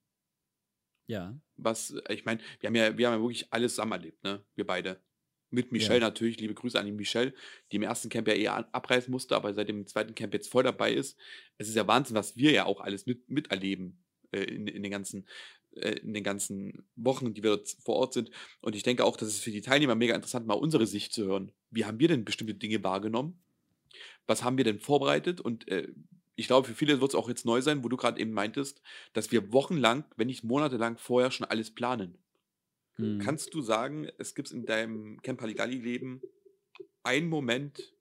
Ja, 1.06 1.38
Was, 1.56 1.90
äh, 1.90 2.14
ich 2.14 2.24
meine, 2.24 2.40
wir 2.60 2.68
haben 2.68 2.74
ja, 2.74 2.96
wir 2.96 3.06
haben 3.08 3.14
ja 3.14 3.20
wirklich 3.20 3.52
alles 3.52 3.74
zusammen 3.74 3.92
erlebt, 3.92 4.22
ne? 4.24 4.44
Wir 4.54 4.66
beide. 4.66 5.00
Mit 5.50 5.70
Michelle 5.70 6.00
ja, 6.00 6.06
natürlich, 6.06 6.40
liebe 6.40 6.54
Grüße 6.54 6.80
an 6.80 6.86
die 6.86 6.92
Michelle, 6.92 7.34
die 7.70 7.76
im 7.76 7.82
ersten 7.82 8.08
Camp 8.08 8.26
ja 8.26 8.32
eher 8.32 8.74
abreisen 8.74 9.10
musste, 9.10 9.36
aber 9.36 9.52
seit 9.52 9.68
dem 9.68 9.86
zweiten 9.86 10.14
Camp 10.14 10.32
jetzt 10.32 10.50
voll 10.50 10.62
dabei 10.62 10.94
ist. 10.94 11.18
Es 11.58 11.68
ist 11.68 11.74
ja 11.74 11.86
Wahnsinn, 11.86 12.16
was 12.16 12.36
wir 12.36 12.52
ja 12.52 12.64
auch 12.64 12.80
alles 12.80 13.04
mit, 13.04 13.28
miterleben 13.28 14.02
äh, 14.30 14.44
in, 14.44 14.66
in, 14.66 14.82
den 14.82 14.90
ganzen, 14.90 15.26
in 15.74 16.14
den 16.14 16.24
ganzen 16.24 16.84
Wochen, 16.96 17.34
die 17.34 17.42
wir 17.42 17.56
dort 17.56 17.68
vor 17.84 17.96
Ort 17.96 18.12
sind. 18.12 18.30
Und 18.60 18.76
ich 18.76 18.82
denke 18.82 19.04
auch, 19.04 19.16
das 19.16 19.28
ist 19.28 19.42
für 19.42 19.50
die 19.50 19.62
Teilnehmer 19.62 19.94
mega 19.94 20.14
interessant, 20.14 20.46
mal 20.46 20.54
unsere 20.54 20.86
Sicht 20.86 21.12
zu 21.12 21.24
hören. 21.24 21.52
Wie 21.70 21.84
haben 21.84 21.98
wir 21.98 22.08
denn 22.08 22.24
bestimmte 22.24 22.54
Dinge 22.54 22.82
wahrgenommen? 22.84 23.40
Was 24.26 24.42
haben 24.44 24.58
wir 24.58 24.64
denn 24.64 24.78
vorbereitet? 24.78 25.40
Und 25.40 25.68
äh, 25.68 25.88
ich 26.36 26.46
glaube, 26.46 26.68
für 26.68 26.74
viele 26.74 27.00
wird 27.00 27.12
es 27.12 27.14
auch 27.14 27.28
jetzt 27.28 27.44
neu 27.44 27.60
sein, 27.60 27.84
wo 27.84 27.88
du 27.88 27.96
gerade 27.96 28.20
eben 28.20 28.32
meintest, 28.32 28.82
dass 29.12 29.32
wir 29.32 29.52
wochenlang, 29.52 30.04
wenn 30.16 30.26
nicht 30.26 30.44
monatelang 30.44 30.98
vorher 30.98 31.30
schon 31.30 31.46
alles 31.46 31.72
planen. 31.72 32.18
hm. 32.96 33.18
Kannst 33.18 33.54
du 33.54 33.60
sagen, 33.62 34.08
es 34.18 34.34
gibt 34.34 34.50
in 34.50 34.66
deinem 34.66 35.20
Camp 35.22 35.40
Halligalli-Leben 35.40 36.22
einen 37.02 37.28
Moment, 37.28 37.92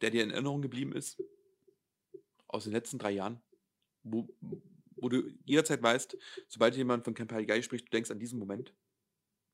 der 0.00 0.10
dir 0.10 0.22
in 0.22 0.30
Erinnerung 0.30 0.62
geblieben 0.62 0.92
ist? 0.92 1.22
Aus 2.48 2.64
den 2.64 2.72
letzten 2.72 2.98
drei 2.98 3.12
Jahren? 3.12 3.40
Wo, 4.02 4.28
wo 5.00 5.08
du 5.08 5.32
jederzeit 5.44 5.82
weißt, 5.82 6.16
sobald 6.48 6.76
jemand 6.76 7.04
von 7.04 7.14
Camp 7.14 7.32
Halligalli 7.32 7.62
spricht, 7.62 7.86
du 7.86 7.90
denkst 7.90 8.10
an 8.10 8.18
diesen 8.18 8.38
Moment. 8.38 8.74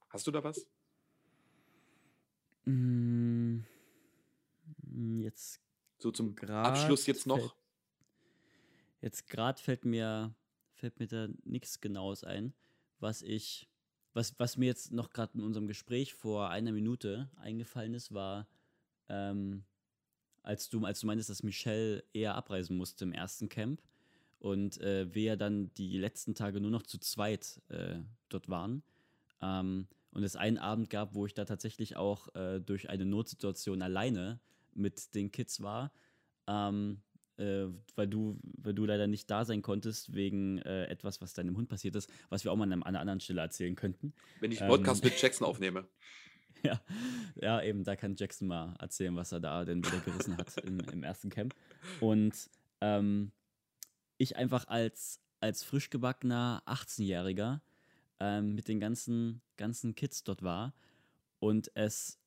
Hast 0.09 0.27
du 0.27 0.31
da 0.31 0.43
was? 0.43 0.67
Mm, 2.65 3.61
mm, 4.83 5.21
Jetzt 5.21 5.61
So 5.99 6.11
zum 6.11 6.37
Abschluss 6.39 7.07
jetzt 7.07 7.25
fällt, 7.25 7.43
noch? 7.43 7.57
jetzt 9.01 9.29
gerade 9.29 9.61
fällt 9.61 9.85
mir, 9.85 10.35
fällt 10.75 10.99
mir 10.99 11.07
da 11.07 11.29
nichts 11.45 11.81
Genaues 11.81 12.25
ein, 12.25 12.55
was 12.99 13.23
ich, 13.23 13.69
was, 14.15 14.39
was 14.39 14.57
mir 14.57 14.67
jetzt 14.67 14.93
noch 14.93 15.11
gerade 15.11 15.39
in 15.39 15.45
unserem 15.45 15.69
Gespräch 15.69 16.15
vor 16.15 16.51
einer 16.51 16.73
Minute 16.73 17.31
eingefallen 17.37 17.95
ist, 17.95 18.13
war, 18.13 18.49
ähm, 19.09 19.65
als 20.43 20.69
du, 20.69 20.85
als 20.85 21.01
du 21.01 21.07
meintest, 21.07 21.31
dass 21.31 21.43
Michelle 21.43 22.05
eher 22.13 22.35
abreisen 22.35 22.77
musste 22.77 23.05
im 23.05 23.13
ersten 23.13 23.49
Camp 23.49 23.83
und 24.39 24.81
äh, 24.81 25.13
wir 25.15 25.23
ja 25.23 25.37
dann 25.37 25.73
die 25.75 25.99
letzten 25.99 26.35
Tage 26.35 26.61
nur 26.61 26.71
noch 26.71 26.83
zu 26.83 26.99
zweit 26.99 27.61
äh, 27.69 27.99
dort 28.29 28.49
waren. 28.49 28.83
Ähm, 29.41 29.89
und 30.13 30.23
es 30.23 30.37
einen 30.37 30.59
Abend 30.59 30.89
gab, 30.89 31.15
wo 31.15 31.27
ich 31.27 31.35
da 31.35 31.45
tatsächlich 31.45 31.97
auch 31.97 32.35
äh, 32.35 32.59
durch 32.61 32.89
eine 32.89 33.05
Notsituation 33.05 33.83
alleine 33.83 34.41
mit 34.73 35.15
den 35.15 35.31
Kids 35.31 35.63
war, 35.63 35.93
ähm, 36.47 37.03
äh, 37.37 37.67
weil, 37.97 38.09
du, 38.09 38.39
weil 38.43 38.73
du 38.73 38.87
leider 38.87 39.07
nicht 39.07 39.31
da 39.31 39.45
sein 39.45 39.61
konntest 39.61 40.15
wegen 40.15 40.59
äh, 40.59 40.87
etwas, 40.87 41.21
was 41.21 41.35
deinem 41.35 41.57
Hund 41.57 41.69
passiert 41.69 41.97
ist, 41.97 42.11
was 42.31 42.45
wir 42.45 42.53
auch 42.53 42.57
mal 42.57 42.65
an, 42.65 42.73
einem, 42.73 42.83
an 42.83 42.89
einer 42.89 43.01
anderen 43.01 43.21
Stelle 43.21 43.43
erzählen 43.43 43.77
könnten. 43.77 44.15
Wenn 44.41 44.53
ich 44.53 44.63
einen 44.63 44.71
Ähm, 44.71 44.77
Podcast 44.79 45.05
mit 45.05 45.21
Jackson 45.21 45.47
aufnehme. 45.47 45.87
ja, 46.63 46.81
ja, 47.35 47.63
eben, 47.63 47.85
da 47.85 47.95
kann 47.95 48.17
Jackson 48.17 48.49
mal 48.49 48.75
erzählen, 48.79 49.15
was 49.17 49.33
er 49.33 49.41
da 49.41 49.65
denn 49.67 49.85
wieder 49.85 50.01
gerissen 50.01 50.37
hat 50.39 50.57
im, 50.65 50.81
im 50.81 51.03
ersten 51.03 51.29
Camp. 51.29 51.55
Und 52.01 52.35
ähm, 52.81 53.33
ich 54.19 54.37
einfach 54.37 54.69
als, 54.69 55.21
als 55.41 55.63
frisch 55.63 55.91
gebackener 55.91 56.63
18-Jähriger 56.67 57.61
ähm, 58.21 58.55
mit 58.55 58.69
den 58.69 58.81
ganzen, 58.81 59.43
ganzen 59.57 59.95
Kids 59.95 60.25
dort 60.25 60.43
war 60.43 60.75
und 61.39 61.71
es 61.75 62.19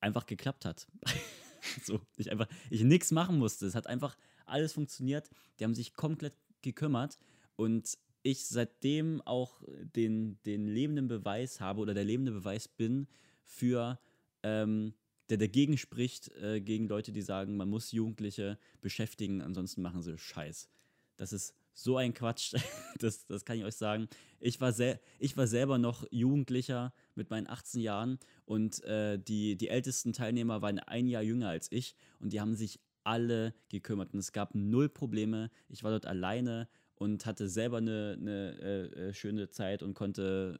einfach 0.00 0.26
geklappt 0.26 0.64
hat. 0.64 0.86
so, 1.84 2.00
ich 2.16 2.30
einfach, 2.30 2.48
ich 2.70 2.82
nichts 2.82 3.10
machen 3.10 3.38
musste. 3.38 3.66
Es 3.66 3.74
hat 3.74 3.86
einfach 3.86 4.16
alles 4.46 4.72
funktioniert. 4.72 5.30
Die 5.58 5.64
haben 5.64 5.74
sich 5.74 5.94
komplett 5.94 6.34
gekümmert 6.62 7.18
und 7.56 7.98
ich 8.22 8.46
seitdem 8.46 9.20
auch 9.22 9.62
den, 9.66 10.38
den 10.44 10.66
lebenden 10.66 11.08
Beweis 11.08 11.60
habe 11.60 11.80
oder 11.80 11.94
der 11.94 12.04
lebende 12.04 12.32
Beweis 12.32 12.68
bin 12.68 13.08
für, 13.42 13.98
ähm, 14.42 14.94
der 15.28 15.38
dagegen 15.38 15.76
spricht, 15.78 16.30
äh, 16.36 16.60
gegen 16.60 16.88
Leute, 16.88 17.12
die 17.12 17.22
sagen, 17.22 17.56
man 17.56 17.68
muss 17.68 17.92
Jugendliche 17.92 18.58
beschäftigen, 18.80 19.42
ansonsten 19.42 19.82
machen 19.82 20.02
sie 20.02 20.18
Scheiß. 20.18 20.68
Das 21.16 21.32
ist 21.32 21.54
so 21.74 21.96
ein 21.96 22.14
Quatsch, 22.14 22.54
das, 22.98 23.26
das 23.26 23.44
kann 23.44 23.58
ich 23.58 23.64
euch 23.64 23.76
sagen. 23.76 24.08
Ich 24.40 24.60
war, 24.60 24.72
sel 24.72 25.00
ich 25.18 25.36
war 25.36 25.46
selber 25.46 25.78
noch 25.78 26.06
Jugendlicher 26.10 26.92
mit 27.14 27.30
meinen 27.30 27.48
18 27.48 27.80
Jahren 27.80 28.18
und 28.44 28.82
äh, 28.84 29.18
die, 29.18 29.56
die 29.56 29.68
ältesten 29.68 30.12
Teilnehmer 30.12 30.62
waren 30.62 30.78
ein 30.78 31.06
Jahr 31.06 31.22
jünger 31.22 31.48
als 31.48 31.70
ich 31.70 31.94
und 32.20 32.32
die 32.32 32.40
haben 32.40 32.54
sich 32.54 32.80
alle 33.04 33.54
gekümmert 33.68 34.12
und 34.12 34.18
es 34.18 34.32
gab 34.32 34.54
null 34.54 34.88
Probleme. 34.88 35.50
Ich 35.68 35.82
war 35.82 35.90
dort 35.90 36.06
alleine 36.06 36.68
und 36.94 37.26
hatte 37.26 37.48
selber 37.48 37.78
eine, 37.78 38.16
eine 38.20 38.58
äh, 38.60 39.08
äh, 39.08 39.14
schöne 39.14 39.50
Zeit 39.50 39.82
und 39.82 39.94
konnte 39.94 40.58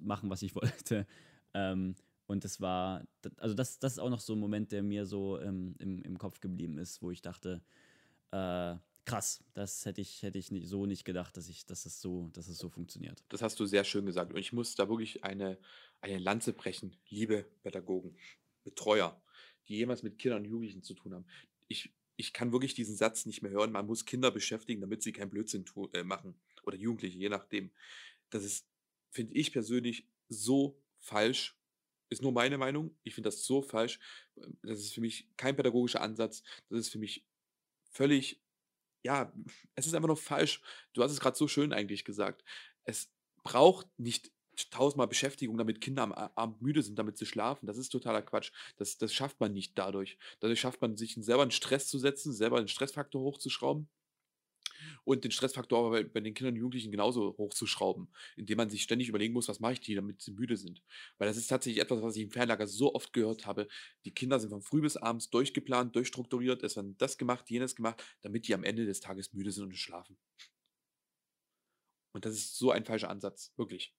machen, 0.00 0.30
was 0.30 0.42
ich 0.42 0.54
wollte. 0.54 1.06
Ähm, 1.52 1.94
und 2.26 2.44
das 2.44 2.60
war, 2.60 3.06
also 3.36 3.54
das, 3.54 3.78
das 3.78 3.92
ist 3.92 3.98
auch 3.98 4.10
noch 4.10 4.20
so 4.20 4.34
ein 4.34 4.38
Moment, 4.38 4.72
der 4.72 4.82
mir 4.82 5.06
so 5.06 5.40
ähm, 5.40 5.74
im, 5.78 6.02
im 6.02 6.18
Kopf 6.18 6.40
geblieben 6.40 6.78
ist, 6.78 7.02
wo 7.02 7.10
ich 7.10 7.22
dachte, 7.22 7.62
äh, 8.30 8.76
krass, 9.04 9.44
das 9.52 9.84
hätte 9.84 10.00
ich, 10.00 10.22
hätte 10.22 10.38
ich 10.38 10.50
nicht, 10.50 10.68
so 10.68 10.86
nicht 10.86 11.04
gedacht, 11.04 11.36
dass 11.36 11.48
ich, 11.48 11.66
dass 11.66 11.86
es 11.86 12.00
so, 12.00 12.30
dass 12.32 12.48
es 12.48 12.58
so 12.58 12.68
funktioniert. 12.68 13.22
Das 13.28 13.42
hast 13.42 13.60
du 13.60 13.66
sehr 13.66 13.84
schön 13.84 14.06
gesagt. 14.06 14.32
Und 14.32 14.38
ich 14.38 14.52
muss 14.52 14.74
da 14.74 14.88
wirklich 14.88 15.24
eine, 15.24 15.58
eine 16.00 16.18
Lanze 16.18 16.52
brechen, 16.52 16.96
liebe 17.08 17.44
Pädagogen, 17.62 18.16
Betreuer, 18.62 19.20
die 19.68 19.76
jemals 19.76 20.02
mit 20.02 20.18
Kindern 20.18 20.42
und 20.42 20.48
Jugendlichen 20.48 20.82
zu 20.82 20.94
tun 20.94 21.14
haben. 21.14 21.26
Ich, 21.68 21.92
ich 22.16 22.32
kann 22.32 22.52
wirklich 22.52 22.74
diesen 22.74 22.96
Satz 22.96 23.26
nicht 23.26 23.42
mehr 23.42 23.52
hören. 23.52 23.72
Man 23.72 23.86
muss 23.86 24.06
Kinder 24.06 24.30
beschäftigen, 24.30 24.80
damit 24.80 25.02
sie 25.02 25.12
keinen 25.12 25.30
Blödsinn 25.30 25.64
tu, 25.64 25.88
äh, 25.92 26.04
machen. 26.04 26.34
Oder 26.62 26.76
Jugendliche, 26.76 27.18
je 27.18 27.28
nachdem. 27.28 27.70
Das 28.30 28.44
ist, 28.44 28.66
finde 29.10 29.34
ich 29.34 29.52
persönlich, 29.52 30.08
so 30.28 30.80
falsch. 30.98 31.58
Ist 32.14 32.22
nur 32.22 32.32
meine 32.32 32.58
Meinung. 32.58 32.96
Ich 33.02 33.14
finde 33.14 33.28
das 33.28 33.44
so 33.44 33.60
falsch. 33.60 33.98
Das 34.62 34.78
ist 34.78 34.94
für 34.94 35.00
mich 35.00 35.28
kein 35.36 35.56
pädagogischer 35.56 36.00
Ansatz. 36.00 36.42
Das 36.70 36.80
ist 36.80 36.88
für 36.90 36.98
mich 36.98 37.26
völlig, 37.90 38.40
ja, 39.02 39.32
es 39.74 39.86
ist 39.86 39.94
einfach 39.94 40.08
nur 40.08 40.16
falsch. 40.16 40.62
Du 40.92 41.02
hast 41.02 41.12
es 41.12 41.20
gerade 41.20 41.36
so 41.36 41.48
schön 41.48 41.72
eigentlich 41.72 42.04
gesagt. 42.04 42.44
Es 42.84 43.10
braucht 43.42 43.86
nicht 43.98 44.30
tausendmal 44.70 45.08
Beschäftigung, 45.08 45.58
damit 45.58 45.80
Kinder 45.80 46.02
am 46.04 46.12
Abend 46.12 46.62
müde 46.62 46.82
sind, 46.82 46.98
damit 46.98 47.18
sie 47.18 47.26
schlafen. 47.26 47.66
Das 47.66 47.76
ist 47.76 47.88
totaler 47.88 48.22
Quatsch. 48.22 48.52
Das, 48.76 48.96
das 48.98 49.12
schafft 49.12 49.40
man 49.40 49.52
nicht 49.52 49.76
dadurch. 49.76 50.16
Dadurch 50.40 50.60
schafft 50.60 50.80
man 50.80 50.96
sich 50.96 51.14
selber 51.16 51.42
einen 51.42 51.50
Stress 51.50 51.88
zu 51.88 51.98
setzen, 51.98 52.32
selber 52.32 52.58
einen 52.58 52.68
Stressfaktor 52.68 53.20
hochzuschrauben 53.20 53.88
und 55.04 55.24
den 55.24 55.30
Stressfaktor 55.30 55.78
aber 55.78 55.90
bei, 55.90 56.04
bei 56.04 56.20
den 56.20 56.34
Kindern 56.34 56.54
und 56.54 56.60
Jugendlichen 56.60 56.90
genauso 56.90 57.36
hochzuschrauben, 57.38 58.08
indem 58.36 58.56
man 58.56 58.70
sich 58.70 58.82
ständig 58.82 59.08
überlegen 59.08 59.32
muss, 59.32 59.48
was 59.48 59.60
mache 59.60 59.74
ich 59.74 59.80
die, 59.80 59.94
damit 59.94 60.22
sie 60.22 60.32
müde 60.32 60.56
sind. 60.56 60.82
Weil 61.18 61.28
das 61.28 61.36
ist 61.36 61.48
tatsächlich 61.48 61.82
etwas, 61.82 62.02
was 62.02 62.16
ich 62.16 62.22
im 62.22 62.30
Fernlager 62.30 62.66
so 62.66 62.94
oft 62.94 63.12
gehört 63.12 63.46
habe. 63.46 63.68
Die 64.04 64.14
Kinder 64.14 64.40
sind 64.40 64.50
von 64.50 64.62
früh 64.62 64.80
bis 64.80 64.96
abends 64.96 65.30
durchgeplant, 65.30 65.94
durchstrukturiert, 65.94 66.62
es 66.62 66.76
wird 66.76 67.00
das 67.00 67.18
gemacht, 67.18 67.48
jenes 67.50 67.76
gemacht, 67.76 68.02
damit 68.22 68.48
die 68.48 68.54
am 68.54 68.64
Ende 68.64 68.86
des 68.86 69.00
Tages 69.00 69.32
müde 69.32 69.52
sind 69.52 69.64
und 69.64 69.76
schlafen. 69.76 70.16
Und 72.12 72.24
das 72.24 72.34
ist 72.34 72.56
so 72.56 72.70
ein 72.70 72.84
falscher 72.84 73.10
Ansatz, 73.10 73.52
wirklich. 73.56 73.92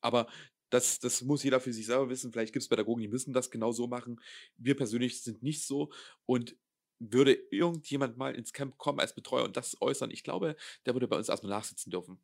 Aber 0.00 0.28
das, 0.70 1.00
das 1.00 1.22
muss 1.22 1.42
jeder 1.42 1.60
für 1.60 1.72
sich 1.72 1.86
selber 1.86 2.08
wissen. 2.08 2.32
Vielleicht 2.32 2.52
gibt 2.52 2.62
es 2.62 2.68
Pädagogen, 2.68 3.02
die 3.02 3.08
müssen 3.08 3.32
das 3.32 3.50
genau 3.50 3.72
so 3.72 3.88
machen. 3.88 4.20
Wir 4.56 4.76
persönlich 4.76 5.20
sind 5.20 5.42
nicht 5.42 5.66
so. 5.66 5.90
Und 6.26 6.56
würde 7.00 7.32
irgendjemand 7.50 8.16
mal 8.16 8.34
ins 8.34 8.52
Camp 8.52 8.78
kommen 8.78 9.00
als 9.00 9.14
Betreuer 9.14 9.44
und 9.44 9.56
das 9.56 9.76
äußern, 9.80 10.10
ich 10.10 10.22
glaube, 10.22 10.54
der 10.86 10.94
würde 10.94 11.08
bei 11.08 11.16
uns 11.16 11.28
erstmal 11.28 11.50
nachsitzen 11.50 11.90
dürfen. 11.90 12.18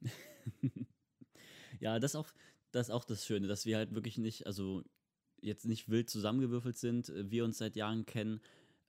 ja, 1.80 1.98
das 1.98 2.14
auch, 2.16 2.28
das 2.72 2.88
ist 2.88 2.94
auch 2.94 3.04
das 3.04 3.26
Schöne, 3.26 3.46
dass 3.48 3.66
wir 3.66 3.76
halt 3.76 3.94
wirklich 3.94 4.18
nicht, 4.18 4.46
also 4.46 4.82
jetzt 5.40 5.66
nicht 5.66 5.88
wild 5.88 6.08
zusammengewürfelt 6.10 6.76
sind, 6.76 7.08
äh, 7.08 7.30
wir 7.30 7.44
uns 7.44 7.58
seit 7.58 7.76
Jahren 7.76 8.06
kennen, 8.06 8.40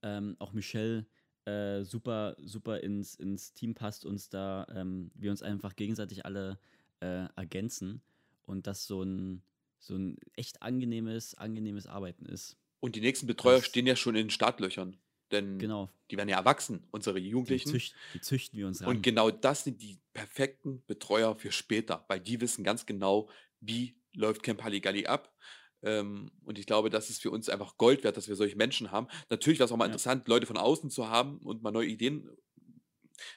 ähm, 0.03 0.35
auch 0.39 0.53
Michelle 0.53 1.05
äh, 1.45 1.83
super, 1.83 2.35
super 2.39 2.81
ins, 2.81 3.15
ins 3.15 3.53
Team 3.53 3.73
passt, 3.73 4.05
uns 4.05 4.29
da, 4.29 4.67
ähm, 4.73 5.11
wir 5.15 5.31
uns 5.31 5.41
einfach 5.41 5.75
gegenseitig 5.75 6.25
alle 6.25 6.59
äh, 6.99 7.27
ergänzen 7.35 8.01
und 8.45 8.67
das 8.67 8.85
so 8.85 9.01
ein, 9.03 9.41
so 9.79 9.95
ein 9.95 10.17
echt 10.35 10.61
angenehmes, 10.61 11.35
angenehmes 11.35 11.87
Arbeiten 11.87 12.25
ist. 12.25 12.57
Und 12.79 12.95
die 12.95 13.01
nächsten 13.01 13.27
Betreuer 13.27 13.57
Das- 13.57 13.65
stehen 13.65 13.87
ja 13.87 13.95
schon 13.95 14.15
in 14.15 14.25
den 14.25 14.29
Startlöchern. 14.29 14.97
Denn 15.31 15.59
Genau, 15.59 15.89
die 16.11 16.17
werden 16.17 16.29
ja 16.29 16.37
erwachsen, 16.37 16.87
unsere 16.91 17.19
die, 17.47 17.59
Jugendlichen. 17.59 17.63
zücht, 17.63 17.97
die 18.13 18.21
züchten 18.21 18.57
wir 18.59 18.67
uns 18.67 18.81
ran. 18.83 18.99
Und 18.99 19.01
genau 19.03 19.31
das 19.31 19.63
sind 19.63 19.81
die 19.81 19.99
perfekten 20.13 20.85
Betreuer 20.85 21.35
für 21.35 21.51
später, 21.51 22.05
weil 22.07 22.19
die 22.21 22.39
wissen 22.41 22.63
ganz 22.63 22.85
genau, 22.85 23.29
wie 23.59 23.99
läuft 24.13 24.43
Camp 24.43 24.63
Halligalli 24.63 25.05
ab. 25.07 25.35
Ähm, 25.83 26.31
und 26.45 26.57
ich 26.57 26.65
glaube, 26.65 26.89
das 26.89 27.09
ist 27.09 27.21
für 27.21 27.31
uns 27.31 27.49
einfach 27.49 27.77
Gold 27.77 28.03
wert, 28.03 28.17
dass 28.17 28.27
wir 28.27 28.35
solche 28.35 28.55
Menschen 28.55 28.91
haben. 28.91 29.07
Natürlich 29.29 29.59
wäre 29.59 29.65
es 29.65 29.71
auch 29.71 29.77
mal 29.77 29.85
Ja. 29.85 29.87
interessant, 29.87 30.27
Leute 30.27 30.45
von 30.47 30.57
außen 30.57 30.89
zu 30.89 31.09
haben 31.09 31.39
und 31.39 31.61
mal 31.63 31.71
neue 31.71 31.87
Ideen 31.87 32.29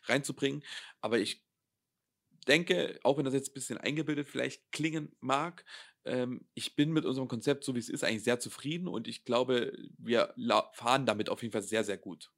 reinzubringen. 0.07 0.63
Aber 1.01 1.19
ich 1.19 1.45
denke, 2.49 2.99
auch 3.03 3.19
wenn 3.19 3.25
das 3.25 3.35
jetzt 3.35 3.51
ein 3.51 3.55
bisschen 3.55 3.79
eingebildet 3.79 4.27
vielleicht 4.29 4.73
klingen 4.73 5.15
mag, 5.21 5.65
ähm, 6.05 6.47
ich 6.55 6.77
bin 6.77 6.93
mit 6.93 7.05
unserem 7.05 7.29
Konzept, 7.29 7.65
so 7.65 7.75
wie 7.75 7.79
es 7.79 7.89
ist, 7.89 8.05
eigentlich 8.05 8.25
sehr 8.25 8.41
zufrieden 8.41 8.89
und 8.89 9.09
ich 9.09 9.25
glaube, 9.25 9.73
wir 9.99 10.35
fahren 10.73 11.07
damit 11.07 11.29
auf 11.29 11.43
jeden 11.43 11.53
Fall 11.53 11.63
sehr, 11.63 11.85
sehr 11.85 11.99
gut. 11.99 12.33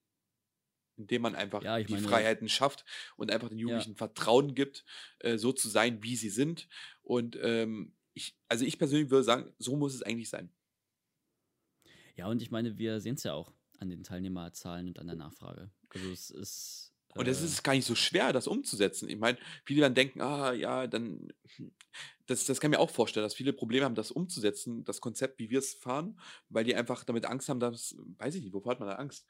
Indem 0.97 1.23
man 1.23 1.35
einfach 1.35 1.63
Ja, 1.63 1.83
die 1.83 1.93
meine, 1.93 2.07
Freiheiten 2.07 2.49
schafft 2.49 2.85
und 3.17 3.31
einfach 3.31 3.49
den 3.49 3.59
ja. 3.59 3.63
Jugendlichen 3.63 3.97
Vertrauen 3.97 4.55
gibt, 4.55 4.85
äh, 5.21 5.39
so 5.39 5.53
zu 5.53 5.69
sein, 5.69 6.03
wie 6.03 6.17
sie 6.17 6.29
sind. 6.29 6.69
Und 7.03 7.39
ähm, 7.41 7.95
ich, 8.15 8.37
also 8.49 8.65
ich 8.65 8.79
persönlich 8.79 9.11
würde 9.11 9.25
sagen, 9.25 9.53
so 9.59 9.77
muss 9.77 9.95
es 9.95 10.03
eigentlich 10.03 10.29
sein. 10.29 10.53
Ja, 12.15 12.27
und 12.29 12.43
ich 12.43 12.51
meine, 12.51 12.77
wir 12.77 13.01
sehen 13.01 13.15
es 13.15 13.23
ja 13.23 13.33
auch 13.33 13.53
an 13.79 13.89
den 13.89 14.05
Teilnehmerzahlen 14.05 14.89
und 14.89 14.99
an 14.99 15.07
der 15.07 15.17
Nachfrage. 15.17 15.71
Also 15.89 16.11
es 16.11 16.31
ist, 16.31 16.92
Und 17.15 17.29
es 17.29 17.41
äh, 17.43 17.45
ist 17.45 17.63
gar 17.63 17.75
nicht 17.75 17.87
so 17.87 17.95
schwer, 17.95 18.33
das 18.33 18.47
umzusetzen. 18.47 19.09
Ich 19.09 19.19
meine, 19.19 19.39
viele 19.65 19.83
dann 19.83 19.95
denken, 19.95 20.21
ah 20.21 20.53
ja, 20.53 20.87
dann, 20.87 21.29
das, 22.27 22.47
das 22.47 22.61
kann 22.61 22.73
ich 22.73 22.79
mir 22.79 22.83
auch 22.83 22.91
vorstellen, 22.91 23.25
dass 23.25 23.35
viele 23.35 23.53
Probleme 23.53 23.85
haben, 23.85 23.95
das 23.95 24.11
umzusetzen, 24.11 24.85
das 24.85 25.01
Konzept, 25.01 25.39
wie 25.39 25.51
wir 25.51 25.59
es 25.59 25.75
fahren, 25.75 26.19
weil 26.49 26.65
die 26.65 26.75
einfach 26.75 27.05
damit 27.05 27.27
Angst 27.27 27.49
haben, 27.49 27.61
dass, 27.61 27.97
weiß 28.19 28.35
ich 28.35 28.43
nicht, 28.43 28.55
wovor 28.55 28.73
hat 28.73 28.81
man 28.81 28.89
da 28.89 28.95
Angst? 28.95 29.27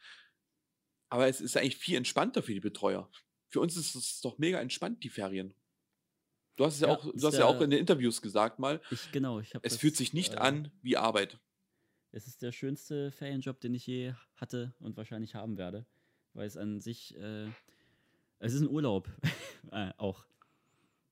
Aber 1.08 1.28
es 1.28 1.40
ist 1.40 1.56
eigentlich 1.56 1.76
viel 1.76 1.96
entspannter 1.96 2.42
für 2.42 2.54
die 2.54 2.60
Betreuer. 2.60 3.10
Für 3.50 3.60
uns 3.60 3.76
ist 3.76 3.94
es 3.94 4.20
doch 4.20 4.38
mega 4.38 4.60
entspannt, 4.60 5.04
die 5.04 5.10
Ferien. 5.10 5.54
Du 6.56 6.64
hast 6.64 6.74
es 6.74 6.80
ja 6.80 6.88
ja, 6.88 6.94
auch, 6.94 7.02
du 7.02 7.26
hast 7.26 7.38
ja 7.38 7.46
auch 7.46 7.60
in 7.60 7.70
den 7.70 7.80
Interviews 7.80 8.20
gesagt 8.20 8.58
mal, 8.58 8.80
ich, 8.90 9.10
genau, 9.10 9.40
ich 9.40 9.54
habe 9.54 9.66
es 9.66 9.76
fühlt 9.76 9.94
das, 9.94 9.98
sich 9.98 10.12
nicht 10.12 10.34
äh, 10.34 10.38
an 10.38 10.70
wie 10.82 10.96
Arbeit. 10.96 11.38
es 12.12 12.26
ist 12.26 12.42
der 12.42 12.52
schönste 12.52 13.10
Ferienjob, 13.10 13.60
den 13.60 13.74
ich 13.74 13.86
je 13.86 14.14
hatte 14.36 14.74
und 14.78 14.96
wahrscheinlich 14.96 15.34
haben 15.34 15.56
werde, 15.56 15.86
weil 16.34 16.46
es 16.46 16.56
an 16.56 16.80
sich, 16.80 17.16
äh, 17.16 17.48
es 18.42 18.54
ist 18.54 18.60
ein 18.60 18.68
Urlaub, 18.68 19.08
äh, 19.72 19.90
auch. 19.96 20.24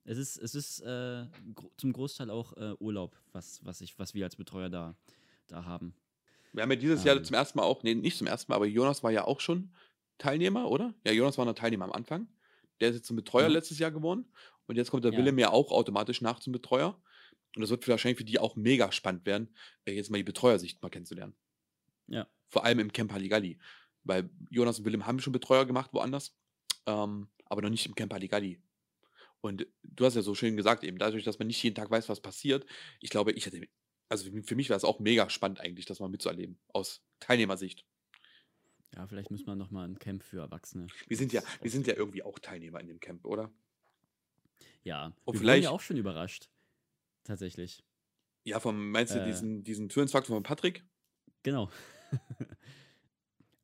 Es 0.04 0.18
ist, 0.18 0.36
es 0.36 0.54
ist 0.54 0.80
äh, 0.80 1.26
gro 1.54 1.70
zum 1.76 1.92
Großteil 1.92 2.30
auch 2.30 2.56
äh, 2.56 2.74
Urlaub, 2.80 3.16
was, 3.32 3.64
was, 3.64 3.80
ich, 3.80 3.98
was 3.98 4.14
wir 4.14 4.24
als 4.24 4.36
Betreuer 4.36 4.68
da, 4.68 4.96
da 5.46 5.64
haben. 5.64 5.94
Wir 6.52 6.62
haben 6.62 6.70
ja 6.70 6.76
dieses 6.76 7.04
Jahr 7.04 7.16
Ähm, 7.16 7.24
zum 7.24 7.34
ersten 7.34 7.58
Mal 7.58 7.64
auch, 7.64 7.82
nee, 7.84 7.94
nicht 7.94 8.18
zum 8.18 8.26
ersten 8.26 8.50
Mal, 8.50 8.56
aber 8.56 8.66
Jonas 8.66 9.04
war 9.04 9.12
ja 9.12 9.24
auch 9.24 9.38
schon 9.40 9.70
Teilnehmer, 10.18 10.68
oder? 10.68 10.92
Ja, 11.04 11.12
Jonas 11.12 11.38
war 11.38 11.44
noch 11.44 11.54
Teilnehmer 11.54 11.84
am 11.84 11.92
Anfang. 11.92 12.26
Der 12.80 12.88
ist 12.88 12.96
jetzt 12.96 13.06
zum 13.06 13.16
Betreuer 13.16 13.48
mhm. 13.48 13.54
letztes 13.54 13.78
Jahr 13.78 13.92
geworden. 13.92 14.24
Und 14.66 14.76
jetzt 14.76 14.90
kommt 14.90 15.04
der 15.04 15.12
Ja, 15.12 15.18
Willem 15.18 15.38
ja 15.38 15.50
auch 15.50 15.70
automatisch 15.70 16.20
nach 16.22 16.40
zum 16.40 16.52
Betreuer. 16.52 17.00
Und 17.54 17.62
das 17.62 17.70
wird 17.70 17.86
wahrscheinlich 17.86 18.18
für 18.18 18.24
die 18.24 18.38
auch 18.38 18.56
mega 18.56 18.90
spannend 18.90 19.26
werden, 19.26 19.54
äh, 19.84 19.92
jetzt 19.92 20.10
mal 20.10 20.18
die 20.18 20.24
Betreuersicht 20.24 20.82
mal 20.82 20.88
kennenzulernen. 20.88 21.34
ja, 22.08 22.26
Vor 22.48 22.64
allem 22.64 22.80
im 22.80 22.92
Camp 22.92 23.12
Halligalli. 23.12 23.58
Weil 24.02 24.30
Jonas 24.50 24.78
und 24.78 24.86
Willem 24.86 25.06
haben 25.06 25.20
schon 25.20 25.32
Betreuer 25.32 25.66
gemacht 25.66 25.90
woanders, 25.92 26.36
ähm, 26.90 27.28
aber 27.46 27.62
noch 27.62 27.70
nicht 27.70 27.86
im 27.86 27.94
Camp 27.94 28.12
Halligalli. 28.12 28.60
Und 29.40 29.66
du 29.82 30.04
hast 30.04 30.16
ja 30.16 30.22
so 30.22 30.34
schön 30.34 30.56
gesagt, 30.56 30.84
eben 30.84 30.98
dadurch, 30.98 31.24
dass 31.24 31.38
man 31.38 31.48
nicht 31.48 31.62
jeden 31.62 31.74
Tag 31.76 31.90
weiß, 31.90 32.08
was 32.08 32.20
passiert, 32.20 32.66
ich 33.00 33.10
glaube, 33.10 33.32
ich 33.32 33.46
hätte, 33.46 33.68
also 34.08 34.30
für 34.42 34.54
mich 34.56 34.68
war 34.70 34.76
es 34.76 34.84
auch 34.84 35.00
mega 35.00 35.30
spannend 35.30 35.60
eigentlich, 35.60 35.86
das 35.86 36.00
mal 36.00 36.08
mitzuerleben, 36.10 36.58
aus 36.72 37.02
Teilnehmersicht. 37.20 37.86
ja, 38.94 39.06
vielleicht 39.06 39.30
müssen 39.30 39.46
wir 39.46 39.56
nochmal 39.56 39.88
ein 39.88 39.98
Camp 39.98 40.22
für 40.22 40.40
Erwachsene 40.40 40.86
Wir 41.08 41.16
sind 41.16 41.32
ja, 41.32 41.42
wir 41.62 41.70
sind 41.70 41.86
ja 41.86 41.94
irgendwie 41.94 42.22
auch 42.22 42.38
Teilnehmer 42.38 42.80
in 42.80 42.88
dem 42.88 43.00
Camp, 43.00 43.24
oder? 43.26 43.52
Ja, 44.82 45.14
Und 45.24 45.40
wir 45.40 45.44
wurden 45.46 45.62
ja 45.62 45.70
vielleicht, 45.70 45.70
auch 45.70 45.80
schon 45.80 45.96
überrascht, 45.96 46.50
tatsächlich. 47.24 47.82
ja, 48.44 48.60
vom, 48.60 48.90
meinst 48.90 49.14
du 49.14 49.20
Äh, 49.20 49.24
diesen, 49.26 49.64
diesen 49.64 49.90
Führungsfaktor 49.90 50.36
von 50.36 50.42
Patrick? 50.42 50.84
genau. 51.42 51.70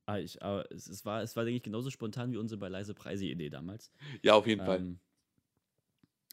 Ah, 0.07 0.19
ich, 0.19 0.41
aber 0.43 0.71
es, 0.71 0.89
es 0.89 1.05
war, 1.05 1.23
es 1.23 1.35
war, 1.35 1.45
denke 1.45 1.57
ich, 1.57 1.63
genauso 1.63 1.91
spontan 1.91 2.33
wie 2.33 2.37
unsere 2.37 2.59
bei 2.59 2.69
leise 2.69 2.95
Preise-Idee 2.95 3.51
damals. 3.51 3.91
Ja, 4.23 4.35
auf 4.35 4.47
jeden 4.47 4.65
Fall. 4.65 4.79
Ähm, 4.79 5.01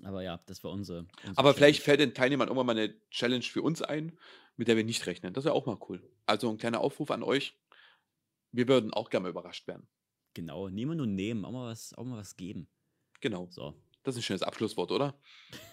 aber 0.03 0.21
ja, 0.21 0.39
das 0.45 0.63
war 0.63 0.71
unsere, 0.71 1.07
unsere 1.23 1.37
Aber 1.37 1.53
vielleicht 1.53 1.81
Challenge. 1.81 1.97
fällt 1.97 1.99
den 1.99 2.13
Teilnehmern 2.13 2.47
irgendwann 2.47 2.67
mal 2.67 2.77
eine 2.77 2.93
Challenge 3.09 3.43
für 3.43 3.61
uns 3.61 3.81
ein, 3.81 4.17
mit 4.57 4.67
der 4.67 4.77
wir 4.77 4.83
nicht 4.83 5.05
rechnen. 5.07 5.33
Das 5.33 5.45
wäre 5.45 5.55
auch 5.55 5.65
mal 5.65 5.77
cool. 5.89 6.01
Also 6.25 6.49
ein 6.49 6.57
kleiner 6.57 6.81
Aufruf 6.81 7.09
an 7.09 7.23
euch. 7.23 7.57
Wir 8.51 8.67
würden 8.67 8.93
auch 8.93 9.09
gerne 9.09 9.23
mal 9.23 9.29
überrascht 9.29 9.67
werden. 9.67 9.87
Genau, 10.35 10.69
nehmen 10.69 10.99
und 11.01 11.15
nehmen, 11.15 11.43
auch 11.45 11.51
mal 11.51 11.71
was, 11.71 11.93
auch 11.95 12.03
mal 12.03 12.17
was 12.17 12.35
geben. 12.35 12.67
Genau. 13.21 13.47
So. 13.49 13.73
Das 14.03 14.15
ist 14.15 14.19
ein 14.19 14.23
schönes 14.23 14.43
Abschlusswort, 14.43 14.91
oder? 14.91 15.19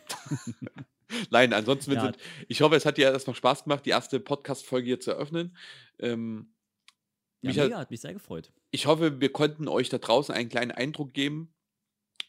Nein, 1.31 1.53
ansonsten, 1.53 1.93
Ja, 1.93 2.05
Vincent, 2.05 2.19
ich 2.49 2.61
hoffe, 2.63 2.77
es 2.77 2.87
hat 2.87 2.97
dir 2.97 3.11
erstmal 3.11 3.37
Spaß 3.37 3.65
gemacht, 3.65 3.85
die 3.85 3.91
erste 3.91 4.21
Podcast-Folge 4.21 4.87
hier 4.87 5.01
zu 5.01 5.11
eröffnen. 5.11 5.57
Ähm, 5.99 6.53
ja, 7.43 7.49
mich 7.49 7.59
hat, 7.59 7.67
mega, 7.67 7.79
hat 7.79 7.91
mich 7.91 8.01
sehr 8.01 8.13
gefreut. 8.13 8.53
ich 8.71 8.87
hoffe, 8.87 9.21
wir 9.21 9.33
konnten 9.33 9.69
euch 9.69 9.89
da 9.89 9.99
draußen 9.99 10.35
einen 10.35 10.49
kleinen 10.49 10.71
Eindruck 10.71 11.15
geben. 11.15 11.55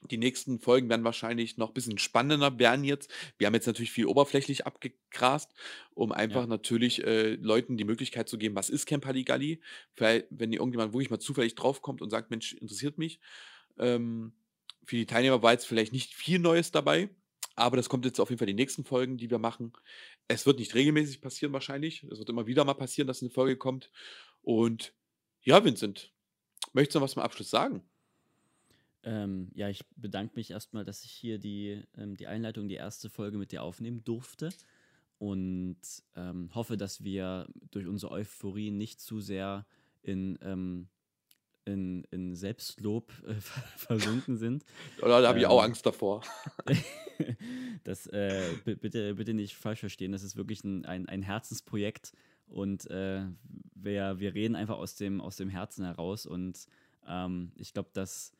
Die 0.09 0.17
nächsten 0.17 0.59
Folgen 0.59 0.89
werden 0.89 1.03
wahrscheinlich 1.03 1.57
noch 1.57 1.67
ein 1.69 1.73
bisschen 1.75 1.99
spannender 1.99 2.57
werden 2.57 2.83
jetzt. 2.83 3.11
Wir 3.37 3.45
haben 3.45 3.53
jetzt 3.53 3.67
natürlich 3.67 3.91
viel 3.91 4.07
oberflächlich 4.07 4.65
abgegrast, 4.65 5.53
um 5.93 6.11
einfach 6.11 6.41
Ja, 6.41 6.47
natürlich 6.47 7.03
äh, 7.03 7.35
Leuten 7.35 7.77
die 7.77 7.83
Möglichkeit 7.83 8.27
zu 8.27 8.39
geben, 8.39 8.55
was 8.55 8.71
ist 8.71 8.87
Camp 8.87 9.05
Halligalli? 9.05 9.61
Vielleicht, 9.93 10.25
wenn 10.31 10.53
irgendjemand 10.53 10.93
wirklich 10.93 11.11
mal 11.11 11.19
zufällig 11.19 11.53
draufkommt 11.53 12.01
und 12.01 12.09
sagt, 12.09 12.31
Mensch, 12.31 12.53
interessiert 12.53 12.97
mich. 12.97 13.19
Ähm, 13.77 14.33
für 14.83 14.95
die 14.95 15.05
Teilnehmer 15.05 15.43
war 15.43 15.51
jetzt 15.51 15.67
vielleicht 15.67 15.93
nicht 15.93 16.15
viel 16.15 16.39
Neues 16.39 16.71
dabei, 16.71 17.09
aber 17.55 17.77
das 17.77 17.87
kommt 17.87 18.05
jetzt 18.05 18.19
auf 18.19 18.29
jeden 18.29 18.39
Fall 18.39 18.47
die 18.47 18.55
nächsten 18.55 18.83
Folgen, 18.83 19.17
die 19.17 19.29
wir 19.29 19.37
machen. 19.37 19.73
Es 20.27 20.47
wird 20.47 20.57
nicht 20.57 20.73
regelmäßig 20.73 21.21
passieren 21.21 21.53
wahrscheinlich. 21.53 22.03
Es 22.05 22.17
wird 22.17 22.29
immer 22.29 22.47
wieder 22.47 22.65
mal 22.65 22.73
passieren, 22.73 23.07
dass 23.07 23.21
eine 23.21 23.29
Folge 23.29 23.55
kommt. 23.55 23.91
Und 24.41 24.93
ja, 25.43 25.63
Vincent, 25.63 26.11
möchtest 26.73 26.95
du 26.95 26.99
noch 26.99 27.05
was 27.05 27.11
zum 27.13 27.21
Abschluss 27.23 27.49
sagen? 27.49 27.83
ähm, 29.03 29.49
ja, 29.55 29.67
ich 29.69 29.83
bedanke 29.95 30.33
mich 30.35 30.51
erstmal, 30.51 30.85
dass 30.85 31.03
ich 31.03 31.11
hier 31.11 31.39
die, 31.39 31.81
ähm, 31.97 32.15
die 32.15 32.27
Einleitung, 32.27 32.67
die 32.67 32.75
erste 32.75 33.09
Folge 33.09 33.37
mit 33.37 33.51
dir 33.51 33.63
aufnehmen 33.63 34.03
durfte 34.03 34.49
und 35.17 35.77
ähm, 36.15 36.49
hoffe, 36.53 36.77
dass 36.77 37.03
wir 37.03 37.47
durch 37.71 37.87
unsere 37.87 38.11
Euphorie 38.11 38.71
nicht 38.71 38.99
zu 39.01 39.19
sehr 39.19 39.65
in, 40.03 40.37
ähm, 40.43 40.87
in, 41.65 42.03
in 42.11 42.35
Selbstlob 42.35 43.11
äh, 43.25 43.33
versunken 43.75 44.37
sind. 44.37 44.65
Oder 45.01 45.21
da 45.21 45.29
habe 45.29 45.39
ich 45.39 45.45
auch 45.47 45.61
Ähm, 45.61 45.63
Angst 45.63 45.85
davor. 45.85 46.21
das 47.83 48.07
äh, 48.07 48.55
bi- 48.65 48.75
bitte, 48.75 49.15
bitte 49.15 49.33
nicht 49.33 49.55
falsch 49.55 49.79
verstehen. 49.79 50.11
Das 50.11 50.23
ist 50.23 50.35
wirklich 50.35 50.63
ein, 50.63 50.85
ein, 50.85 51.07
ein 51.09 51.21
Herzensprojekt 51.23 52.13
und 52.47 52.89
äh, 52.91 53.23
wir, 53.83 54.19
wir 54.19 54.33
reden 54.33 54.55
einfach 54.55 54.77
aus 54.77 54.95
dem, 54.95 55.21
aus 55.21 55.37
dem 55.37 55.49
Herzen 55.49 55.85
heraus 55.85 56.25
und 56.25 56.67
ähm, 57.07 57.51
ich 57.55 57.73
glaube, 57.73 57.89
das, 57.93 58.33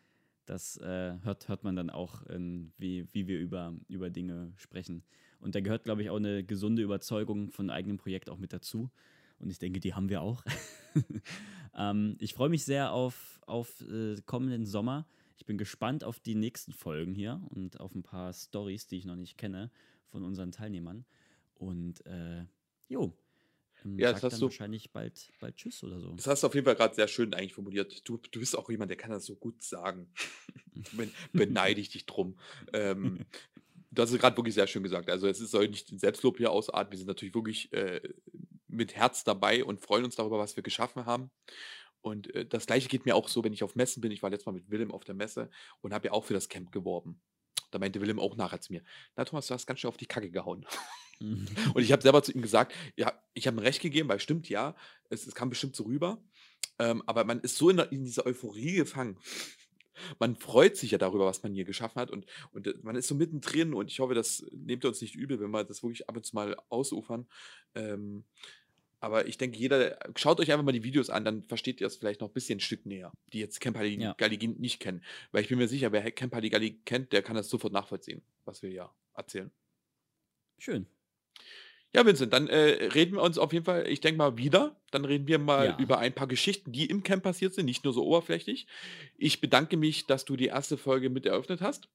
das 0.46 0.78
äh, 0.78 1.18
hört, 1.24 1.48
hört 1.48 1.64
man 1.64 1.76
dann 1.76 1.90
auch, 1.90 2.24
in, 2.28 2.72
wie, 2.78 3.08
wie 3.14 3.28
wir 3.28 3.40
über, 3.40 3.74
über 3.88 4.10
Dinge 4.10 4.54
sprechen. 4.58 5.04
Und 5.40 5.56
da 5.56 5.60
gehört, 5.62 5.84
glaube 5.84 6.04
ich, 6.04 6.10
auch 6.10 6.18
eine 6.18 6.44
gesunde 6.44 6.84
Überzeugung 6.84 7.52
von 7.52 7.70
eigenem 7.70 7.98
Projekt 7.98 8.30
auch 8.30 8.38
mit 8.38 8.54
dazu. 8.54 8.92
Und 9.40 9.50
ich 9.50 9.58
denke, 9.58 9.80
die 9.80 9.96
haben 9.96 10.10
wir 10.10 10.22
auch. 10.22 10.44
ähm, 11.76 12.16
ich 12.20 12.34
freue 12.34 12.50
mich 12.50 12.64
sehr 12.64 12.92
auf, 12.92 13.42
auf 13.48 13.82
äh, 13.82 14.22
kommenden 14.26 14.66
Sommer. 14.68 15.08
Ich 15.38 15.46
bin 15.48 15.58
gespannt 15.58 16.04
auf 16.04 16.20
die 16.20 16.36
nächsten 16.36 16.72
Folgen 16.72 17.16
hier 17.16 17.42
und 17.50 17.80
auf 17.80 17.96
ein 17.96 18.04
paar 18.04 18.32
Stories, 18.34 18.86
die 18.86 18.98
ich 18.98 19.06
noch 19.06 19.16
nicht 19.16 19.38
kenne 19.40 19.72
von 20.06 20.24
unseren 20.24 20.52
Teilnehmern. 20.52 21.06
Und 21.56 22.06
äh, 22.06 22.46
jo, 22.88 23.18
Ja, 23.98 24.12
das 24.14 24.24
hast 24.24 24.40
du, 24.42 24.46
wahrscheinlich 24.46 24.92
bald, 24.92 25.32
bald 25.40 25.56
Tschüss 25.56 25.84
oder 25.84 26.00
so. 26.00 26.12
das 26.14 26.28
hast 26.28 26.44
du 26.44 26.48
auf 26.48 26.54
jeden 26.56 26.66
Fall 26.66 26.76
gerade 26.76 26.94
sehr 26.96 27.08
schön 27.08 27.34
eigentlich 27.34 27.54
formuliert. 27.54 28.08
Du, 28.08 28.18
du 28.18 28.40
bist 28.40 28.58
auch 28.58 28.70
jemand, 28.70 28.90
der 28.90 28.98
kann 28.98 29.12
das 29.12 29.26
so 29.26 29.36
gut 29.36 29.62
sagen. 29.64 30.12
Ben, 30.94 31.12
beneide 31.34 31.80
ich 31.82 31.90
dich 31.90 32.06
drum. 32.06 32.40
Ähm, 32.74 33.26
du 33.92 34.02
hast 34.02 34.12
es 34.12 34.20
gerade 34.20 34.36
wirklich 34.38 34.56
sehr 34.56 34.68
schön 34.68 34.82
gesagt. 34.84 35.10
Also 35.10 35.28
es 35.28 35.40
ist- 35.40 35.52
soll 35.52 35.68
nicht 35.68 35.92
in 35.92 36.00
Selbstlob 36.00 36.38
hier 36.38 36.52
ausarten. 36.52 36.92
Wir 36.92 36.98
sind 36.98 37.08
natürlich 37.08 37.36
wirklich 37.36 37.72
äh, 37.74 38.02
mit 38.68 38.96
Herz 38.96 39.24
dabei 39.24 39.64
und 39.66 39.82
freuen 39.82 40.06
uns 40.06 40.16
darüber, 40.16 40.40
was 40.40 40.56
wir 40.56 40.64
geschaffen 40.64 41.06
haben. 41.06 41.30
Und 42.02 42.34
äh, 42.34 42.46
das 42.48 42.66
gleiche 42.66 42.88
geht 42.88 43.06
mir 43.06 43.16
auch 43.16 43.28
so, 43.28 43.44
wenn 43.44 43.54
ich 43.54 43.64
auf 43.64 43.76
Messen 43.76 44.02
bin. 44.02 44.12
Ich 44.12 44.24
war 44.24 44.30
letztes 44.32 44.46
Mal 44.48 44.54
mit 44.54 44.72
Willem 44.72 44.92
auf 44.92 45.04
der 45.04 45.14
Messe 45.14 45.50
und 45.82 45.94
habe 45.94 46.08
ja 46.08 46.14
auch 46.14 46.26
für 46.26 46.34
das 46.34 46.50
Camp 46.50 46.72
geworben. 46.72 47.22
Da 47.70 47.78
meinte 47.80 48.02
Willem 48.02 48.20
auch 48.20 48.36
nachher 48.36 48.60
zu 48.62 48.74
mir, 48.74 48.82
na 49.16 49.24
Thomas, 49.26 49.48
du 49.48 49.54
hast 49.54 49.68
ganz 49.68 49.80
schön 49.82 49.90
auf 49.90 49.98
die 49.98 50.08
Kacke 50.08 50.32
gehauen. 50.32 50.66
Und 51.74 51.82
ich 51.82 51.92
habe 51.92 52.02
selber 52.02 52.24
zu 52.24 52.32
ihm 52.32 52.42
gesagt, 52.42 52.74
ja, 52.96 53.14
ich 53.34 53.48
habe 53.48 53.58
ihm 53.58 53.60
recht 53.60 53.82
gegeben, 53.82 54.10
weil 54.10 54.20
stimmt 54.20 54.50
ja, 54.50 54.76
es, 55.10 55.28
es 55.28 55.36
kam 55.36 55.50
bestimmt 55.50 55.76
so 55.76 55.84
rüber. 55.84 56.24
Ähm, 56.80 57.04
aber 57.06 57.24
man 57.26 57.40
ist 57.42 57.58
so 57.58 57.70
in, 57.70 57.78
der, 57.78 57.92
in 57.92 58.04
dieser 58.04 58.26
Euphorie 58.26 58.74
gefangen. 58.74 59.18
Man 60.20 60.36
freut 60.36 60.78
sich 60.78 60.92
ja 60.92 60.98
darüber, 60.98 61.26
was 61.26 61.44
man 61.44 61.54
hier 61.54 61.66
geschaffen 61.66 62.02
hat 62.02 62.10
und, 62.10 62.26
und 62.54 62.66
äh, 62.66 62.74
man 62.82 62.96
ist 62.96 63.08
so 63.08 63.14
mittendrin 63.14 63.74
und 63.74 63.92
ich 63.92 64.00
hoffe, 64.00 64.16
das 64.16 64.44
nehmt 64.52 64.84
ihr 64.84 64.88
uns 64.88 65.02
nicht 65.02 65.16
übel, 65.16 65.40
wenn 65.40 65.52
wir 65.52 65.64
das 65.64 65.84
wirklich 65.84 66.10
ab 66.10 66.16
und 66.16 66.26
zu 66.26 66.36
mal 66.36 66.56
ausufern. 66.70 67.28
Ähm, 67.76 68.24
aber 69.00 69.28
ich 69.28 69.38
denke, 69.38 69.58
jeder, 69.58 69.98
schaut 70.16 70.40
euch 70.40 70.52
einfach 70.52 70.64
mal 70.64 70.72
die 70.72 70.84
Videos 70.84 71.10
an, 71.10 71.26
dann 71.26 71.44
versteht 71.44 71.82
ihr 71.82 71.88
es 71.88 71.98
vielleicht 71.98 72.22
noch 72.22 72.30
ein 72.30 72.34
bisschen 72.34 72.58
ein 72.58 72.62
Stück 72.62 72.86
näher, 72.86 73.12
die 73.34 73.40
jetzt 73.40 73.60
Camp 73.60 73.76
ja, 73.76 73.82
Halligalli 73.82 74.48
nicht 74.60 74.80
kennen. 74.80 75.04
Weil 75.32 75.42
ich 75.42 75.50
bin 75.50 75.58
mir 75.58 75.68
sicher, 75.68 75.92
wer 75.92 76.10
Camp 76.12 76.34
Halligalli 76.34 76.82
kennt, 76.86 77.12
der 77.12 77.24
kann 77.24 77.36
das 77.36 77.50
sofort 77.50 77.74
nachvollziehen, 77.74 78.22
was 78.46 78.62
wir 78.62 78.70
hier 78.70 78.92
erzählen. 79.16 79.52
schön. 80.60 80.88
Ja, 81.94 82.06
Vincent, 82.06 82.32
dann 82.32 82.48
äh, 82.48 82.86
reden 82.94 83.16
wir 83.16 83.22
uns 83.22 83.38
auf 83.38 83.52
jeden 83.52 83.66
Fall, 83.66 83.86
ich 83.88 84.00
denke 84.00 84.18
mal, 84.18 84.38
wieder. 84.38 84.80
Dann 84.92 85.04
reden 85.04 85.28
wir 85.28 85.40
mal 85.40 85.66
Ja. 85.68 85.78
über 85.78 86.00
ein 86.00 86.14
paar 86.14 86.28
Geschichten, 86.28 86.72
die 86.72 86.86
im 86.86 87.04
Camp 87.04 87.24
passiert 87.24 87.54
sind, 87.54 87.66
nicht 87.66 87.84
nur 87.84 87.94
so 87.94 88.06
oberflächlich. 88.06 88.66
Ich 89.18 89.42
bedanke 89.42 89.76
mich, 89.76 90.08
dass 90.08 90.24
du 90.24 90.38
die 90.38 90.46
erste 90.48 90.78
Folge 90.78 91.10
mit 91.10 91.26
eröffnet 91.26 91.60
hast. 91.62 91.90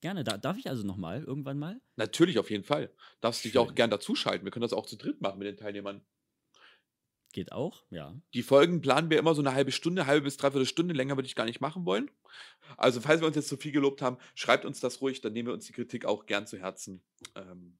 Gerne. 0.00 0.24
Da, 0.24 0.36
darf 0.36 0.58
ich 0.58 0.68
also 0.68 0.84
nochmal 0.84 1.22
irgendwann 1.22 1.58
mal? 1.60 1.80
Natürlich, 1.94 2.40
auf 2.40 2.50
jeden 2.50 2.64
Fall. 2.64 2.90
Darfst 3.20 3.44
dich 3.44 3.56
auch 3.58 3.68
Schön. 3.68 3.76
gern 3.76 3.90
dazuschalten. 3.90 4.44
Wir 4.44 4.50
können 4.50 4.62
das 4.64 4.72
auch 4.72 4.86
zu 4.86 4.96
dritt 4.96 5.20
machen 5.20 5.38
mit 5.38 5.46
den 5.46 5.56
Teilnehmern. 5.56 6.00
Geht 7.32 7.52
auch? 7.52 7.84
Ja. 7.90 8.14
Die 8.34 8.42
Folgen 8.42 8.80
planen 8.82 9.08
wir 9.08 9.18
immer 9.20 9.34
so 9.34 9.40
eine 9.40 9.54
halbe 9.54 9.70
Stunde, 9.72 10.06
halbe 10.06 10.24
bis 10.24 10.36
dreiviertel 10.36 10.66
Stunde. 10.66 10.92
Länger 10.94 11.16
würde 11.16 11.26
ich 11.28 11.36
gar 11.36 11.44
nicht 11.46 11.60
machen 11.60 11.86
wollen. 11.86 12.10
Also, 12.76 13.00
falls 13.00 13.20
wir 13.22 13.26
uns 13.28 13.36
jetzt 13.36 13.48
zu 13.48 13.56
viel 13.56 13.72
gelobt 13.72 14.02
haben, 14.02 14.18
schreibt 14.34 14.64
uns 14.64 14.80
das 14.80 15.00
ruhig, 15.00 15.20
dann 15.20 15.32
nehmen 15.32 15.48
wir 15.48 15.54
uns 15.54 15.66
die 15.66 15.72
Kritik 15.72 16.04
auch 16.04 16.26
gern 16.26 16.46
zu 16.48 16.58
Herzen. 16.58 17.02
Ähm, 17.36 17.78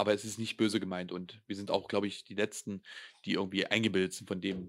aber 0.00 0.12
es 0.14 0.24
ist 0.24 0.38
nicht 0.38 0.56
böse 0.56 0.80
gemeint 0.80 1.12
und 1.12 1.40
wir 1.46 1.54
sind 1.56 1.70
auch, 1.70 1.86
glaube 1.88 2.06
ich, 2.06 2.24
die 2.24 2.34
Letzten, 2.34 2.82
die 3.24 3.34
irgendwie 3.34 3.66
eingebildet 3.66 4.12
sind 4.14 4.26
von 4.26 4.40
dem, 4.40 4.68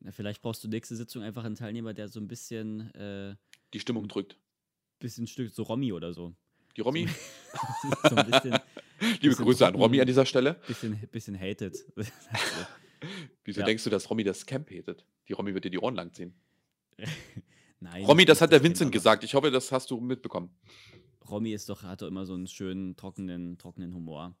Na, 0.00 0.10
vielleicht 0.12 0.42
brauchst 0.42 0.64
du 0.64 0.68
nächste 0.68 0.96
Sitzung 0.96 1.22
einfach 1.22 1.44
einen 1.44 1.54
Teilnehmer, 1.56 1.94
der 1.94 2.08
so 2.08 2.18
ein 2.20 2.26
bisschen, 2.28 2.92
äh, 2.94 3.36
die 3.74 3.80
Stimmung 3.80 4.08
drückt. 4.08 4.36
bisschen 4.98 5.26
Stück, 5.26 5.50
so 5.52 5.62
Romy 5.62 5.92
oder 5.92 6.12
so. 6.12 6.34
Die 6.76 6.80
Romy, 6.82 7.08
so 8.08 8.16
ein 8.16 8.26
bisschen, 8.30 8.58
liebe 9.20 9.34
Grüße 9.34 9.66
an 9.66 9.72
trocken. 9.72 9.82
Romy 9.82 10.00
an 10.00 10.06
dieser 10.06 10.24
Stelle. 10.26 10.54
bisschen, 10.66 10.98
bisschen 11.10 11.38
hated. 11.38 11.76
Also, 11.96 12.66
Wieso 13.44 13.60
Ja. 13.60 13.66
denkst 13.66 13.84
du, 13.84 13.88
dass 13.90 14.10
Romy 14.10 14.24
das 14.24 14.44
Camp 14.44 14.70
hatet? 14.70 15.06
Die 15.28 15.32
Romy 15.32 15.54
wird 15.54 15.64
dir 15.64 15.70
die 15.70 15.78
Ohren 15.78 15.94
lang 15.94 16.12
ziehen. 16.12 16.34
Nein. 17.80 18.04
Romy, 18.04 18.26
das 18.26 18.40
hat 18.42 18.52
der 18.52 18.60
kennt 18.60 18.70
Vincent 18.72 18.92
gesagt. 18.92 19.24
Ich 19.24 19.32
hoffe, 19.34 19.50
das 19.50 19.72
hast 19.72 19.90
du 19.90 19.98
mitbekommen. 20.00 20.50
Romy 21.30 21.52
ist 21.54 21.68
doch, 21.70 21.82
hat 21.82 22.02
doch 22.02 22.08
immer 22.08 22.26
so 22.26 22.34
einen 22.34 22.46
schönen, 22.46 22.96
trockenen, 22.96 23.56
trockenen 23.56 23.94
Humor. 23.94 24.36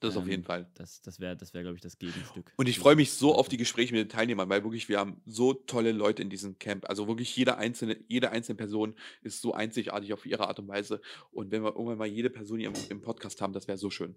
Das 0.00 0.16
auf 0.16 0.24
Ähm, 0.24 0.30
jeden 0.30 0.42
Fall. 0.44 0.66
Das, 0.74 1.00
das 1.02 1.20
wäre, 1.20 1.36
das 1.36 1.54
wär, 1.54 1.62
glaube 1.62 1.76
ich, 1.76 1.82
das 1.82 1.98
Gegenstück. 1.98 2.52
Und 2.56 2.68
ich 2.68 2.78
freue 2.78 2.96
mich 2.96 3.12
so 3.12 3.34
auf 3.34 3.48
die 3.48 3.56
Gespräche 3.56 3.94
mit 3.94 4.00
den 4.02 4.08
Teilnehmern, 4.08 4.48
weil 4.48 4.62
wirklich 4.64 4.88
wir 4.88 4.98
haben 4.98 5.20
so 5.24 5.54
tolle 5.54 5.92
Leute 5.92 6.22
in 6.22 6.30
diesem 6.30 6.58
Camp. 6.58 6.88
Also 6.88 7.08
wirklich 7.08 7.34
jede 7.36 7.56
einzelne, 7.56 7.96
jede 8.08 8.30
einzelne 8.30 8.56
Person 8.56 8.94
ist 9.22 9.40
so 9.40 9.54
einzigartig 9.54 10.12
auf 10.12 10.26
ihre 10.26 10.46
Art 10.48 10.58
und 10.58 10.68
Weise. 10.68 11.00
Und 11.30 11.50
wenn 11.50 11.62
wir 11.62 11.70
irgendwann 11.72 11.98
mal 11.98 12.06
jede 12.06 12.30
Person 12.30 12.58
hier 12.58 12.68
im, 12.68 12.74
im 12.90 13.00
Podcast 13.00 13.40
haben, 13.40 13.52
das 13.52 13.66
wäre 13.68 13.78
so 13.78 13.90
schön. 13.90 14.14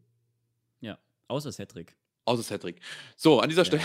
Ja, 0.81 0.99
außer 1.27 1.51
Cedric. 1.51 1.95
Außer 2.27 2.43
Cedric. 2.43 2.81
So, 3.15 3.39
an 3.39 3.47
dieser. 3.47 3.63
Stelle. 3.63 3.81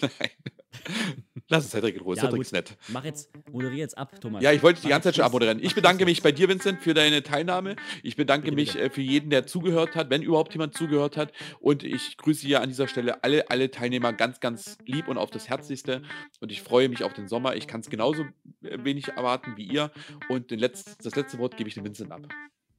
Lass 1.48 1.64
es 1.64 1.72
Cedric 1.72 1.96
in 1.96 2.02
Ruhe. 2.02 2.14
Ja, 2.14 2.22
Cedric 2.22 2.36
gut. 2.36 2.46
ist 2.46 2.52
nett. 2.52 2.76
Mach 2.86 3.04
jetzt, 3.04 3.28
moderiere 3.50 3.78
jetzt 3.78 3.98
ab, 3.98 4.20
Thomas. 4.20 4.44
Ja, 4.44 4.52
ich 4.52 4.62
wollte 4.62 4.80
die 4.80 4.86
Mach 4.86 4.90
ganze 4.90 5.08
Zeit 5.08 5.16
schon 5.16 5.24
abmoderieren. 5.24 5.60
Ich 5.60 5.74
bedanke 5.74 6.04
mich 6.04 6.22
bei 6.22 6.30
dir, 6.30 6.48
Vincent, 6.48 6.80
für 6.80 6.94
deine 6.94 7.24
Teilnahme. 7.24 7.74
Ich 8.04 8.14
bedanke 8.14 8.44
Bitte, 8.44 8.54
mich 8.54 8.72
bitte. 8.74 8.84
äh, 8.84 8.90
für 8.90 9.00
jeden, 9.00 9.30
der 9.30 9.48
zugehört 9.48 9.96
hat, 9.96 10.08
wenn 10.08 10.22
überhaupt 10.22 10.52
jemand 10.52 10.76
zugehört 10.76 11.16
hat. 11.16 11.32
Und 11.58 11.82
ich 11.82 12.16
grüße 12.16 12.46
hier 12.46 12.60
an 12.60 12.68
dieser 12.68 12.86
Stelle 12.86 13.24
alle, 13.24 13.50
alle 13.50 13.72
Teilnehmer 13.72 14.12
ganz, 14.12 14.38
ganz 14.38 14.78
lieb 14.86 15.08
und 15.08 15.18
auf 15.18 15.32
das 15.32 15.48
Herzlichste. 15.48 16.02
Und 16.38 16.52
ich 16.52 16.62
freue 16.62 16.88
mich 16.88 17.02
auf 17.02 17.12
den 17.12 17.26
Sommer. 17.26 17.56
Ich 17.56 17.66
kann 17.66 17.80
es 17.80 17.90
genauso 17.90 18.22
äh, 18.62 18.84
wenig 18.84 19.08
erwarten 19.08 19.54
wie 19.56 19.64
ihr. 19.64 19.90
Und 20.28 20.52
Letz-, 20.52 20.96
das 21.02 21.16
letzte 21.16 21.38
Wort 21.38 21.56
gebe 21.56 21.68
ich 21.68 21.74
dem 21.74 21.84
Vincent 21.84 22.12
ab. 22.12 22.28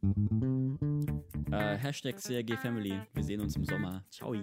Äh, 0.03 1.77
Hashtag 1.77 2.17
CRG 2.17 2.57
Family. 2.57 2.99
Wir 3.13 3.23
sehen 3.23 3.39
uns 3.39 3.55
im 3.55 3.65
Sommer. 3.65 4.03
Ciao. 4.09 4.33